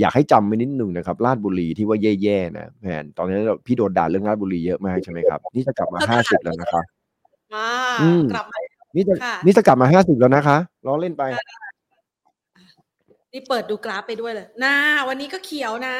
[0.00, 6.84] อยากให้จำไว้นิดนึงนะครับลาดบุรีที่ว่าแย่ๆนะแมนตอนนี้พี่โดนด่าเรื่องลาดบุรีเยอะมากใช่ไหมครับนี่จะกลับมาห้าสิบแล้วนะครับ
[8.32, 8.58] กลับมา
[8.96, 9.14] นี่จะ
[9.44, 10.56] นี่จะกลับมาห้าสิบแล้วนะคะ
[10.86, 11.22] ล้อเล่นไป
[13.32, 14.74] นี่เปิดดูกราฟไปด้วยเลยนา
[15.08, 15.96] วันนี้ก็เขียวนะ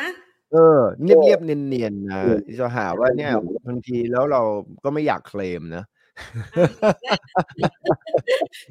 [0.53, 2.21] เออเรียบๆเนียนๆนะ
[2.61, 3.33] จะหาว่าเนี่ย
[3.67, 4.43] บางทีแล้วเรา
[4.85, 5.85] ก็ไม่อยากเคลมนะ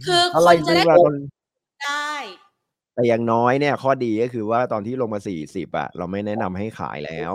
[0.06, 0.84] คือคนจะได้
[1.84, 2.14] ได้
[2.96, 7.34] แต่อย่างน้อยเนี่ย ข้อดีก็คือว่าตอนที่ลงมาสี่สิบอะเราไม่แนะนำให้ขายแล้ว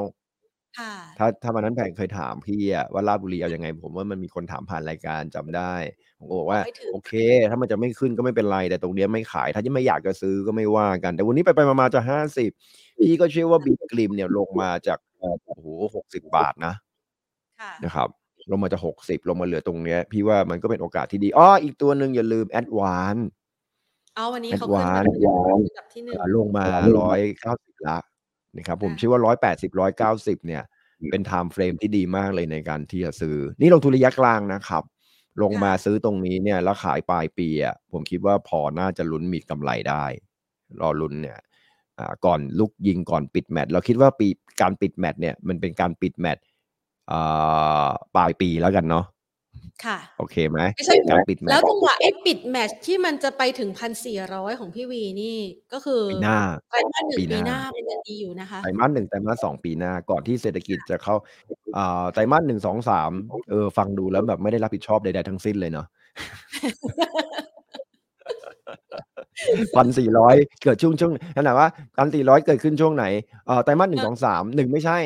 [1.18, 5.74] ถ้าถ้าวันนั้นแผงเคยถามพี่อะว่าลาดบุรีเอายังไง ผมว่ามันมีคนถามผ่านรายการจำได้
[6.18, 6.60] ผมบอกว่า
[6.92, 7.12] โอเค
[7.50, 12.50] ถ้ามันจะไม่ขึ้นก็ไม่เป็นไร แต่ตรงนี้ไม่ขาย ถ้าจะไม่อยากจะซื้อก็ไม่ว่ากัน แต่วันนี้ไปไปมาจะห้าสิบ
[12.98, 14.98] พี่ก็เชื่อว่าบิ๊กกลิมเนี่ยลงมาจาก
[15.46, 16.74] โอ้โหหกสิบบาทนะ
[17.84, 18.08] นะครับ
[18.50, 23.16] ลงมาจากหกสิบลงมาเหลือตรงเนี้ย พี่ว่ามันก็เป็นโอกาสที่ดีอ๋ออีกตัวหนึ่งอย่าลืมแอดวานซ์
[24.16, 25.02] เอาวันนี้เขาขึ้นมา
[25.94, 26.64] ที่หนึ่งลงมา
[27.00, 27.98] ร้อยเก้าสิบละ
[28.56, 30.62] นะครับ ผมเชื่อว่าร้อยแปดสิบร้อยเก้าสิบเนี่ย
[31.10, 34.82] เป็น time frame ที่ดีมากเลยในการที่จะซื้อ นี่ลงทุนระยะกลางนะครับ
[35.42, 40.04] ลงมาซื้อตรงนี้เนี่ย แล้วขายปลายปีอะผมคิดว่าพอน่าจะลุ้นมีกำไรได้
[40.80, 41.38] รอลุ้นเนี่ย
[42.24, 44.28] ก่อนลุกยิงก่อนปิดแมตช์เราคิดว่าปี
[44.60, 46.44] การปิดแมตช์เนี่ยมันเป็นการปิดแมตช์
[48.16, 49.04] ปลายปีแล้วกันเนาะ
[49.84, 55.36] ค่ะ โอเคไหมไม่ใช่การปิดแมตช์แล้วจังหวะไอ้ปิดแมตช์ที่มันจะไปถึงพันสี่ร้อยของพี่วีนี่
[55.72, 56.38] ก็คือปีหน้า
[56.70, 61.14] ไตรมาสหนึ่งปีหน้าเป็นดีอยู่นะคะไตรมาสหนึ่งไตรมาสสองปีหน้าก่อนที่เศรษฐกิจจะเข้า
[62.12, 63.10] ไตรมาสหนึ่งสองสาม
[63.50, 65.86] เออฟังดูแล้วแบบไม่ได้รับผิดชอบใดๆทั้งสิ้นเลยเนาะ
[69.76, 73.04] พันสี่ร้อยเกิดช่วงช่วงขนาดว่าพันสี่ร้อยเกิดขึ้นช่วงไหน
[73.46, 74.98] เอ่อไตรมาสหนึ่งสองสามหนึ่งไม่ใช่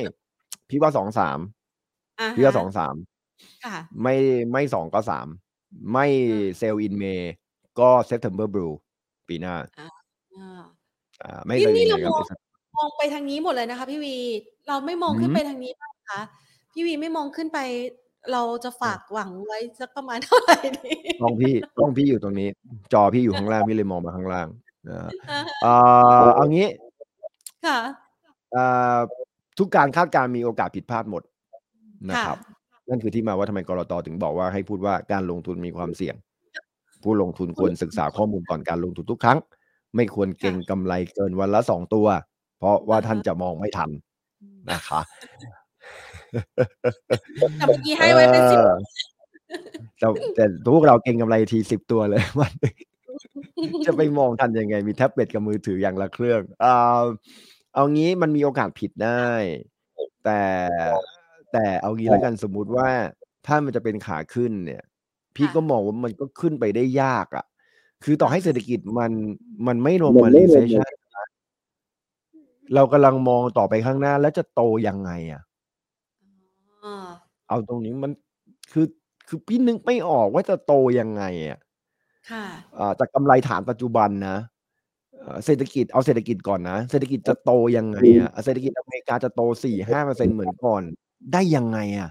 [0.71, 1.39] พี่ว่าสองสาม
[2.37, 2.95] พี่ว่าสองสาม
[4.03, 4.17] ไม่
[4.53, 5.27] ไม่สองก็สาม
[5.93, 6.07] ไม่
[6.59, 7.33] sell in May
[7.79, 8.69] ก็ September blue
[9.29, 9.55] ปีหน้า
[11.25, 12.23] อ่าไม่เลยนี่เรามอง
[12.77, 14.17] มองไปทางนี้หมดเลยนะคะ พี่วี
[14.69, 16.21] เราไม่มองขึ้นไปทางนี้นะคะ
[16.73, 17.59] พี่วีไม่มองขึ้นไป
[18.33, 22.49] เราจะฝากหวังไว้สักประมาณเท่าไหร่ดีกล้องพี่กล้องพี่อยู่ตรงนี้
[22.93, 24.49] จอพี่อยู่ข้างล่างพี่เลยมองมาข้างล่าง
[24.89, 24.97] นะ
[25.65, 25.77] อ่า
[26.35, 26.69] เอางี้
[27.67, 27.79] ค่ะ
[28.55, 28.99] อ่า
[29.59, 31.23] ทุกการคาดการณ์มีโอกาสผิดพลาดหมด
[32.11, 32.39] นะครับ
[32.89, 36.15] นั่นคือที่มาว่าทำไมกรตถึงบอกว่าให้พูดว่าการลงทุนมีความเสี่ยง
[37.03, 39.39] ผู้ลงทุนควรศึกษาข้อมูลก่อนการลงทุนทุกครั้ง
[39.97, 42.07] ไม่ควรเก่งกำไรเกินวันละสองตัว
[42.59, 43.91] เพราะว่าท่านจะมองไม่ทัน
[44.71, 45.01] นะคะ
[47.57, 48.61] แต่เมื่อกี้ให้ไว้เป็นสิบ
[49.99, 52.53] แต่แต่พวกเราเก่งกำไรทีสิบตัวเลยวัน
[53.87, 57.03] จะไปมองทันยังไง มีแท็บเล็ตกับมือถืออย่างละเครื่องอ่า
[57.75, 59.29] เอางี้มันมีโอกาสผิดได้
[60.25, 60.43] แต่
[61.53, 62.89] แต่เอางี้แล้วกันสมมุติว่า
[63.47, 64.83] ถ้ามันจะเป็นขาขึ้นเนี่ย
[65.37, 67.45] พี่ก็มองว่ามันก็ขึ้นไปได้ยากอะ
[68.05, 69.13] คือต่อให้เศรษฐกิจมัน
[69.67, 70.91] มันไม่ลงมา recession
[72.75, 75.48] เรากำลังมองต่อไปข้างหน้าแล้วจะโตยังไงอะอ๋อ
[77.49, 78.13] เอาตรงนี้มัน
[78.73, 78.87] คือ
[79.29, 81.59] คือพี่นึกไม่ออกว่าจะโตยังไงอะ
[82.27, 82.45] ค่ะ
[82.79, 84.37] อ่าจากกำไรฐานปัจจุบันนะ
[85.21, 90.83] เอ่อเศรษฐกิจเอาเศรษฐกิจก่อนนะ เศรษฐกิจจะโตยังไงอะเศรษฐกิจอเมริกาจะโต4-5%เหมือนก่อน
[91.33, 92.11] ได้ยังไงอะ?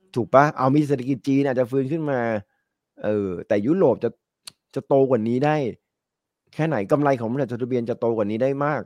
[0.00, 0.44] อืมถูกเปล่า?
[0.58, 2.20] อ้าวมีเศรษฐกิจจีนอาจจะฟื้นขึ้นมา
[3.04, 4.10] เออ แต่ยุโรปจะ
[4.74, 5.56] จะโตกว่านี้ได้
[6.54, 6.76] แค่ไหน?
[6.92, 8.82] กำไรของบริษัทจดทะเบียนจะโตกว่านี้ได้มาก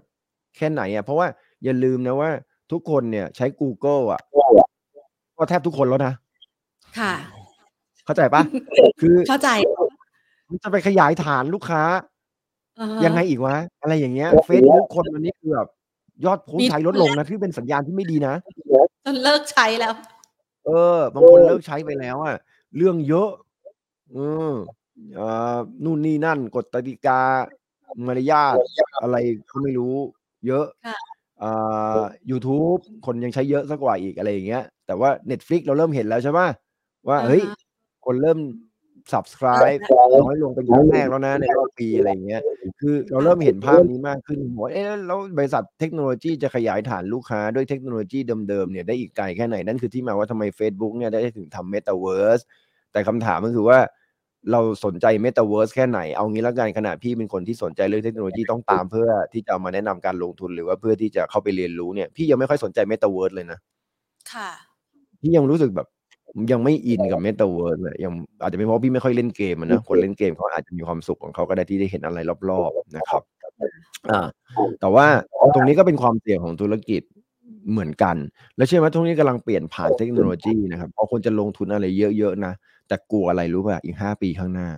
[0.56, 1.04] แค่ไหนอะ?
[1.04, 1.28] เพราะว่า
[1.64, 2.30] อย่าลืมนะว่า
[2.72, 4.22] ทุกคนเนี่ยใช้กูเกิลอะ
[5.38, 6.12] ก็แทบทุกคนแล้วนะ
[6.98, 7.12] ค่ะ
[8.04, 8.42] เข้าใจเปล่า?
[9.00, 9.48] คือเข้าใจ
[10.48, 11.82] มันจะไปขยายฐานลูกค้า
[12.78, 13.56] อะฮะยังไงอีกวะ?
[13.82, 15.68] อะไรอย่างเงี้ยเฟซบุ๊กคนวันนี้คือแบบ
[16.24, 18.34] ยอดผู้ใช้ลดลงนะที่เป็นสัญญาณที่ไม่ดีนะ
[19.04, 19.94] จนเลิกใช้แล้ว
[20.66, 22.36] เออ บางคนเลิกใช้ไปแล้วอะ
[22.76, 23.30] เรื่องเยอะ
[24.14, 24.52] อืม
[25.18, 27.20] อ่านู่นนี่นั่นกฎกติกา
[28.06, 28.56] มารยาท
[29.02, 29.16] อะไร
[29.50, 29.94] ก็ไม่รู้
[30.46, 30.98] เยอะค่ะ
[31.42, 32.74] อ่ายูทูบ
[33.06, 36.48] คนยังใช้เยอะเสียกว่าอีกอะไรอย่างเงี้ย แต่ว่า Netflix เราเริ่มเห็นแล้วใช่เปล่า?
[37.08, 37.56] ว่าอะเฮ้ยฮะ
[38.04, 38.38] คนเริ่ม
[39.12, 39.78] subscribe
[40.20, 42.42] น้อยลงเป็นครั้งแรกแล้วนะในรอบปีอะไรอย่างเงี้ย
[42.80, 48.18] คือเราเริ่มเห็นภาพนี้มากขึ้นบอกว่าเอ๊ะแล้วบริษัทเทคโนโลยีจะขยายฐานลูกค้าด้วยเทคโนโลยี
[48.48, 49.56] เดิมๆเนี่ยได้อีกไกลแค่ไหน?
[49.66, 52.42] นั่นคือที่มาว่าทำไมเฟซบุ๊กเนี่ยได้ถึงทำ Metaverse
[52.92, 53.78] แต่คำถามก็คือว่า
[54.52, 56.00] เราสนใจ Metaverse แค่ไหน?
[56.16, 63.58] เอางี้แล้วกันขณะพี่เป็นคนที่สนใจเรื่องเทคโนโลยีต้องตามเพื่อที่จะเอามาแนะนำการลงทุนหรือว่าเพื่อที่จะเข้าไปเรียนรู้เนี่ย พี่ยังไม่ค่อยสนใจ Metaverse เลยนะ
[64.32, 64.75] ค่ะ
[65.20, 65.88] พี่ยังรู้สึกแบบ
[66.52, 68.12] ยังไม่อินกับ Metaverse เลยยัง
[68.42, 72.18] อาจจะเป็นเพราะพี่ไม่ค่อยเล่นเกมอะนะคนเล่นเกมเขาอาจจะมีความสุขของเขาก็ได้ที่ได้เห็นอะไร
[72.50, 73.22] รอบๆนะครับ
[74.10, 74.20] อา
[74.80, 75.06] แต่ว่า
[75.54, 77.02] ตรงนี้ก็เป็นความเสี่ยงของธุรกิจ
[77.70, 78.16] เหมือนกัน
[78.56, 81.86] แล้วเชื่อไหมตรงนี้กำลังเปลี่ยนผ่านเทคโนโลยีนะครับพอคนจะลงทุนอะไร
[82.18, 82.52] เยอะๆนะ
[82.88, 83.78] แต่กลัวอะไรรู้เปล่า?
[83.84, 84.68] อีก5ปีข้างหน้า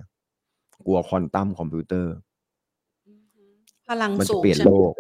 [0.87, 2.15] กลัวควอนตัมคอมพิวเตอร์
[3.07, 3.45] อือฮึ
[3.87, 4.79] พลังมันสูจะงเปลี่ยนใช่โลไหม?
[4.91, 4.93] ก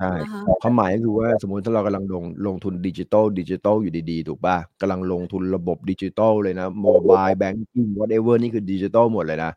[0.00, 4.56] ใช่อะฮะ ความหมายก็คือว่าสมมุติถ้าเรากำลังลงลงทุนดิจิทัลดิจิทัลอยู่ดี ๆ ถูกเปล่า?
[4.80, 9.52] กำลังลงทุนระบบดิจิทัลเลยนะ Mobile Banking whatever นี่คือดิจิทัลหมดเลยนะ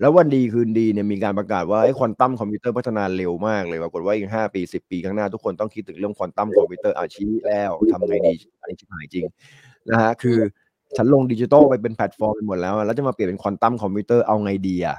[0.00, 8.34] แล้ววันดีคืนดีเนี่ยมีการประกาศว่าเฮ้ย quantum computer พัฒนาเร็วมากเลย ปรากฏว่าอีก 5 ปี 10 ปีข้างหน้าทุกคนต้องคิดถึงเรื่อง quantum computer อ้าวชี้แล้วทำไงดี?
[8.60, 9.26] อันนี้ชิบหายจริง
[9.90, 10.38] นะครับคือ
[10.96, 14.98] ฉันลงดิจิทัลไปเป็นแพลตฟอร์มไปหมดแล้วอะแล้วจะมาเปลี่ยนเป็น quantum computer เอาไงดีอะ?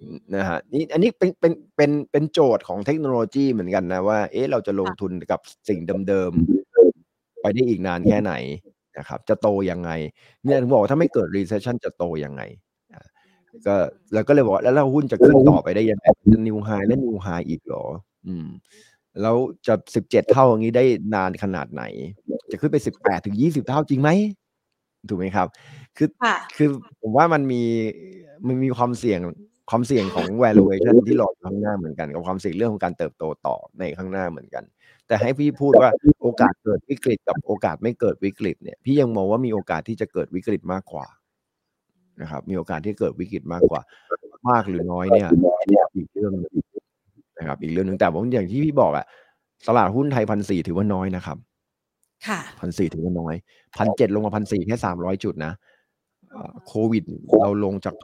[0.00, 8.32] อืมนะครับนี่อันนี้เป็นเป็นเป็นเป็นโจทย์ของเทคโนโลยีเหมือนกันนะว่า เอ๊ะเราจะลงค่ะทุนกับสิ่งเดิมๆ ไปได้อีกนานแค่ไหน
[8.98, 9.20] นะครับ?
[9.28, 9.90] จะโตยังไง?
[10.44, 12.42] เนี่ยถึงบอกว่าถ้าไม่เกิด recession จะโตยังไง?
[12.92, 13.02] อา
[13.66, 13.74] ก็
[14.14, 16.06] เราก็เลยบอกว่าแล้วแล้วหุ้นจะขึ้นต่อไปได้ยังไง?
[16.32, 17.84] จะ New High และ New High อีกเหรอ?
[18.26, 18.48] อืม
[19.22, 19.36] แล้ว
[19.66, 20.84] จะ17เท่าอย่างงี้ได้
[21.14, 21.82] นานขนาดไหน?
[22.50, 24.10] จะขึ้นไป18-20เท่าจริงไหม?
[25.08, 25.48] ถูกไหมครับ?
[25.96, 26.68] คือค่ะคือ
[27.02, 27.62] ผมว่ามันมี
[28.46, 29.20] มันมีความเสี่ยง
[29.70, 34.64] ความเสี่ยงของ valuation ที่รออยู่ข้างหน้าเหมือนกันกับความเสี่ยงเรื่องของการเติบโตต่อในข้างหน้าเหมือนกัน
[35.06, 35.90] แต่ให้พี่พูดว่า
[36.22, 41.06] โอกาสเกิดวิกฤตกับโอกาสไม่เกิดวิกฤตเนี่ยพี่ยังมองว่ามีโอกาสที่จะเกิดวิกฤตมากกว่า
[42.22, 43.80] นะครับ มีโอกาสที่เกิดวิกฤตมากกว่า
[44.50, 45.28] มากหรือน้อยเนี่ย
[45.96, 46.54] อีกเรื่องหนึ่ง
[47.38, 49.06] นะครับ อีกเรื่องหนึ่งแต่ผมอย่างที่พี่บอกอะ
[49.68, 51.38] ตลาดหุ้นไทย1,400ถือว่าน้อยนะครับ
[52.26, 53.34] ค่ะ1,400ถือว่าน้อย
[53.74, 55.52] 1,700ลงมา1,400แค่300จุดนะ
[56.34, 57.04] อ่าโควิด
[57.40, 57.94] เราลงจาก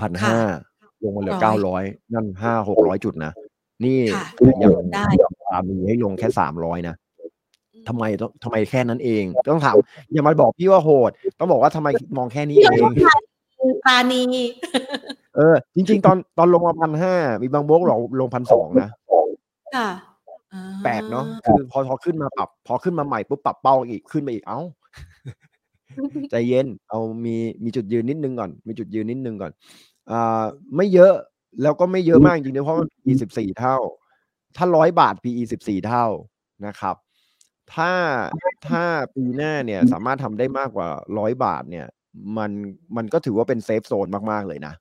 [0.00, 0.36] 1,600ค่ะ
[0.70, 2.26] 1,500ลงมาเหลือ100 900นั่น
[2.64, 3.32] 500-600จุดนะ
[3.84, 4.24] นี่ค่ะ
[4.62, 5.06] ยังได้
[5.50, 6.28] ตามมีให้ลงแค่
[6.58, 6.94] 300นะ
[7.74, 9.74] อืมทำไมต้องทำไมแค่นั้นเอง ต้องถาม
[10.12, 12.92] อย่ามาบอกพี่ว่าโหด ต้องบอกว่าทำไมมองแค่นี้พี่เอก็ง
[13.86, 14.20] ปราณี
[15.36, 16.72] เออ จริง ๆ ตอนตอนลงมา
[17.08, 18.88] 1,500มีบางโบรกบอกลง1,200นะ
[19.76, 19.88] ค่ะ
[20.52, 24.64] อ๋แปลกเนาะอคือพอพอขึ้นมาปรับ พอขึ้นมาใหม่ปุ๊บปรับเป้าอีกขึ้นไปอีกอ้าว
[26.30, 29.52] ใจเย็นเอามีมีจุดยืนนิดหนึ่งก่อน มีจุดยืนนิดหนึ่งก่อน
[30.10, 30.44] อ่า
[30.76, 31.14] ไม่เยอะ
[31.62, 33.76] แล้วก็ไม่เยอะมากจริงๆนะเพราะมัน PE 14เท่า
[34.56, 36.06] ถ้า100บาท PE 14เท่า
[36.66, 36.96] นะครับ
[37.74, 37.92] ถ้า
[38.68, 38.84] ถ้า
[39.14, 41.86] ปีหน้าเนี่ยสามารถทำได้มากกว่า100บาทเนี่ย
[42.36, 42.50] มัน
[42.96, 44.74] มันก็ถือว่าเป็นเซฟโซนมากๆเลยนะ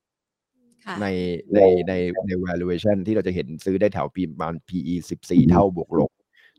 [0.86, 1.06] ค่ะใน
[1.54, 1.94] ในใน
[2.28, 4.94] ใน valuation ที่เราจะเห็นซื้อได้แถวปีประมาณ PE
[5.26, 6.12] 14เท่าบวกลบ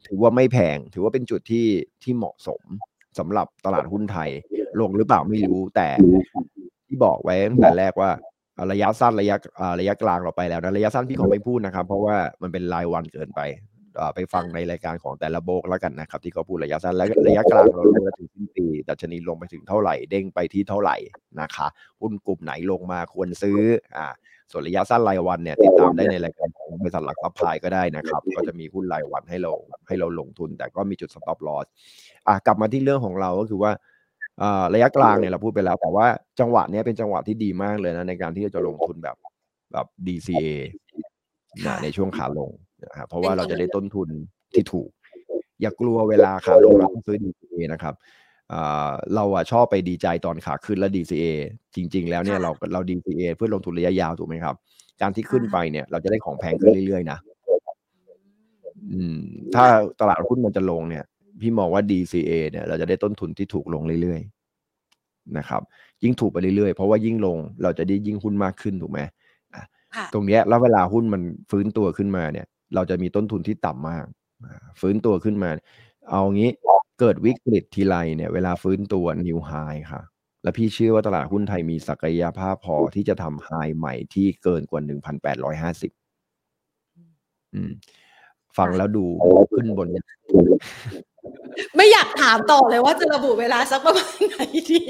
[0.06, 1.66] ถือว่าไม่แพง ถือว่าเป็นจุดที่
[2.02, 2.62] ที่เหมาะสม
[3.18, 4.30] สำหรับตลาดหุ้นไทย
[4.80, 5.88] ลงหรือเปล่าไม่รู้แต่
[6.86, 8.10] ที่บอกไว้ตั้งแต่แรกว่า
[8.72, 9.36] ระยะสั้นระยะ
[9.80, 13.40] ระยะกลางเราไปแล้วนะระยะสั้นพี่ขอไม่พูดนะครับ เพราะว่ามันเป็นรายวันเกินไป
[14.14, 20.96] ไปฟังในรายการของแต่ละโบกแล้วกันนะครับ ที่เขาพูดระยะสั้นและระยะกลางเรารู้แล้วถึงสิ้นปีดัชนีลงไปถึงเท่าไหร่เด้งไปที่เท่าไหร่
[21.40, 21.66] นะคะ
[22.00, 23.58] หุ้นกลุ่มไหนลงมาควรซื้อ
[23.96, 24.12] อ่า
[24.50, 29.52] ส่วนระยะสั้นรายวันเนี่ยติดตามได้ในรายการของบริษัทหลักทรัพย์พายก็ได้นะครับ ก็จะมีหุ้นรายวันให้เรา
[29.88, 31.66] ให้เราลงทุน แต่ก็มีจุด stop loss
[32.28, 33.72] อ่ากลับมาที่เรื่องของเราก็คือว่า
[34.42, 36.06] อ่าระยะกลางเนี่ยเราพูดไปแล้ว แต่ว่า
[36.40, 39.16] จังหวะเนี้ยเป็นจังหวะที่ดีมากเลยนะในการที่จะลงทุนแบบ
[39.72, 40.48] แบบ DCA
[41.64, 42.50] ค่นะะในช่วงขาลง
[42.84, 44.08] นะครับเพราะว่าเราจะได้ต้นทุน
[44.52, 44.90] ที่ถูก
[45.60, 47.94] อย่ากลัวเวลาขาลงเราต้องซื้อ DCA นะครับ
[49.14, 51.24] เราอะชอบไปดีใจตอนขาขึ้นแล้ว DCA
[51.74, 54.54] จริง ๆ แล้วเนี่ยเราเรา DCA เพื่อลงทุนระยะยาวถูกไหมครับ
[55.00, 57.18] การที่ขึ้นไปเนี่ย เราจะได้ของแพงขึ้นเรื่อยๆนะ
[58.92, 59.16] อืม
[59.54, 59.66] ถ้า
[60.00, 61.04] ตลาดหุ้นมันจะลงเนี่ย
[61.40, 65.62] พี่มองว่า DCA เนี่ยเราจะได้ต้นทุนที่ถูกลงเรื่อยๆนะครับ
[66.02, 69.00] ยิ่งถูกไปเรื่อยๆ เพราะว่ายิ่งลงเราจะได้ยิ่งหุ้นมากขึ้นถูกไหม
[70.14, 74.06] ตรงเนี้ยแล้วเวลาหุ้นมันฟื้นตัวขึ้นมาเนี่ย เราจะมีต้นทุนที่ต่ำมาก
[74.80, 75.50] ฟื้นตัวขึ้นมา
[76.10, 76.50] เอางี้
[77.04, 79.52] เกิดวิกฤตทีไรเนี่ยเวลาฟื้นตัวนิวไฮ
[79.92, 80.02] ค่ะ
[80.42, 85.90] แล้วพี่เชื่อว่าตลาดหุ้นไทยมีศักยภาพพอที่จะทำไฮใหม่ที่เกินกว่าหนึ่งพันแปดร้อยห้าสิบ
[88.58, 89.04] ฟังแล้วดู
[89.52, 89.88] ขึ้นบน
[91.76, 94.40] ไม่อยากถามต่อเลยว่าจะระบุเวลาสักประมาณไหน
[94.70, 94.80] ดี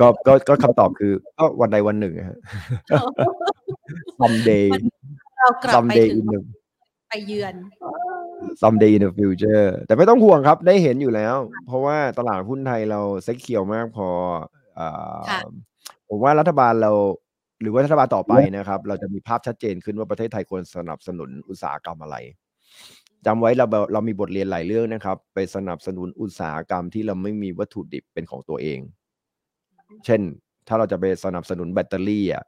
[0.00, 2.38] ก็ก็ก็คำตอบคือ ก็วันใดวันหนึ่งฮะ
[4.20, 4.66] someday
[5.38, 6.24] เรากลับไปถึง
[7.08, 7.54] ไปเยือน
[8.62, 11.36] someday in the future แต่ไม่ต้องห่วงครับได้เห็นอยู่แล้ว
[11.66, 14.08] เพราะว่าตลาดหุ้นไทยเราเซ็กเขียวมากพอ
[16.08, 16.92] ผมว่ารัฐบาลเรา
[17.60, 22.16] หรือว่ารัฐบาลต่อไปนะครับ เราจะมีภาพชัดเจนขึ้นว่าประเทศไทยควรสนับสนุนอุตสาหกรรมอะไร
[23.26, 28.80] จำไว้เราเรามีบทเรียนหลายเรื่องนะครับ ไปสนับสนุนอุตสาหกรรมที่เราไม่มีวัตถุดิบเป็นของตัวเอง
[30.04, 30.20] เช่น
[30.68, 32.44] ถ้าเราจะไปสนับสนุนแบตเตอรี่อะ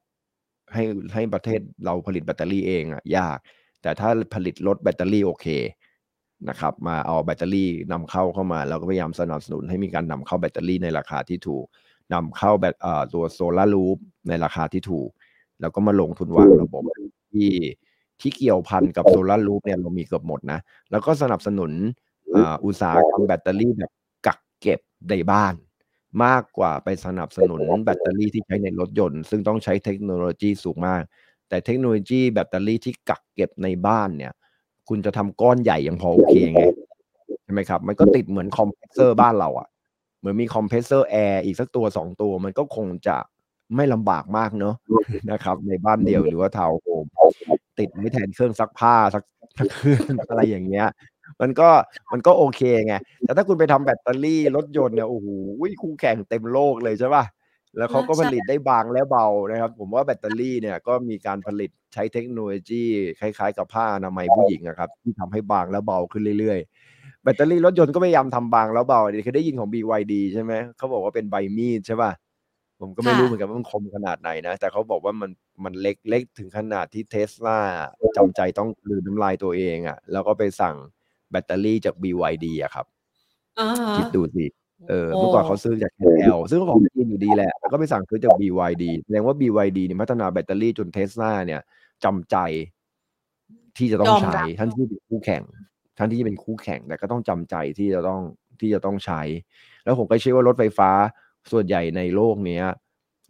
[0.75, 0.83] ให้
[1.15, 3.39] ให้ประเทศเราผลิตแบตเตอรี่เองอะยาก
[3.83, 5.47] แต่ถ้าผลิตรถแบตเตอรี่โอเค
[6.49, 11.65] นะครับมาเอาแบตเตอรี่นำเข้าเข้ามา เราก็พยายามสนับสนุนให้มีการนำเข้าแบตเตอรี่ในราคาที่ถูก
[12.15, 12.75] นำเข้าแบต
[13.15, 13.97] ตัวโซลารูฟ
[14.29, 15.11] ในราคาที่ถูก
[15.61, 16.83] แล้วก็มาลงทุนวางระบบ
[17.33, 17.51] ที่
[18.21, 21.73] ที่เกี่ยวพันกับโซลารูฟเนี่ยเรามีเกือบหมดนะ แล้วก็สนับสนุน
[22.65, 23.93] อุตสาหกรรมแบตเตอรี่แบบ
[24.27, 24.81] กักเก็บ
[25.11, 25.55] ในบ้าน
[26.25, 31.03] มากกว่าไปสนับสนุนแบตเตอรี่ที่ใช้ในรถยนต์ ซึ่งต้องใช้เทคโนโลยีสูงมาก
[31.49, 34.33] แต่เทคโนโลยีแบตเตอรี่ที่กักเก็บในบ้านเนี่ย
[34.89, 36.63] คุณจะทำก้อนใหญ่ยังพอโอเคไง
[37.45, 39.69] ใช่ไหมครับ มันก็ติดเหมือนคอมเพรสเซอร์บ้านเราอะ่ะ
[40.19, 43.17] เหมือนมีคอมเพรสเซอร์แอร์อีกสักตัวสองตัว มันก็คงจะ
[43.77, 44.75] ไม่ลำบากมากเนอะ
[45.31, 47.05] นะครับ ในบ้านเดียวหรือว่าทาวน์โฮม
[47.79, 49.25] ติดไม่แทนเครื่องซักผ้าสัก
[49.75, 50.89] เครื่องอะไรอย่างเงี้ย
[51.41, 51.69] มันก็
[52.13, 55.27] มันก็โอเคไงแต่ถ้าคุณไปทำแบตเตอรี่รถยนต์เนี่ยโอ้โห
[55.83, 57.25] คู่แข่งเต็มโลกเลยใช่ป่ะ
[57.77, 62.85] แล้วเขาก็ผลิตได้บางและเบานะครับ ผมว่าแบตเตอรี่เนี่ยก็มีการผลิตใช้เทคโนโลยี
[63.21, 72.13] คล้ายๆ กับผ้าอนามัยผู้หญิงนะครับ ที่ทำให้บางและเบาขึ้นเรื่อยๆ แบตเตอรี่รถยนต์ก็พยายามทำบางแล้วเบาเคยได้ยินของ BYD ใช่ไหมเขาบอกว่าเป็นใบมีดใช่ป่ะ
[72.81, 75.31] ผมก็ไม่รู้เหมือนกันว่ามันคมขนาดไหนนะ แต่เขาบอกว่ามัน
[75.65, 77.61] มันเล็กเล็กถึงขนาดที่เทสลา
[78.17, 80.77] จำใจต้องลืมน้ำลายตัวเองอะ่ะ แล้วก็ไปสั่ง
[81.31, 82.87] แบตเตอรี่จาก BYD อะครับ
[83.97, 84.45] คิดดูสิ
[84.89, 91.61] เออเมื่อก่อนเขาซื้อจาก KL ซึ่งของจีนอยู่ดีแหละแล้วก็ไปสั่งซื้อจาก BYD แสดงว่า BYD เนี่ยพัฒนาแบตเตอรี่จนเทสลาเนี่ย
[92.05, 92.37] จำใจ
[93.77, 95.43] ที่จะต้องใช้ท่านที่เป็นคู่แข่ง
[95.99, 98.21] ท่านที่เป็นคู่แข่งแต่ก็ต้องจำใจที่จะต้อง
[98.61, 99.23] ที่จะต้องใช้
[99.85, 100.91] แล้วผมก็เชื่อว่ารถไฟฟ้า
[101.53, 102.65] ส่วนใหญ่ในโลกเนี้ย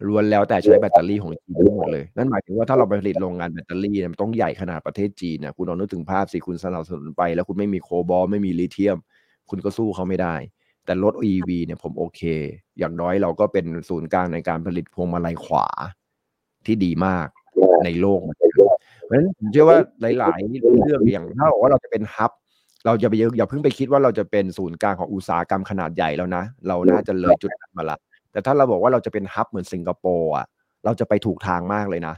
[0.07, 8.97] ล้วนแล้วแต่ใช้แบตเตอรี่ของจีนทั้งหมดเลย นั่นหมายถึงว่าถ้าเราไปผลิตโรงงานแบตเตอรี่มันต้องใหญ่ขนาดประเทศจีนนะคุณลองนึกถึงภาพสิคุณสนับสนุนไป แล้วคุณไม่มีโคบอลไม่มีลิเธียม
[9.49, 10.35] คุณก็สู้เขาไม่ได้
[10.85, 12.21] แต่รถ EV เนี่ยผมโอเค
[12.79, 15.67] อย่างน้อยเราก็เป็นศูนย์กลางในการผลิตพวงมาลัยขวา
[16.65, 17.27] ที่ดีมาก
[17.85, 18.37] ในโลกเพราะ
[19.09, 22.31] ฉะนั้นผมเชื่อว่าหลาย ๆ เรื่องอย่างถ้าบอกว่าเราจะเป็นฮับ
[22.85, 27.97] เราจะไปอย่าเพิ่งไปคิดว่าเราจะเป็นศูนย์กลางของอุตสาหกรรมขนาดใหญ่แล้วนะ เราน่าจะเลยจุดนั้นมาละ
[28.31, 30.45] แต่ถ้าเราบอกว่าเราจะเป็นฮับเหมือนสิงคโปร์อะ
[30.85, 32.15] เราจะไปถูกทางมากเลยนะ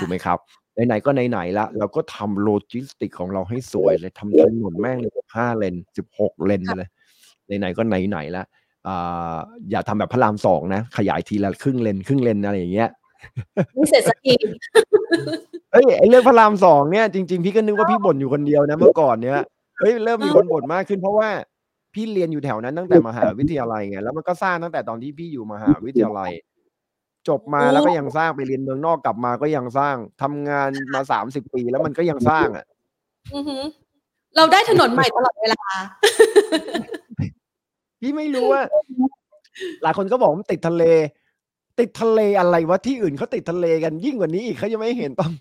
[0.00, 0.38] ถูกไหมครับ
[0.86, 6.88] ไหนๆก็ไหนๆละเราก็ทำโลจิสติกของเราให้สวยเลยทำถนนแม่งเลยห้าเลนสิบหกเลนเลย
[7.60, 8.44] ไหนๆก็ไหนๆละ
[8.86, 9.36] อ่า
[9.70, 12.88] อย่าทำแบบพระรามสองนะ ขยายทีละครึ่งเลนครึ่งเลนอะไรอย่างเงี้ย
[13.74, 14.34] ไม่เสร็จสักที
[15.72, 19.38] เฮ้ยไอเรื่องพระรามสองเนี่ยจริงๆ พี่ก็นึกว่าพี่บ่นอยู่คนเดียวนะเมื่อก่อนเนี้ย
[19.80, 21.28] เฮ้ยเริ่มมีคนบ่นมากขึ้นเพราะว่า
[21.94, 26.30] พี่เรียนอยู่แถวนั้นตั้งแต่มหาวิทยาลัยไงแล้วมันก็สร้างตั้งแต่ตอนที่พี่อยู่มหาวิทยาลัย
[27.28, 32.66] จบมาแล้วก็ยังสร้างไปเรียนเมืองนอกกลับมาก็ยังสร้างทำงานมาสามสิบปีแล้วมันก็ยังสร้างอะ
[34.36, 35.62] เราได้ถนนใหม่ตลอดเวลา
[38.00, 38.62] พี่ไม่รู้ว่า
[39.82, 40.84] หลายคนก็บอกว่าติดทะเล
[41.80, 45.32] ติดทะเลอะไรวะที่อื่นเขาติดทะเลกันยิ่งกว่านี้อีกเขายังไม่เห็นต้อง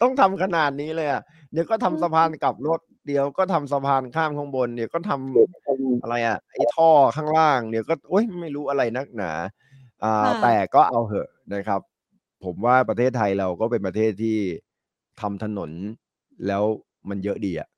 [0.00, 1.22] ต้องทำขนาดนี้เลยอะ
[1.52, 9.32] เดี๋ยวก็ทำสะพานกลับรถเดี๋ยวก็ทำสะพานข้ามข้างบนเดี๋ยวก็ทำอะไรอะไอ้ท่อข้างล่าง เดี๋ยวก็โอ้ยไม่รู้อะไรนักหนา
[10.04, 11.80] อ่า แต่ก็เอาเหอะนะครับ
[12.44, 14.38] ผมว่าประเทศไทยเราก็เป็นประเทศที่
[15.20, 15.70] ทำถนน
[16.46, 16.62] แล้ว
[17.08, 17.68] มันเยอะดีอะ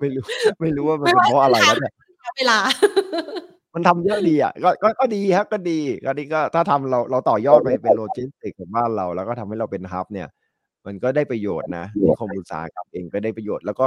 [0.00, 0.24] ไม่รู้
[0.60, 1.92] ไม่รู้ว่ามันเป็นเพราะอะไรแล้วเนี่ย
[2.36, 2.58] เวลา
[3.74, 10.28] มันทำเยอะดีอะก็ก็ก็ดีครับก็ดีก็ดีก็ถ้าทำเราเราต่อยอดไปเป็นโลจิสติกของบ้านเรา แล้วก็ทำให้เราเป็นฮับ เนี่ย
[10.86, 13.86] มันก็ได้ประโยชน์นะนิคมอุตสาหกรรมเองก็ได้ประโยชน์แล้วก็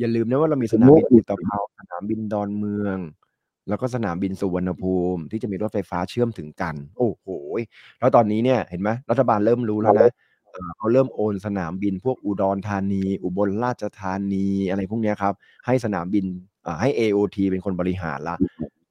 [0.00, 2.98] อย่าลืมนะว่าเรามีสนามบินอุตภาวสนามบินดอนเมือง
[3.68, 7.26] แล้วก็สนามบินสุวรรณภูมิที่จะมีรถไฟฟ้าเชื่อมถึงกัน โอ้โห
[7.98, 10.08] แล้วตอนนี้เนี่ยเห็นไหมรัฐบาลเริ่มรู้แล้วนะ
[10.78, 15.34] เขาเริ่มโอนสนามบินพวกอุดรธานี อุบลราชธานีอะไรพวกนี้ครับ
[15.66, 16.24] ให้สนามบิน
[16.80, 18.36] ให้ AOT เป็นคนบริหารละ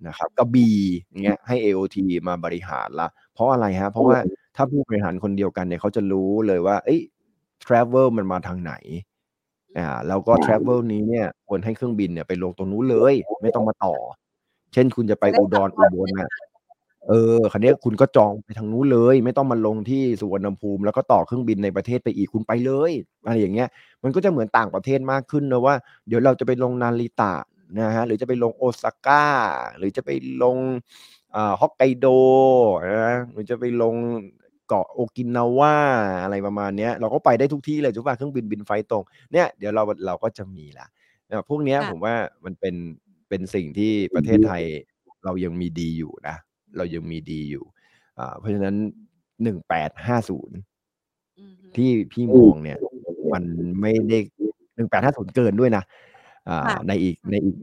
[0.08, 0.78] นะครับกระบี่
[1.24, 4.18] เงี้ยให้ AOT มาบริหารละเพราะอะไรฮะ เพราะว่า
[4.56, 7.02] ถ้าผู้บริหารคนเดียวกันเนี่ยเขาจะรู้เลยว่าเอ้ย
[7.66, 8.74] travel มันมาทางไหน
[9.78, 13.96] อ่าแล้วก็ travel นี้เนี่ยควรให้เครื่องบินเนี่ยไปลงตรงนู้นเลย ไม่ต้องมาต่อ
[14.74, 16.30] เช่นคุณจะไปอุดรอุบลน่ะ
[17.08, 22.92] เออคันนี้คุณก็จองไปทางนู้นเลย ไม่ต้องมาลงที่สุวรรณภูมิ แล้วก็ต่อเครื่องบินในประเทศไปอีกคุณไปเลย
[23.26, 23.70] อะไรอย่างเงี้ย
[24.04, 25.76] มันก็จะเหมือนต่างประเทศมากขึ้นนะว่า
[26.08, 27.34] เดี๋ยวเราจะไปลงนาริตะ
[27.80, 29.26] นะฮะหรือจะไปลงโอซาก้า
[29.78, 30.10] หรือจะไป
[30.44, 30.58] ลง
[31.36, 32.08] อ่าฮอกไกโด
[32.88, 33.96] นะหรือจะไปลง
[34.68, 35.76] เกาะโอกินาวา
[36.24, 40.88] อะไรประมาณนี้เราก็ไปได้ทุกที่เลยจุ๊บเครื่องบินบินไฟตรงเนี่ยเดี๋ยวเราเราก็จะมีละ
[41.50, 42.16] พวกนี้ผมว่า
[42.46, 42.76] มันเป็น
[43.30, 44.64] เป็นสิ่งที่ประเทศไทย
[45.26, 46.36] เรายังมีดีอยู่นะ
[46.78, 47.64] เรายังมีดีอยู่
[48.20, 48.76] อ่าเพราะฉะนั้น
[49.44, 50.58] หนึ่งแปดห้าศูนย์
[51.76, 52.78] ที่พี่มองเนี่ย
[53.34, 53.44] มัน
[53.82, 54.20] ไม่ได้
[54.76, 55.84] หนึ่งแปดห้าศูนย์เกินด้วยนะ
[56.50, 57.58] อ่าในอีกในอีก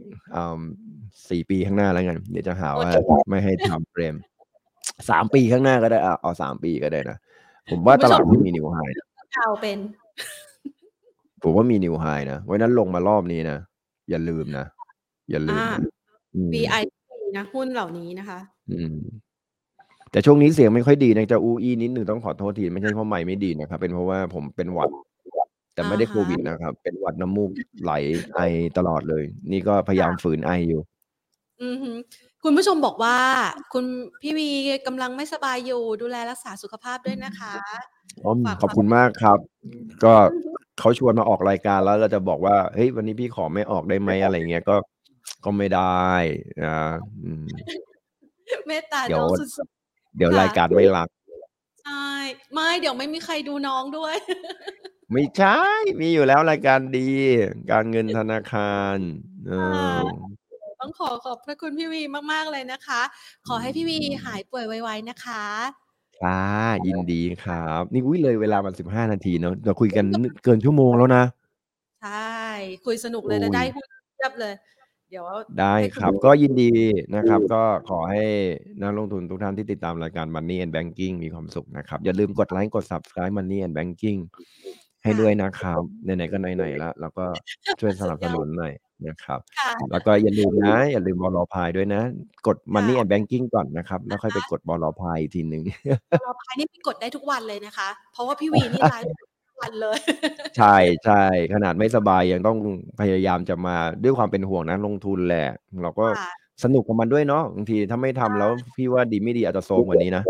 [1.30, 2.90] สี่ปีข้างหน้าแล้วกันเดี๋ยวจะหาว่า
[3.28, 4.14] ไม่ให้ทำเฟรม
[5.10, 7.16] สามปีข้างหน้าก็ได้อะเอาสามปีก็ได้นะ
[7.70, 8.78] ผมว่าตลาดหุ้นมีนิวไฮ
[9.34, 9.78] เอาเป็น
[11.42, 13.58] ผมว่ามีนิวไฮนะไว้นั้นลงมารอบนี้นะ
[14.10, 14.66] อย่าลืมนะ
[15.30, 15.62] อย่าลืม
[16.54, 16.82] VI
[17.36, 18.38] นะหุ้นเหล่านี้นะคะ
[18.72, 18.96] อืม
[20.10, 24.90] แต่ช่วงนี้เสียงไม่ค่อยดีนะจะอูอีนิดหนึ่งต้องขอโทษทีไม่ใช่เพราะใหม่ไม่ดีนะครับ เป็นเพราะว่าผมเป็นหวัด
[25.74, 27.50] แต่ไม่ได้โควิดนะครับ เป็นหวัดน้ำมูก
[27.82, 27.92] ไหล
[28.34, 28.40] ไอ
[28.78, 30.80] ตลอดเลย นี่ก็พยายามฝืนไออยู่
[31.62, 31.76] อือ
[32.44, 33.16] คุณผู้ชมบอกว่า
[33.72, 33.84] คุณ
[34.22, 34.48] พี่วี
[34.86, 37.52] กำลังไม่สบายอยู่ ดูแลรักษาสุขภาพด้วยนะคะ
[38.62, 39.38] ขอบคุณมากครับ
[40.04, 40.14] ก็
[40.78, 44.76] เขาชวนมาออกรายการแล้วเราจะบอกว่า เฮ้ย วันนี้พี่ขอไม่ออกได้ไหมอะไรเงี้ยก็
[45.44, 46.08] ก็ไม่ได้
[46.64, 46.76] นะ
[48.66, 49.26] เมตตาเดี๋ยว
[50.16, 51.08] เดี๋ยวรายการไม่รัก
[51.84, 52.08] ใช่
[52.52, 54.14] ไม่เดี๋ยวไม่มีใครดูน้องด้วย
[55.12, 55.60] ไม่ใช่
[56.00, 57.08] มีอยู่แล้วรายการดี
[57.70, 58.96] การเงินธนาคาร
[59.48, 59.52] เอ
[59.98, 60.00] อ
[60.80, 62.02] ต้องขอขอบพระคุณพี่วี
[62.32, 63.02] มาก ๆ เลยนะคะ
[63.48, 65.44] ขอให้พี่วีหายป่วยไวๆนะคะ
[66.22, 66.42] ค่ะ
[66.86, 70.04] ยินดีครับ นี่อุ้ยเลยเวลามันสิบห้านาทีเนาะเราคุยกัน
[70.44, 71.24] เกินชั่วโมงแล้วนะ
[72.02, 72.40] ใช่
[72.86, 73.84] คุยสนุกเลยนะได้พูด
[74.16, 74.54] เทียบเลย
[75.10, 75.26] เดี๋ยว
[75.60, 76.72] ได้ครับก็ยินดี
[77.16, 78.24] นะครับ ก็ขอให้
[78.82, 84.20] นักลงทุนทุกท่านที่ติดตามรายการ Money and Banking มีความสุขนะครับ อย่าลืมกดไลค์กด Subscribe Money and Banking
[85.04, 87.24] ให้ด้วยนะครับไหนๆก็ไหนๆแล้วแล้วก็
[87.80, 88.72] ช่วยสนับสนุนหน่อย
[89.06, 89.40] นะครับ
[89.90, 92.02] แล้วก็อย่าลืมนะ อย่าลืมบอลพายด้วยนะ
[92.46, 95.62] กด Money and Banking ก่อนนะครับ แล้วค่อยไปกดบอลพายอีกทีหนึ่ง
[96.26, 99.29] บอลพายนี่พี่กดได้ทุกวันเลยนะคะ เพราะว่าพี่วีนี่ไลฟ์ทุก
[99.60, 99.98] วันเลย
[100.56, 101.22] ใช่ใช่
[101.54, 102.56] ขนาดไม่สบายยังต้อง
[103.00, 105.48] พยายามจะมาด้วยความเป็นห่วงนะลงทุนแหละ
[105.82, 106.06] เราก็
[106.64, 110.22] สนุกกับมันด้วยเนาะบางทีถ้าไม่ทำแล้วพี่ว่าดีไม่ดีอาจจะโซมกว่านี้นะ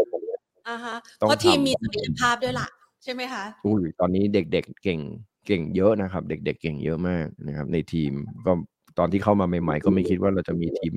[0.69, 2.69] อ่าฮะเพราะทีมมีศักยภาพด้วยล่ะ
[3.03, 5.01] ใช่ไหมคะอุ้ยตอนนี้เด็กๆเก่ง
[5.47, 8.13] เก่งเยอะนะครับ เด็ก ๆ เก่งเยอะมากนะครับ ในทีม
[8.47, 8.53] ก็
[8.99, 10.95] ตอนที่เข้ามาใหม่ ๆ ก็ไม่คิดว่าเราจะมีทีม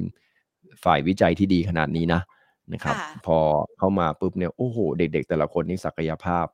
[0.83, 2.21] ฝ่ายวิจัยที่ดีขนาดนี้นะ
[2.73, 2.95] นะครับ
[3.25, 3.37] พอ
[3.77, 6.45] เข้ามาปุ๊บเนี่ยโอ้โห เด็ก ๆ แต่ละคนนี่ศักยภาพ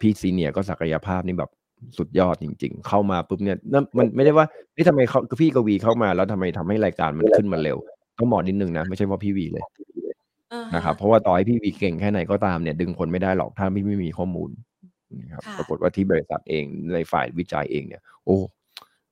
[0.00, 1.50] พี่ซีเนียก็ศักยภาพนี่แบบ
[1.98, 4.46] สุดยอดจริง ๆ เข้ามาปุ๊บเนี่ยนั่นมันไม่ได้ว่า
[4.76, 7.78] นี่ทำไมเขาพี่กวีเข้ามาแล้วทำไมทำให้รายการมันขึ้นมาเร็ว
[8.18, 9.64] ต้องบอกนิดนึงนะ ไม่ใช่เพราะพี่วีเลย
[10.74, 14.50] นะครับเพราะว่าต่อให้พี่วีเก่งแค่ไหนก็ตามเนี่ย ดึงคนไม่ได้หรอกถ้าพี่ไม่มีข้อมูล
[15.20, 16.64] นะครับปรากฏว่าที่บริษัทเอง
[16.94, 18.38] ในฝ่ายวิจัยเองเนี่ย โอ้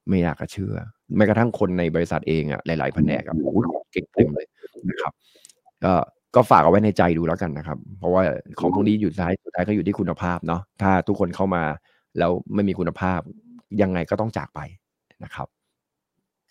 [0.09, 0.75] ไม่อยากจะเชื่อ
[1.17, 3.53] แม้กระทั่งคนในบริษัทเองอะหลายๆแผนกอะโอ้
[3.93, 4.47] เก่งเต็มเลย
[4.91, 5.13] นะครับ
[5.85, 5.95] ก็
[6.37, 8.23] ก็ฝากเอาไว้ในใจดูแล้วกันนะครับ เพราะว่า
[8.61, 11.63] ของพวกนี้อยู่ท้ายสุดท้ายก็อยู่ที่คุณภาพเนาะถ้าทุกคนเข้ามา
[12.19, 13.21] แล้วไม่มีคุณภาพ
[13.83, 14.61] ยังไงก็ต้องจากไป
[15.25, 15.49] นะครับ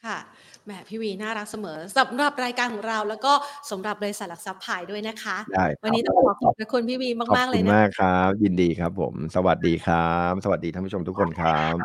[0.06, 0.18] ค่ะ
[0.66, 3.34] แหมพี่วีน่ารักเสมอสำหรับรายการของเราแล้วก็
[3.72, 11.76] สำหรับบริษัทหลักทรัพย์พายด้วยนะคะได้วันนี้ต้องขอขอบคุณพี่วีมากๆเลยนะขอบคุณมากครับ ยินดีครับ ผม สวัสดีครับ สวัสดีท่านผู้ชมทุกคนครับ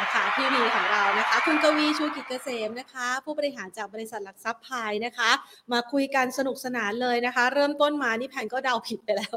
[0.00, 0.91] นะคะพี่วีของเรานะ
[1.34, 5.30] คะคุณกวีชูกิจเกษมนะคะ ผู้บริหารจากบริษัทหลักทรัพย์พายนะคะ
[5.72, 9.36] มาคุยกันสนุกสนานเลยนะคะ เริ่มต้นมานี่แพนก็เดาผิดไปแล้ว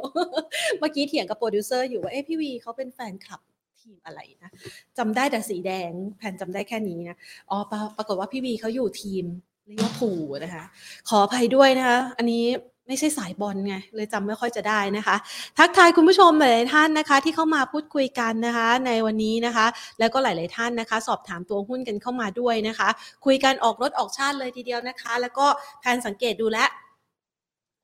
[0.79, 3.41] เมื่อกี้เถียงกับโปรดิวเซอร์อยู่ว่าเอ๊ะพี่วีเขาเป็นแฟนคลับ
[3.79, 4.51] ทีมอะไรนะ
[4.97, 7.17] จำได้แต่สีแดงแพนจำได้แค่นี้นะ
[7.49, 7.57] อ๋อ
[7.97, 9.25] ปรากฏว่าพี่วีเขาอยู่ทีม
[9.69, 10.63] ลิเวอร์พูลนะคะ
[11.09, 12.43] ขออภัยด้วยนะคะ อันนี้
[12.87, 15.15] ไม่ใช่สายบอลไงเลยจำไม่ค่อยจะได้นะคะ
[15.57, 19.65] ทักทายคุณผู้ชมหลาย ๆ ท่านนะคะ ที่เข้ามาพูดคุยกันนะคะ ในวันนี้นะคะ
[19.99, 22.89] แล้วก็หลาย ๆ ท่านนะคะ สอบถามตัวหุ้นกันเข้ามาด้วยนะคะ
[23.25, 25.45] คุยกันออกรสออกชาติเลยทีเดียวนะคะ แล้วก็
[25.79, 26.59] แพนสังเกตดูแล้ว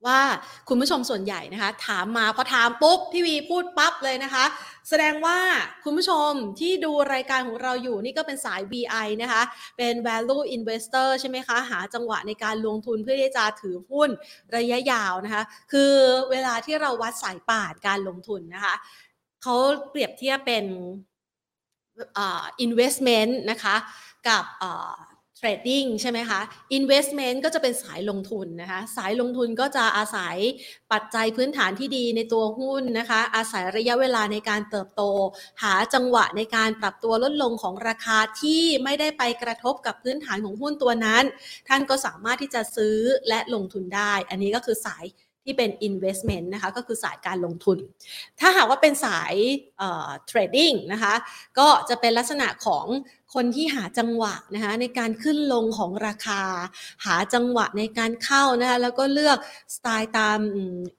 [0.07, 0.21] ว่า
[0.69, 4.45] คุณผู้ชมส่วนใหญ่นะคะ ถามมาพอถามปุ๊บพี่วีพูดปั๊บเลยนะคะ
[4.89, 5.37] แสดงว่า
[5.83, 6.29] คุณผู้ชม
[6.59, 9.41] ที่ดูรายการของเราอยู่นี่ก็เป็นสาย VI นะคะ
[9.77, 14.09] เป็น value investor ใช่ไหมคะ หาจังหวะในการลงทุนเพื่อที่จะถือหุ้น
[14.55, 15.93] ระยะยาวนะคะ คือ
[16.31, 18.75] เวลาที่เราวัดสายป่านการลงทุนนะคะ
[19.43, 19.55] เขา
[19.89, 20.65] เปรียบเทียบเป็น
[22.17, 23.75] อ่า investment นะคะ
[24.27, 24.43] กับ
[25.41, 26.41] เทรดดิ้งใช่ไหมคะ
[26.77, 30.35] investment ก็จะเป็นสายลงทุนนะคะ สายลงทุนก็จะอาศัย
[30.91, 35.03] ปัจจัยพื้นฐานที่ดีในตัวหุ้นนะคะ อาศัยระยะเวลาในการเติบโต
[35.63, 41.23] หาจังหวะในการปรับตัวลดลงของราคาที่ไม่ได้ไปกระทบกับพื้นฐานของหุ้นตัวนั้น
[41.67, 42.97] ท่านก็สามารถที่จะซื้อ
[43.27, 45.05] และลงทุนได้ อันนี้ก็คือสาย
[45.43, 47.77] ที่เป็น investment นะคะก็คือสายการลงทุน
[48.39, 49.33] ถ้าหากว่าเป็นสาย
[49.77, 51.13] เอ่อ trading นะคะ
[51.59, 52.85] ก็จะเป็นลักษณะของ
[53.33, 56.41] คนที่หาจังหวะนะคะในการขึ้นลงของราคา
[57.05, 59.37] หาจังหวะในการเข้านะคะแล้วก็เลือก
[59.75, 60.39] สไตล์ตาม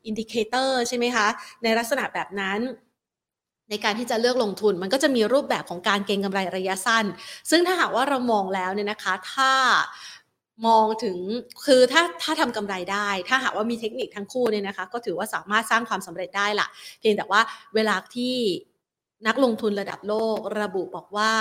[0.07, 1.27] indicator ใช่ไหมคะ
[1.63, 2.61] ในลักษณะแบบนั้น
[3.71, 7.05] ในการที่จะเลือกลงทุนมันก็จะมีรูปแบบของการเก็งกำไรระยะสั้น
[7.51, 9.53] ซึ่งถ้าหากว่าเรามองแล้วเนี่ยนะคะ ถ้า
[10.67, 11.19] มองถึง
[11.67, 16.69] คือถ้าถ้าทำกำไรได้ ถ้าหากว่ามีเทคนิคทั้งคู่เนี่ยนะคะ ก็ถือว่าสามารถสร้างความสำเร็จได้ละ
[17.01, 17.41] เพียงแต่ว่า
[17.75, 18.37] เวลาที่
[19.27, 21.33] นักลงทุนระดับโลกระบุบอกว่า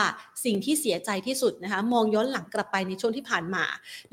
[0.45, 3.63] สิ่งที่เสียใจที่สุดนะคะมองย้อนหลังกลับไปในช่วงที่ผ่านมา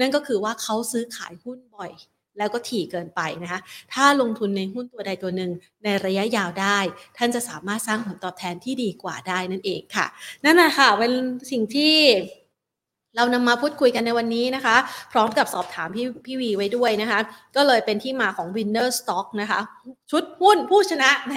[0.01, 1.93] นั่นก็คือว่าเขาซื้อขายหุ้นบ่อย
[2.39, 3.61] แล้วก็ถี่เกินไปนะคะ
[3.93, 5.51] ถ้าลงทุนในหุ้นตัวใดตัวหนึ่ง
[5.85, 6.79] ในระยะยาวได้
[7.17, 10.07] ท่านจะสามารถสร้างผลตอบแทนที่ดีกว่าได้นั่นเองค่ะ
[10.45, 11.13] นั่นแหละค่ะเป็น
[11.51, 11.95] สิ่งที่
[13.19, 14.77] เรานำมาพูดคุยกันในวันนี้นะคะ
[15.13, 17.21] พร้อมกับสอบถามพี่พี่วีไว้ด้วยนะคะ
[17.57, 19.61] ก็เลยเป็นที่มาของ winner stock นะคะ
[20.11, 21.33] ชุดหุ้นผู้ชนะแหม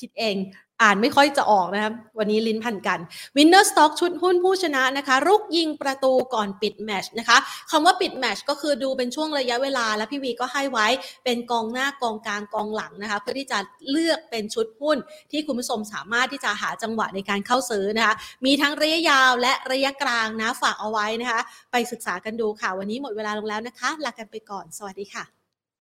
[0.00, 0.36] คิดเอง
[0.82, 3.00] อ่านไม่ค่อยจะออกนะครับ วันนี้ลิ้นพันกัน
[3.36, 7.38] Winner Stock ชุดหุ้นผู้ชนะนะคะรุกยิงประตูก่อนปิดแมชนะคะ
[7.70, 10.86] คำว่าปิดแมชก็คือดูเป็นช่วงระยะเวลา แล้วพี่วีก็ให้ไว้
[11.24, 13.58] เป็นกองหน้ากองกลางกองหลังนะคะ เพื่อที่จะ
[13.90, 14.98] เลือกเป็นชุดหุ้น
[15.32, 18.14] ที่คุณผู้ชมสามารถที่จะหาจังหวะในการเข้าซื้อนะคะ
[18.44, 21.40] มีทั้งระยะยาวและระยะกลางนะฝากเอาไว้นะคะ
[21.72, 25.37] ไปศึกษากันดูค่ะ วันนี้หมดเวลาลงแล้วนะคะลากันไปก่อน สวัสดีค่ะ